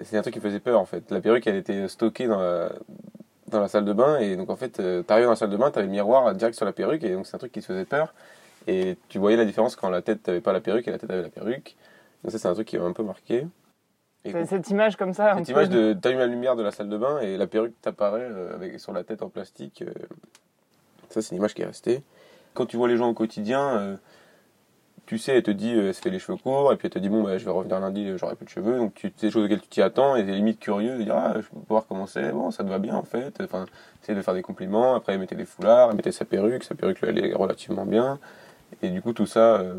C'est 0.02 0.18
un 0.18 0.22
truc 0.22 0.34
qui 0.34 0.40
faisait 0.40 0.60
peur 0.60 0.78
en 0.78 0.84
fait. 0.84 1.10
La 1.10 1.22
perruque, 1.22 1.46
elle 1.46 1.56
était 1.56 1.88
stockée 1.88 2.26
dans 2.26 2.40
la, 2.40 2.72
dans 3.52 3.60
la 3.60 3.68
salle 3.68 3.84
de 3.84 3.92
bain 3.92 4.18
et 4.18 4.36
donc 4.36 4.50
en 4.50 4.56
fait, 4.56 4.80
euh, 4.80 5.02
t'arrives 5.02 5.24
dans 5.24 5.30
la 5.30 5.36
salle 5.36 5.50
de 5.50 5.56
bain, 5.56 5.70
t'avais 5.70 5.86
le 5.86 5.92
miroir 5.92 6.34
direct 6.34 6.56
sur 6.56 6.64
la 6.64 6.72
perruque 6.72 7.04
et 7.04 7.12
donc 7.12 7.26
c'est 7.26 7.34
un 7.36 7.38
truc 7.38 7.52
qui 7.52 7.60
te 7.60 7.66
faisait 7.66 7.84
peur. 7.84 8.12
Et 8.66 8.96
tu 9.08 9.18
voyais 9.18 9.36
la 9.36 9.44
différence 9.44 9.76
quand 9.76 9.90
la 9.90 10.02
tête 10.02 10.26
n'avait 10.26 10.40
pas 10.40 10.52
la 10.52 10.60
perruque 10.60 10.86
et 10.86 10.90
la 10.90 10.98
tête 10.98 11.10
avait 11.10 11.22
la 11.22 11.28
perruque. 11.28 11.76
Donc 12.22 12.32
ça, 12.32 12.38
c'est 12.38 12.48
un 12.48 12.54
truc 12.54 12.68
qui 12.68 12.78
m'a 12.78 12.84
un 12.84 12.92
peu 12.92 13.02
marqué. 13.02 13.46
Et 14.24 14.44
cette 14.46 14.70
image 14.70 14.96
comme 14.96 15.12
ça. 15.12 15.36
cette 15.38 15.48
image 15.48 15.68
de 15.68 15.94
t'allumes 15.94 16.20
la 16.20 16.26
lumière 16.26 16.54
de 16.54 16.62
la 16.62 16.70
salle 16.70 16.88
de 16.88 16.96
bain 16.96 17.18
et 17.20 17.36
la 17.36 17.48
perruque 17.48 17.74
t'apparaît 17.82 18.28
euh, 18.30 18.54
avec 18.54 18.78
sur 18.78 18.92
la 18.92 19.02
tête 19.02 19.22
en 19.22 19.28
plastique. 19.28 19.82
euh, 19.82 19.92
ça, 21.10 21.22
c'est 21.22 21.32
une 21.32 21.38
image 21.38 21.54
qui 21.54 21.62
est 21.62 21.66
restée. 21.66 22.02
Quand 22.54 22.66
tu 22.66 22.76
vois 22.76 22.86
les 22.86 22.96
gens 22.96 23.08
au 23.08 23.14
quotidien, 23.14 23.76
euh, 23.76 23.96
tu 25.06 25.18
sais, 25.18 25.36
elle 25.36 25.42
te 25.42 25.50
dit, 25.50 25.74
euh, 25.74 25.88
elle 25.88 25.94
se 25.94 26.00
fait 26.00 26.10
les 26.10 26.18
cheveux 26.18 26.38
courts, 26.38 26.72
et 26.72 26.76
puis 26.76 26.86
elle 26.86 26.92
te 26.92 26.98
dit, 26.98 27.08
bon, 27.08 27.22
bah, 27.22 27.38
je 27.38 27.44
vais 27.44 27.50
revenir 27.50 27.80
lundi, 27.80 28.06
euh, 28.06 28.16
j'aurai 28.16 28.34
plus 28.36 28.46
de 28.46 28.50
cheveux. 28.50 28.78
Donc, 28.78 28.94
tu 28.94 29.12
c'est 29.16 29.26
des 29.26 29.32
choses 29.32 29.44
auxquelles 29.44 29.60
tu 29.60 29.68
t'y 29.68 29.82
attends, 29.82 30.16
et 30.16 30.24
t'es 30.24 30.32
limite 30.32 30.60
curieux 30.60 30.96
de 30.98 31.02
dire, 31.02 31.16
ah, 31.16 31.34
je 31.36 31.46
peux 31.48 31.58
voir 31.68 31.84
comment 31.88 32.06
c'est, 32.06 32.32
bon, 32.32 32.50
ça 32.50 32.64
te 32.64 32.68
va 32.68 32.78
bien 32.78 32.94
en 32.94 33.04
fait. 33.04 33.40
Enfin, 33.42 33.66
essayer 34.02 34.16
de 34.16 34.22
faire 34.22 34.34
des 34.34 34.42
compliments. 34.42 34.94
Après, 34.94 35.12
elle 35.12 35.18
mettait 35.18 35.34
des 35.34 35.44
foulards, 35.44 35.90
elle 35.90 35.96
mettait 35.96 36.12
sa 36.12 36.24
perruque, 36.24 36.64
sa 36.64 36.74
perruque 36.74 37.00
lui 37.00 37.08
allait 37.08 37.34
relativement 37.34 37.86
bien. 37.86 38.18
Et 38.80 38.88
du 38.88 39.02
coup, 39.02 39.12
tout 39.12 39.26
ça, 39.26 39.56
euh, 39.56 39.74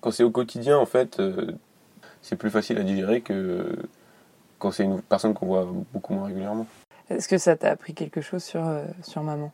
quand 0.00 0.10
c'est 0.10 0.22
au 0.22 0.30
quotidien, 0.30 0.78
en 0.78 0.86
fait, 0.86 1.20
euh, 1.20 1.52
c'est 2.22 2.36
plus 2.36 2.50
facile 2.50 2.78
à 2.78 2.82
digérer 2.82 3.20
que 3.20 3.76
quand 4.58 4.70
c'est 4.70 4.84
une 4.84 5.00
personne 5.02 5.34
qu'on 5.34 5.46
voit 5.46 5.68
beaucoup 5.92 6.14
moins 6.14 6.26
régulièrement. 6.26 6.66
Est-ce 7.08 7.28
que 7.28 7.38
ça 7.38 7.56
t'a 7.56 7.70
appris 7.70 7.94
quelque 7.94 8.20
chose 8.20 8.42
sur, 8.42 8.66
euh, 8.66 8.84
sur 9.02 9.22
maman? 9.22 9.52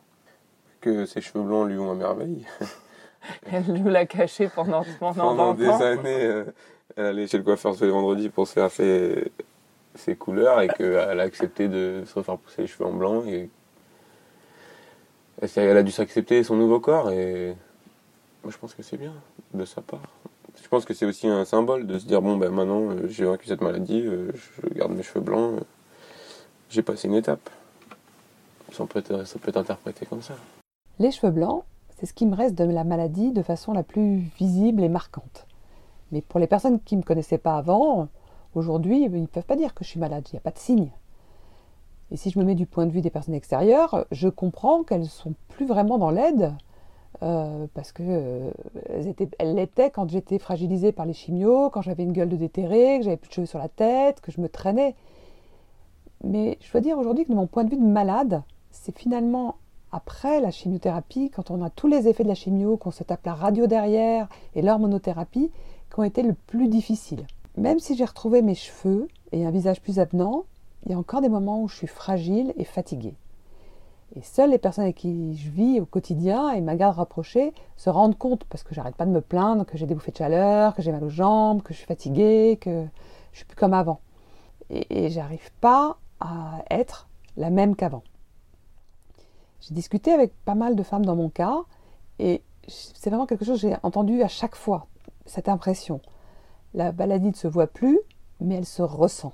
Que 0.81 1.05
ses 1.05 1.21
cheveux 1.21 1.43
blancs 1.43 1.67
lui 1.67 1.77
ont 1.77 1.91
à 1.91 1.95
merveille. 1.95 2.45
Elle 3.51 3.63
nous 3.73 3.89
l'a 3.89 4.05
caché 4.05 4.49
pendant, 4.53 4.83
pendant, 4.99 5.35
Pendant 5.35 5.53
20 5.53 5.57
des 5.57 5.69
ans. 5.69 5.81
années, 5.81 6.23
euh, 6.25 6.43
elle 6.95 7.05
allait 7.05 7.27
chez 7.27 7.37
le 7.37 7.43
coiffeur 7.43 7.75
tous 7.75 7.83
les 7.83 7.91
vendredis 7.91 8.29
pour 8.29 8.47
se 8.47 8.53
faire 8.53 8.71
ses, 8.71 9.31
ses 9.95 10.15
couleurs 10.15 10.61
et 10.61 10.67
qu'elle 10.67 11.19
a 11.19 11.23
accepté 11.23 11.67
de 11.67 12.03
se 12.05 12.13
refaire 12.15 12.37
pousser 12.37 12.63
les 12.63 12.67
cheveux 12.67 12.85
en 12.85 12.93
blanc. 12.93 13.23
Et 13.25 13.49
elle, 15.55 15.77
a 15.77 15.83
dû 15.83 15.91
s'accepter 15.91 16.43
son 16.43 16.55
nouveau 16.55 16.79
corps 16.79 17.11
et 17.11 17.55
moi 18.43 18.51
je 18.51 18.57
pense 18.57 18.73
que 18.73 18.81
c'est 18.81 18.97
bien 18.97 19.13
de 19.53 19.65
sa 19.65 19.81
part. 19.81 20.01
Je 20.61 20.67
pense 20.67 20.85
que 20.85 20.93
c'est 20.93 21.05
aussi 21.05 21.27
un 21.27 21.45
symbole 21.45 21.85
de 21.85 21.99
se 21.99 22.05
dire 22.05 22.21
bon 22.21 22.37
ben 22.37 22.49
maintenant 22.51 22.89
euh, 22.89 23.07
j'ai 23.07 23.25
vaincu 23.25 23.47
cette 23.47 23.61
maladie, 23.61 24.01
euh, 24.05 24.31
je 24.33 24.73
garde 24.73 24.91
mes 24.93 25.03
cheveux 25.03 25.21
blancs, 25.21 25.59
j'ai 26.69 26.81
passé 26.81 27.07
une 27.07 27.15
étape. 27.15 27.49
Ça 28.71 28.85
peut, 28.85 28.99
être, 28.99 29.25
ça 29.25 29.39
peut 29.39 29.49
être 29.49 29.57
interprété 29.57 30.05
comme 30.05 30.21
ça. 30.21 30.33
Les 30.99 31.11
cheveux 31.11 31.31
blancs, 31.31 31.63
c'est 31.97 32.05
ce 32.05 32.13
qui 32.13 32.25
me 32.25 32.35
reste 32.35 32.55
de 32.55 32.63
la 32.63 32.83
maladie 32.83 33.31
de 33.31 33.41
façon 33.41 33.73
la 33.73 33.83
plus 33.83 34.17
visible 34.37 34.83
et 34.83 34.89
marquante. 34.89 35.47
Mais 36.11 36.21
pour 36.21 36.39
les 36.39 36.47
personnes 36.47 36.79
qui 36.79 36.95
ne 36.95 37.01
me 37.01 37.05
connaissaient 37.05 37.39
pas 37.39 37.57
avant, 37.57 38.07
aujourd'hui, 38.53 39.03
ils 39.03 39.21
ne 39.21 39.25
peuvent 39.25 39.45
pas 39.45 39.55
dire 39.55 39.73
que 39.73 39.83
je 39.83 39.89
suis 39.89 39.99
malade, 39.99 40.27
il 40.31 40.35
n'y 40.35 40.39
a 40.39 40.41
pas 40.41 40.51
de 40.51 40.59
signe. 40.59 40.91
Et 42.11 42.17
si 42.17 42.29
je 42.29 42.39
me 42.39 42.45
mets 42.45 42.55
du 42.55 42.67
point 42.67 42.85
de 42.85 42.91
vue 42.91 43.01
des 43.01 43.09
personnes 43.09 43.33
extérieures, 43.33 44.05
je 44.11 44.29
comprends 44.29 44.83
qu'elles 44.83 45.01
ne 45.01 45.05
sont 45.05 45.33
plus 45.49 45.65
vraiment 45.65 45.97
dans 45.97 46.11
l'aide, 46.11 46.53
euh, 47.23 47.65
parce 47.73 47.91
que 47.91 48.03
euh, 48.05 48.51
l'étaient 49.41 49.89
quand 49.89 50.07
j'étais 50.09 50.37
fragilisée 50.37 50.91
par 50.91 51.07
les 51.07 51.13
chimios, 51.13 51.71
quand 51.71 51.81
j'avais 51.81 52.03
une 52.03 52.13
gueule 52.13 52.29
de 52.29 52.37
déterré, 52.37 52.99
que 52.99 53.05
j'avais 53.05 53.17
plus 53.17 53.29
de 53.29 53.33
cheveux 53.33 53.47
sur 53.47 53.59
la 53.59 53.69
tête, 53.69 54.21
que 54.21 54.31
je 54.31 54.39
me 54.39 54.49
traînais. 54.49 54.95
Mais 56.23 56.59
je 56.61 56.71
dois 56.71 56.81
dire 56.81 56.97
aujourd'hui 56.97 57.25
que 57.25 57.31
de 57.31 57.35
mon 57.35 57.47
point 57.47 57.63
de 57.63 57.71
vue 57.71 57.77
de 57.77 57.85
malade, 57.85 58.43
c'est 58.71 58.95
finalement 58.97 59.55
après 59.91 60.41
la 60.41 60.51
chimiothérapie, 60.51 61.29
quand 61.29 61.51
on 61.51 61.63
a 61.63 61.69
tous 61.69 61.87
les 61.87 62.07
effets 62.07 62.23
de 62.23 62.27
la 62.27 62.35
chimio, 62.35 62.77
qu'on 62.77 62.91
se 62.91 63.03
tape 63.03 63.25
la 63.25 63.33
radio 63.33 63.67
derrière 63.67 64.27
et 64.55 64.61
l'hormonothérapie, 64.61 65.51
qui 65.91 65.99
ont 65.99 66.03
été 66.03 66.23
le 66.23 66.33
plus 66.33 66.67
difficiles. 66.67 67.25
Même 67.55 67.79
si 67.79 67.95
j'ai 67.95 68.05
retrouvé 68.05 68.41
mes 68.41 68.55
cheveux 68.55 69.07
et 69.31 69.45
un 69.45 69.51
visage 69.51 69.81
plus 69.81 69.99
avenant, 69.99 70.43
il 70.85 70.91
y 70.91 70.95
a 70.95 70.97
encore 70.99 71.21
des 71.21 71.29
moments 71.29 71.61
où 71.61 71.67
je 71.67 71.75
suis 71.75 71.87
fragile 71.87 72.53
et 72.57 72.65
fatiguée. 72.65 73.15
Et 74.15 74.21
seules 74.21 74.51
les 74.51 74.57
personnes 74.57 74.85
avec 74.85 74.97
qui 74.97 75.35
je 75.35 75.49
vis 75.49 75.79
au 75.81 75.85
quotidien 75.85 76.51
et 76.51 76.61
ma 76.61 76.75
garde 76.75 76.95
rapprochée 76.95 77.53
se 77.75 77.89
rendent 77.89 78.17
compte, 78.17 78.43
parce 78.45 78.63
que 78.63 78.73
j'arrête 78.73 78.95
pas 78.95 79.05
de 79.05 79.11
me 79.11 79.21
plaindre, 79.21 79.65
que 79.65 79.77
j'ai 79.77 79.85
des 79.85 79.95
bouffées 79.95 80.11
de 80.11 80.17
chaleur, 80.17 80.75
que 80.75 80.81
j'ai 80.81 80.91
mal 80.91 81.03
aux 81.03 81.09
jambes, 81.09 81.61
que 81.61 81.73
je 81.73 81.79
suis 81.79 81.87
fatiguée, 81.87 82.57
que 82.59 82.85
je 83.31 83.37
suis 83.37 83.45
plus 83.45 83.57
comme 83.57 83.73
avant. 83.73 83.99
Et, 84.69 85.05
et 85.05 85.09
j'arrive 85.09 85.51
pas 85.59 85.97
à 86.19 86.63
être 86.71 87.07
la 87.35 87.49
même 87.49 87.75
qu'avant. 87.75 88.03
J'ai 89.61 89.73
discuté 89.73 90.11
avec 90.11 90.33
pas 90.45 90.55
mal 90.55 90.75
de 90.75 90.83
femmes 90.83 91.05
dans 91.05 91.15
mon 91.15 91.29
cas, 91.29 91.57
et 92.19 92.41
c'est 92.67 93.09
vraiment 93.09 93.25
quelque 93.25 93.45
chose 93.45 93.61
que 93.61 93.67
j'ai 93.69 93.75
entendu 93.83 94.21
à 94.21 94.27
chaque 94.27 94.55
fois, 94.55 94.87
cette 95.25 95.49
impression. 95.49 96.01
La 96.73 96.91
maladie 96.91 97.29
ne 97.29 97.33
se 97.33 97.47
voit 97.47 97.67
plus, 97.67 97.99
mais 98.39 98.55
elle 98.55 98.65
se 98.65 98.81
ressent. 98.81 99.33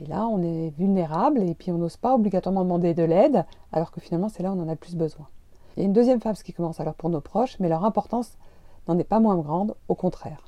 Et 0.00 0.06
là, 0.06 0.26
on 0.26 0.42
est 0.42 0.70
vulnérable 0.78 1.42
et 1.42 1.54
puis 1.54 1.70
on 1.72 1.78
n'ose 1.78 1.96
pas 1.96 2.14
obligatoirement 2.14 2.64
demander 2.64 2.94
de 2.94 3.02
l'aide, 3.02 3.44
alors 3.72 3.90
que 3.90 4.00
finalement, 4.00 4.28
c'est 4.28 4.42
là 4.42 4.50
où 4.50 4.58
on 4.58 4.62
en 4.62 4.68
a 4.68 4.72
le 4.72 4.76
plus 4.76 4.96
besoin. 4.96 5.28
Il 5.76 5.80
y 5.80 5.82
a 5.82 5.86
une 5.86 5.92
deuxième 5.92 6.20
phase 6.20 6.42
qui 6.42 6.52
commence 6.52 6.80
alors 6.80 6.94
pour 6.94 7.10
nos 7.10 7.20
proches, 7.20 7.58
mais 7.60 7.68
leur 7.68 7.84
importance 7.84 8.36
n'en 8.88 8.98
est 8.98 9.04
pas 9.04 9.20
moins 9.20 9.36
grande, 9.36 9.74
au 9.88 9.94
contraire. 9.94 10.44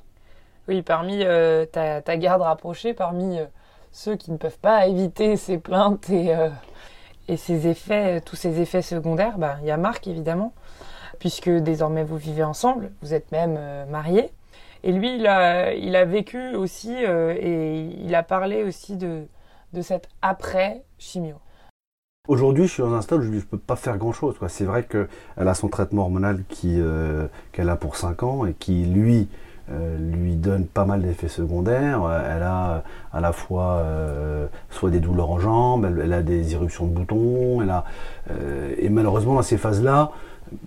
Oui, 0.67 0.81
parmi 0.81 1.23
euh, 1.23 1.65
ta, 1.65 2.01
garde 2.17 2.41
rapprochée, 2.41 2.93
parmi 2.93 3.39
euh, 3.39 3.45
ceux 3.91 4.15
qui 4.15 4.31
ne 4.31 4.37
peuvent 4.37 4.59
pas 4.59 4.87
éviter 4.87 5.35
ces 5.35 5.57
plaintes 5.57 6.09
et, 6.09 6.33
euh, 6.35 6.49
et 7.27 7.37
ces 7.37 7.67
effets, 7.67 8.21
tous 8.21 8.35
ces 8.35 8.59
effets 8.61 8.81
secondaires, 8.81 9.37
bah, 9.37 9.57
il 9.61 9.67
y 9.67 9.71
a 9.71 9.77
Marc 9.77 10.07
évidemment, 10.07 10.53
puisque 11.19 11.49
désormais 11.49 12.03
vous 12.03 12.17
vivez 12.17 12.43
ensemble, 12.43 12.91
vous 13.01 13.13
êtes 13.13 13.31
même 13.31 13.59
mariés. 13.89 14.29
Et 14.83 14.91
lui, 14.91 15.15
il 15.15 15.27
a, 15.27 15.73
il 15.73 15.95
a 15.95 16.03
vécu 16.03 16.55
aussi 16.55 16.93
et 16.93 17.89
il 18.03 18.13
a 18.15 18.23
parlé 18.23 18.63
aussi 18.63 18.97
de, 18.97 19.27
de 19.71 19.81
cet 19.81 20.09
après-chimio 20.21 21.35
Aujourd'hui, 22.29 22.67
je 22.67 22.71
suis 22.71 22.81
dans 22.81 22.93
un 22.93 23.01
stade 23.01 23.19
où 23.19 23.23
je 23.23 23.29
ne 23.31 23.41
peux 23.41 23.57
pas 23.57 23.75
faire 23.75 23.97
grand-chose. 23.97 24.35
C'est 24.47 24.63
vrai 24.63 24.85
qu'elle 24.85 25.09
a 25.35 25.53
son 25.53 25.67
traitement 25.67 26.03
hormonal 26.03 26.41
euh, 26.63 27.27
qu'elle 27.51 27.67
a 27.67 27.75
pour 27.75 27.97
5 27.97 28.23
ans 28.23 28.45
et 28.45 28.53
qui, 28.53 28.85
lui, 28.85 29.27
euh, 29.71 29.97
lui 29.97 30.35
donne 30.35 30.65
pas 30.65 30.85
mal 30.85 31.01
d'effets 31.01 31.27
secondaires. 31.29 32.01
Elle 32.29 32.43
a 32.43 32.83
à 33.13 33.21
la 33.21 33.31
fois 33.31 33.77
euh, 33.77 34.47
soit 34.69 34.89
des 34.89 34.99
douleurs 34.99 35.31
en 35.31 35.39
jambes, 35.39 35.85
elle, 35.85 36.13
a 36.13 36.21
des 36.21 36.53
éruptions 36.53 36.85
de 36.85 36.91
boutons, 36.91 37.61
elle 37.61 37.69
a, 37.69 37.85
et 38.77 38.89
malheureusement 38.89 39.35
dans 39.35 39.41
ces 39.41 39.57
phases-là, 39.57 40.11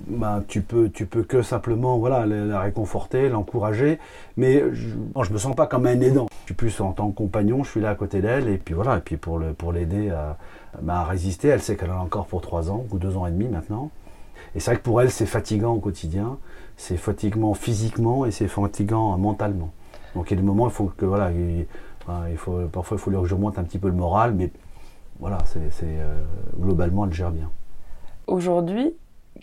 bah, 0.08 0.42
tu 0.48 0.62
peux 0.62 0.88
tu 0.88 1.06
peux 1.06 1.22
que 1.22 1.42
simplement 1.42 1.98
voilà 1.98 2.26
la, 2.26 2.60
réconforter, 2.60 3.28
l'encourager, 3.28 3.98
mais 4.36 4.62
je, 4.72 4.94
ne 4.94 5.32
me 5.32 5.38
sens 5.38 5.54
pas 5.54 5.66
comme 5.66 5.86
un 5.86 6.00
aidant. 6.00 6.26
Je 6.42 6.46
suis 6.46 6.54
plus 6.54 6.80
en 6.80 6.92
tant 6.92 7.10
que 7.10 7.16
compagnon, 7.16 7.64
je 7.64 7.70
suis 7.70 7.80
là 7.80 7.90
à 7.90 7.94
côté 7.94 8.20
d'elle 8.20 8.48
et 8.48 8.58
puis 8.58 8.74
voilà 8.74 8.98
et 8.98 9.00
puis 9.00 9.16
pour 9.16 9.38
le 9.38 9.52
pour 9.52 9.72
l'aider 9.72 10.10
à, 10.10 10.38
bah, 10.80 11.00
à, 11.00 11.04
résister. 11.04 11.48
Elle 11.48 11.62
sait 11.62 11.76
qu'elle 11.76 11.90
en 11.90 12.00
a 12.00 12.02
encore 12.02 12.26
pour 12.26 12.40
trois 12.40 12.70
ans 12.70 12.84
ou 12.90 12.98
deux 12.98 13.16
ans 13.16 13.26
et 13.26 13.30
demi 13.30 13.48
maintenant. 13.48 13.90
Et 14.54 14.60
c'est 14.60 14.70
vrai 14.70 14.78
que 14.78 14.84
pour 14.84 15.00
elle 15.00 15.10
c'est 15.10 15.26
fatigant 15.26 15.74
au 15.74 15.80
quotidien, 15.80 16.38
c'est 16.76 16.96
fatigant 16.96 17.54
physiquement 17.54 18.26
et 18.26 18.30
c'est 18.30 18.48
fatigant 18.48 19.16
mentalement. 19.18 19.72
Donc 20.14 20.30
il 20.30 20.34
y 20.34 20.38
a 20.38 20.40
des 20.40 20.46
moments 20.46 20.68
il 20.68 20.72
faut 20.72 20.86
que 20.96 21.04
voilà 21.04 21.30
il, 21.32 21.66
faut 22.36 22.66
parfois 22.68 22.96
il 22.96 23.00
faut 23.00 23.10
que 23.10 23.26
je 23.26 23.34
remonte 23.34 23.58
un 23.58 23.64
petit 23.64 23.78
peu 23.78 23.88
le 23.88 23.94
moral, 23.94 24.34
mais 24.34 24.50
voilà 25.18 25.38
c'est 25.46 25.70
euh, 25.82 26.22
globalement 26.58 27.06
elle 27.06 27.12
gère 27.12 27.30
bien. 27.30 27.50
Aujourd'hui, 28.26 28.94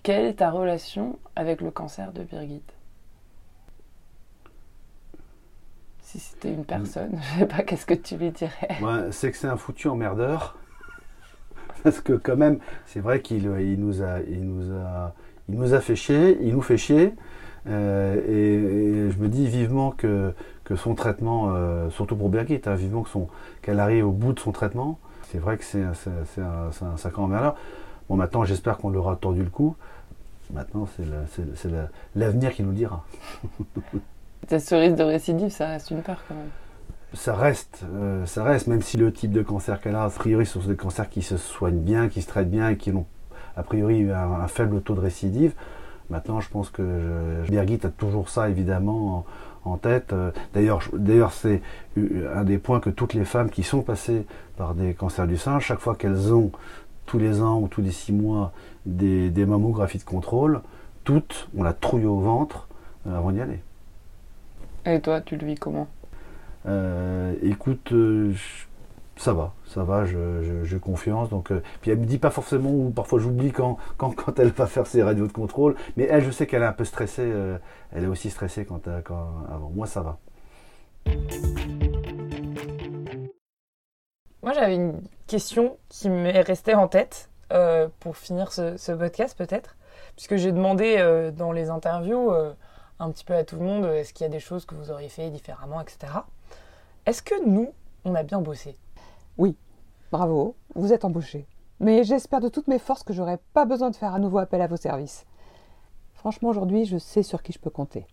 quelle 0.01 0.25
est 0.25 0.35
ta 0.35 0.51
relation 0.51 1.17
avec 1.35 1.61
le 1.61 1.71
cancer 1.71 2.11
de 2.11 2.23
Birgit? 2.23 2.63
Si 6.01 6.19
c'était 6.19 6.53
une 6.53 6.65
personne, 6.65 7.11
je 7.21 7.35
ne 7.35 7.39
sais 7.39 7.45
pas, 7.47 7.63
qu'est-ce 7.63 7.85
que 7.85 7.93
tu 7.93 8.17
lui 8.17 8.31
dirais? 8.31 8.77
C'est 9.11 9.31
que 9.31 9.37
c'est 9.37 9.47
un 9.47 9.57
foutu 9.57 9.87
emmerdeur. 9.87 10.57
Parce 11.83 12.01
que 12.01 12.13
quand 12.13 12.35
même, 12.35 12.59
c'est 12.85 12.99
vrai 12.99 13.21
qu'il 13.21 13.45
il 13.45 13.79
nous, 13.79 14.03
a, 14.03 14.19
il, 14.21 14.43
nous 14.45 14.71
a, 14.77 15.13
il 15.49 15.55
nous 15.55 15.73
a 15.73 15.79
fait 15.79 15.95
chier, 15.95 16.37
il 16.41 16.53
nous 16.53 16.61
fait 16.61 16.77
chier. 16.77 17.13
Euh, 17.67 18.15
et, 19.07 19.11
je 19.11 19.17
me 19.19 19.27
dis 19.27 19.47
vivement 19.47 19.91
que, 19.91 20.33
que 20.63 20.75
son 20.75 20.95
traitement, 20.95 21.53
euh, 21.53 21.89
surtout 21.89 22.15
pour 22.15 22.29
Birgit, 22.29 22.61
hein, 22.65 22.75
vivement 22.75 23.05
qu'elle 23.61 23.79
arrive 23.79 24.07
au 24.07 24.11
bout 24.11 24.33
de 24.33 24.39
son 24.39 24.51
traitement. 24.51 24.99
C'est 25.31 25.39
vrai 25.39 25.57
que 25.57 25.63
c'est 25.63 25.81
un, 25.81 25.91
un, 26.41 26.97
sacré 26.97 27.21
emmerdeur. 27.21 27.55
Bon, 28.09 28.15
maintenant, 28.15 28.43
j'espère 28.43 28.77
qu'on 28.77 28.89
leur 28.89 29.09
a 29.09 29.15
tordu 29.15 29.43
le 29.43 29.49
coup. 29.49 29.75
Maintenant, 30.53 30.87
c'est 30.95 31.69
l'avenir 32.15 32.53
qui 32.53 32.63
nous 32.63 32.73
dira. 32.73 33.03
ce 34.49 34.75
risque 34.75 34.95
de 34.95 35.03
récidive, 35.03 35.49
ça 35.49 35.67
reste 35.67 35.89
une 35.91 36.01
peur 36.01 36.23
quand 36.27 36.35
même. 36.35 36.49
Ça 37.15 37.35
reste, 37.35 37.85
euh, 37.93 38.25
ça 38.25 38.43
reste, 38.43 38.67
même 38.67 38.81
si 38.81 38.97
le 38.97 39.13
type 39.13 39.31
de 39.31 39.43
cancer 39.43 39.79
qu'elle 39.79 39.95
a, 39.95 40.03
a 40.03 40.09
priori, 40.09 40.45
ce 40.45 40.59
sont 40.59 40.67
des 40.67 40.75
cancers 40.75 41.09
qui 41.09 41.21
se 41.21 41.37
soignent 41.37 41.79
bien, 41.79 42.09
qui 42.09 42.21
se 42.21 42.27
traitent 42.27 42.49
bien 42.49 42.69
et 42.69 42.77
qui 42.77 42.91
ont 42.91 43.05
a 43.57 43.63
priori 43.63 44.09
un, 44.09 44.47
faible 44.47 44.81
taux 44.81 44.95
de 44.95 44.99
récidive. 44.99 45.53
Maintenant, 46.09 46.39
je 46.39 46.49
pense 46.49 46.69
que 46.69 47.43
Birgit 47.49 47.79
a 47.83 47.89
toujours 47.89 48.29
ça 48.29 48.49
évidemment 48.49 49.25
en, 49.65 49.77
tête. 49.77 50.11
Euh, 50.13 50.31
d'ailleurs, 50.53 50.81
d'ailleurs, 50.93 51.31
c'est 51.31 51.61
un 51.97 52.43
des 52.43 52.57
points 52.57 52.79
que 52.79 52.89
toutes 52.89 53.13
les 53.13 53.25
femmes 53.25 53.49
qui 53.49 53.63
sont 53.63 53.81
passées 53.81 54.25
par 54.57 54.75
des 54.75 54.93
cancers 54.93 55.27
du 55.27 55.37
sein, 55.37 55.59
chaque 55.59 55.79
fois 55.79 55.95
qu'elles 55.95 56.33
ont 56.33 56.51
tous 57.05 57.17
les 57.17 57.41
ans 57.41 57.59
ou 57.59 57.67
tous 57.67 57.81
les 57.81 57.91
six 57.91 58.11
mois 58.11 58.51
des, 58.85 59.45
mammographies 59.45 59.99
de 59.99 60.03
contrôle, 60.03 60.61
toutes, 61.03 61.49
on 61.57 61.63
la 61.63 61.73
trouille 61.73 62.05
au 62.05 62.19
ventre 62.19 62.67
euh, 63.07 63.17
avant 63.17 63.31
d'y 63.31 63.41
aller. 63.41 63.59
Et 64.85 64.99
toi, 64.99 65.21
tu 65.21 65.37
le 65.37 65.45
vis 65.45 65.55
comment? 65.55 65.87
Euh, 66.65 67.33
Écoute, 67.41 67.93
ça 69.15 69.33
va, 69.33 69.53
ça 69.65 69.83
va, 69.83 70.05
je, 70.05 70.77
confiance. 70.77 71.29
Donc, 71.29 71.51
puis 71.81 71.91
elle 71.91 71.99
me 71.99 72.05
dit 72.05 72.17
pas 72.17 72.31
forcément, 72.31 72.71
ou 72.71 72.89
parfois 72.89 73.19
j'oublie 73.19 73.51
quand, 73.51 73.77
quand, 73.97 74.39
elle 74.39 74.49
va 74.49 74.67
faire 74.67 74.87
ses 74.87 75.03
radios 75.03 75.27
de 75.27 75.31
contrôle, 75.31 75.75
mais 75.97 76.07
elle, 76.09 76.23
je 76.23 76.31
sais 76.31 76.47
qu'elle 76.47 76.63
est 76.63 76.67
un 76.67 76.73
peu 76.73 76.85
stressée, 76.85 77.31
elle 77.91 78.03
est 78.03 78.07
aussi 78.07 78.29
stressée 78.29 78.65
quand, 78.65 78.89
quand, 79.03 79.45
avant. 79.49 79.69
Moi, 79.69 79.87
ça 79.87 80.01
va. 80.01 80.17
Moi, 84.41 84.51
j'avais 84.51 84.75
une 84.75 85.01
question 85.27 85.77
qui 85.87 86.09
m'est 86.09 86.41
restée 86.41 86.75
en 86.75 86.89
tête 86.89 87.29
euh, 87.53 87.87
pour 88.01 88.17
finir 88.17 88.51
ce, 88.51 88.91
podcast, 88.91 89.37
peut-être, 89.37 89.77
puisque 90.15 90.35
j'ai 90.35 90.51
demandé 90.51 90.95
euh, 90.97 91.31
dans 91.31 91.51
les 91.51 91.69
interviews 91.69 92.31
euh, 92.31 92.53
un 92.99 93.09
petit 93.11 93.23
peu 93.23 93.35
à 93.35 93.43
tout 93.43 93.55
le 93.55 93.63
monde 93.63 93.85
est-ce 93.85 94.13
qu'il 94.13 94.25
y 94.25 94.27
a 94.27 94.29
des 94.29 94.39
choses 94.39 94.65
que 94.65 94.75
vous 94.75 94.91
auriez 94.91 95.09
fait 95.09 95.29
différemment, 95.29 95.79
etc. 95.79 96.11
Est-ce 97.05 97.21
que 97.21 97.35
nous, 97.45 97.73
on 98.05 98.15
a 98.15 98.23
bien 98.23 98.41
bossé? 98.41 98.75
Oui, 99.37 99.55
bravo, 100.11 100.55
vous 100.75 100.93
êtes 100.93 101.05
embauché. 101.05 101.47
Mais 101.79 102.03
j'espère 102.03 102.39
de 102.39 102.49
toutes 102.49 102.67
mes 102.67 102.79
forces 102.79 103.03
que 103.03 103.13
j'aurai 103.13 103.37
pas 103.53 103.65
besoin 103.65 103.89
de 103.89 103.95
faire 103.95 104.13
à 104.13 104.19
nouveau 104.19 104.37
appel 104.37 104.61
à 104.61 104.67
vos 104.67 104.77
services. 104.77 105.25
Franchement, 106.13 106.49
aujourd'hui, 106.49 106.85
je 106.85 106.97
sais 106.97 107.23
sur 107.23 107.41
qui 107.41 107.51
je 107.51 107.59
peux 107.59 107.69
compter. 107.69 108.05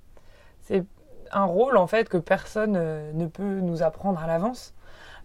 C'est 0.61 0.85
un 1.31 1.45
rôle, 1.45 1.77
en 1.77 1.87
fait, 1.87 2.09
que 2.09 2.16
personne 2.16 2.73
ne 2.73 3.27
peut 3.27 3.61
nous 3.61 3.83
apprendre 3.83 4.21
à 4.21 4.27
l'avance. 4.27 4.75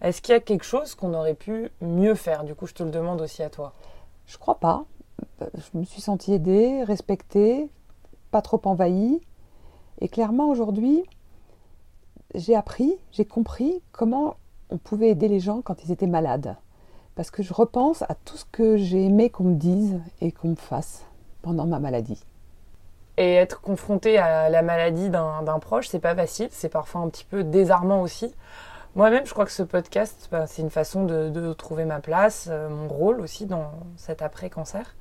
Est-ce 0.02 0.22
qu'il 0.22 0.32
y 0.32 0.36
a 0.36 0.40
quelque 0.40 0.64
chose 0.64 0.94
qu'on 0.94 1.14
aurait 1.14 1.34
pu 1.34 1.70
mieux 1.80 2.14
faire? 2.14 2.44
Du 2.44 2.54
coup, 2.54 2.66
je 2.66 2.74
te 2.74 2.82
le 2.82 2.90
demande 2.90 3.20
aussi 3.20 3.42
à 3.42 3.50
toi. 3.50 3.72
Je 4.26 4.36
crois 4.38 4.60
pas. 4.60 4.84
Je 5.40 5.78
me 5.78 5.84
suis 5.84 6.00
sentie 6.02 6.34
aidée, 6.34 6.84
respectée, 6.84 7.70
pas 8.30 8.42
trop 8.42 8.60
envahie. 8.64 9.20
Et 10.00 10.08
clairement, 10.08 10.48
aujourd'hui, 10.48 11.02
j'ai 12.34 12.54
appris, 12.54 12.94
j'ai 13.12 13.24
compris 13.24 13.82
comment 13.92 14.36
on 14.70 14.78
pouvait 14.78 15.08
aider 15.10 15.28
les 15.28 15.40
gens 15.40 15.62
quand 15.62 15.84
ils 15.84 15.92
étaient 15.92 16.06
malades. 16.06 16.56
Parce 17.14 17.30
que 17.30 17.42
je 17.42 17.54
repense 17.54 18.02
à 18.02 18.14
tout 18.24 18.36
ce 18.36 18.44
que 18.44 18.76
j'ai 18.76 19.04
aimé 19.04 19.30
qu'on 19.30 19.44
me 19.44 19.54
dise 19.54 20.00
et 20.20 20.32
qu'on 20.32 20.48
me 20.48 20.56
fasse 20.56 21.04
pendant 21.42 21.66
ma 21.66 21.78
maladie. 21.78 22.22
Et 23.16 23.34
être 23.34 23.62
confronté 23.62 24.18
à 24.18 24.50
la 24.50 24.60
maladie 24.60 25.08
d'un 25.08 25.58
proche, 25.60 25.88
c'est 25.88 26.00
pas 26.00 26.14
facile, 26.14 26.48
c'est 26.50 26.68
parfois 26.68 27.00
un 27.00 27.08
petit 27.08 27.24
peu 27.24 27.44
désarmant 27.44 28.02
aussi. 28.02 28.34
Moi-même, 28.94 29.24
je 29.24 29.32
crois 29.32 29.46
que 29.46 29.52
ce 29.52 29.62
podcast, 29.62 30.28
ben, 30.30 30.46
c'est 30.46 30.62
une 30.62 30.70
façon 30.70 31.04
de, 31.04 31.52
trouver 31.54 31.84
ma 31.84 32.00
place, 32.00 32.48
euh, 32.50 32.68
mon 32.68 32.88
rôle 32.88 33.20
aussi 33.20 33.46
dans 33.46 33.70
cet 33.96 34.22
après-cancer. 34.22 34.94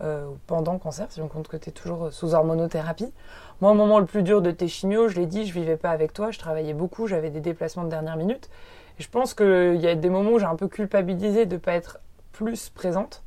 euh, 0.00 0.28
pendant 0.46 0.78
cancer, 0.78 1.10
si 1.10 1.20
on 1.20 1.28
compte 1.28 1.48
que 1.48 1.56
tu 1.56 1.70
es 1.70 1.72
toujours 1.72 2.12
sous 2.12 2.34
hormonothérapie. 2.34 3.12
Moi, 3.60 3.72
au 3.72 3.74
moment 3.74 3.98
le 3.98 4.06
plus 4.06 4.22
dur 4.22 4.42
de 4.42 4.50
tes 4.50 4.68
chimios, 4.68 5.08
je 5.08 5.16
l'ai 5.16 5.26
dit, 5.26 5.44
je 5.44 5.52
vivais 5.52 5.76
pas 5.76 5.90
avec 5.90 6.12
toi, 6.12 6.30
je 6.30 6.38
travaillais 6.38 6.74
beaucoup, 6.74 7.06
j'avais 7.08 7.30
des 7.30 7.40
déplacements 7.40 7.84
de 7.84 7.90
dernière 7.90 8.16
minute. 8.16 8.48
Et 8.98 9.02
je 9.02 9.08
pense 9.08 9.34
qu'il 9.34 9.80
y 9.80 9.86
a 9.86 9.94
des 9.94 10.10
moments 10.10 10.32
où 10.32 10.38
j'ai 10.38 10.46
un 10.46 10.56
peu 10.56 10.68
culpabilisé 10.68 11.46
de 11.46 11.54
ne 11.54 11.60
pas 11.60 11.72
être 11.72 12.00
plus 12.32 12.70
présente. 12.70 13.22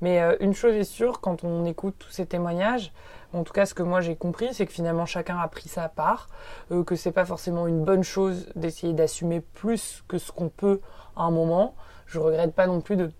Mais 0.00 0.20
euh, 0.20 0.36
une 0.40 0.54
chose 0.54 0.74
est 0.74 0.84
sûre, 0.84 1.20
quand 1.20 1.44
on 1.44 1.64
écoute 1.64 1.94
tous 1.98 2.10
ces 2.10 2.26
témoignages, 2.26 2.92
en 3.32 3.44
tout 3.44 3.52
cas 3.52 3.66
ce 3.66 3.74
que 3.74 3.82
moi 3.82 4.00
j'ai 4.00 4.16
compris, 4.16 4.52
c'est 4.52 4.66
que 4.66 4.72
finalement 4.72 5.06
chacun 5.06 5.38
a 5.38 5.46
pris 5.48 5.68
sa 5.68 5.88
part, 5.88 6.28
euh, 6.72 6.82
que 6.82 6.96
c'est 6.96 7.12
pas 7.12 7.24
forcément 7.24 7.66
une 7.66 7.84
bonne 7.84 8.02
chose 8.02 8.48
d'essayer 8.56 8.92
d'assumer 8.92 9.40
plus 9.40 10.02
que 10.08 10.18
ce 10.18 10.32
qu'on 10.32 10.48
peut 10.48 10.80
à 11.16 11.22
un 11.22 11.30
moment. 11.30 11.74
Je 12.06 12.18
regrette 12.18 12.52
pas 12.52 12.66
non 12.66 12.80
plus 12.80 12.96
de 12.96 13.12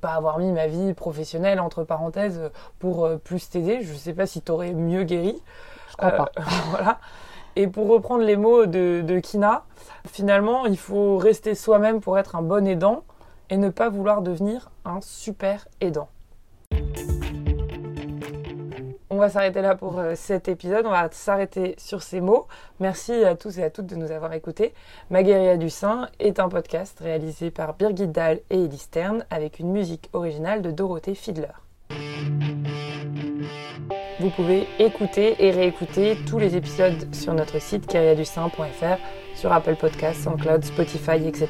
pas 0.00 0.14
avoir 0.14 0.38
mis 0.38 0.50
ma 0.52 0.66
vie 0.66 0.92
professionnelle 0.92 1.60
entre 1.60 1.84
parenthèses 1.84 2.50
pour 2.78 3.04
euh, 3.04 3.16
plus 3.16 3.48
t'aider. 3.48 3.82
Je 3.82 3.94
sais 3.94 4.12
pas 4.12 4.26
si 4.26 4.42
t'aurais 4.42 4.72
mieux 4.72 5.04
guéri. 5.04 5.40
Je 5.90 5.96
crois 5.96 6.10
pas. 6.10 6.32
voilà. 6.70 6.98
Et 7.56 7.66
pour 7.66 7.88
reprendre 7.88 8.24
les 8.24 8.36
mots 8.36 8.66
de, 8.66 9.20
Kina, 9.20 9.64
finalement, 10.06 10.66
il 10.66 10.78
faut 10.78 11.18
rester 11.18 11.54
soi-même 11.54 12.00
pour 12.00 12.18
être 12.18 12.36
un 12.36 12.42
bon 12.42 12.66
aidant 12.66 13.04
et 13.50 13.58
ne 13.58 13.68
pas 13.68 13.90
vouloir 13.90 14.22
devenir 14.22 14.70
un 14.84 15.00
super 15.02 15.66
aidant. 15.80 16.08
On 19.10 19.18
va 19.18 19.28
s'arrêter 19.28 19.60
là 19.60 19.74
pour 19.74 19.98
euh, 19.98 20.14
cet 20.14 20.48
épisode. 20.48 20.86
On 20.86 20.90
va 20.90 21.10
s'arrêter 21.10 21.74
sur 21.76 22.02
ces 22.02 22.22
mots. 22.22 22.46
Merci 22.80 23.12
à 23.12 23.34
tous 23.34 23.58
et 23.58 23.62
à 23.62 23.68
toutes 23.68 23.84
de 23.86 23.94
nous 23.94 24.10
avoir 24.10 24.32
écoutés. 24.32 24.72
Magueria 25.10 25.58
du 25.58 25.68
Sein 25.68 26.08
est 26.18 26.40
un 26.40 26.48
podcast 26.48 26.98
réalisé 26.98 27.50
par 27.50 27.74
Birgit 27.74 28.06
Dahl 28.06 28.40
et 28.48 28.64
Ellie 28.64 28.78
Stern 28.78 29.26
avec 29.28 29.58
une 29.58 29.70
musique 29.70 30.08
originale 30.14 30.62
de 30.62 30.70
Dorothée 30.70 31.14
Fiedler. 31.14 31.52
Vous 34.22 34.30
pouvez 34.30 34.68
écouter 34.78 35.34
et 35.40 35.50
réécouter 35.50 36.16
tous 36.28 36.38
les 36.38 36.54
épisodes 36.54 37.12
sur 37.12 37.34
notre 37.34 37.60
site 37.60 37.90
guerriadusain.fr, 37.90 38.96
sur 39.34 39.52
Apple 39.52 39.74
Podcasts, 39.74 40.22
SoundCloud, 40.22 40.62
Spotify, 40.62 41.26
etc. 41.26 41.48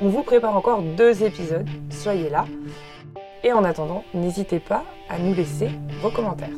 On 0.00 0.08
vous 0.08 0.22
prépare 0.22 0.56
encore 0.56 0.80
deux 0.80 1.22
épisodes, 1.22 1.68
soyez 1.90 2.30
là. 2.30 2.46
Et 3.44 3.52
en 3.52 3.64
attendant, 3.64 4.02
n'hésitez 4.14 4.60
pas 4.60 4.82
à 5.10 5.18
nous 5.18 5.34
laisser 5.34 5.68
vos 6.00 6.08
commentaires. 6.08 6.48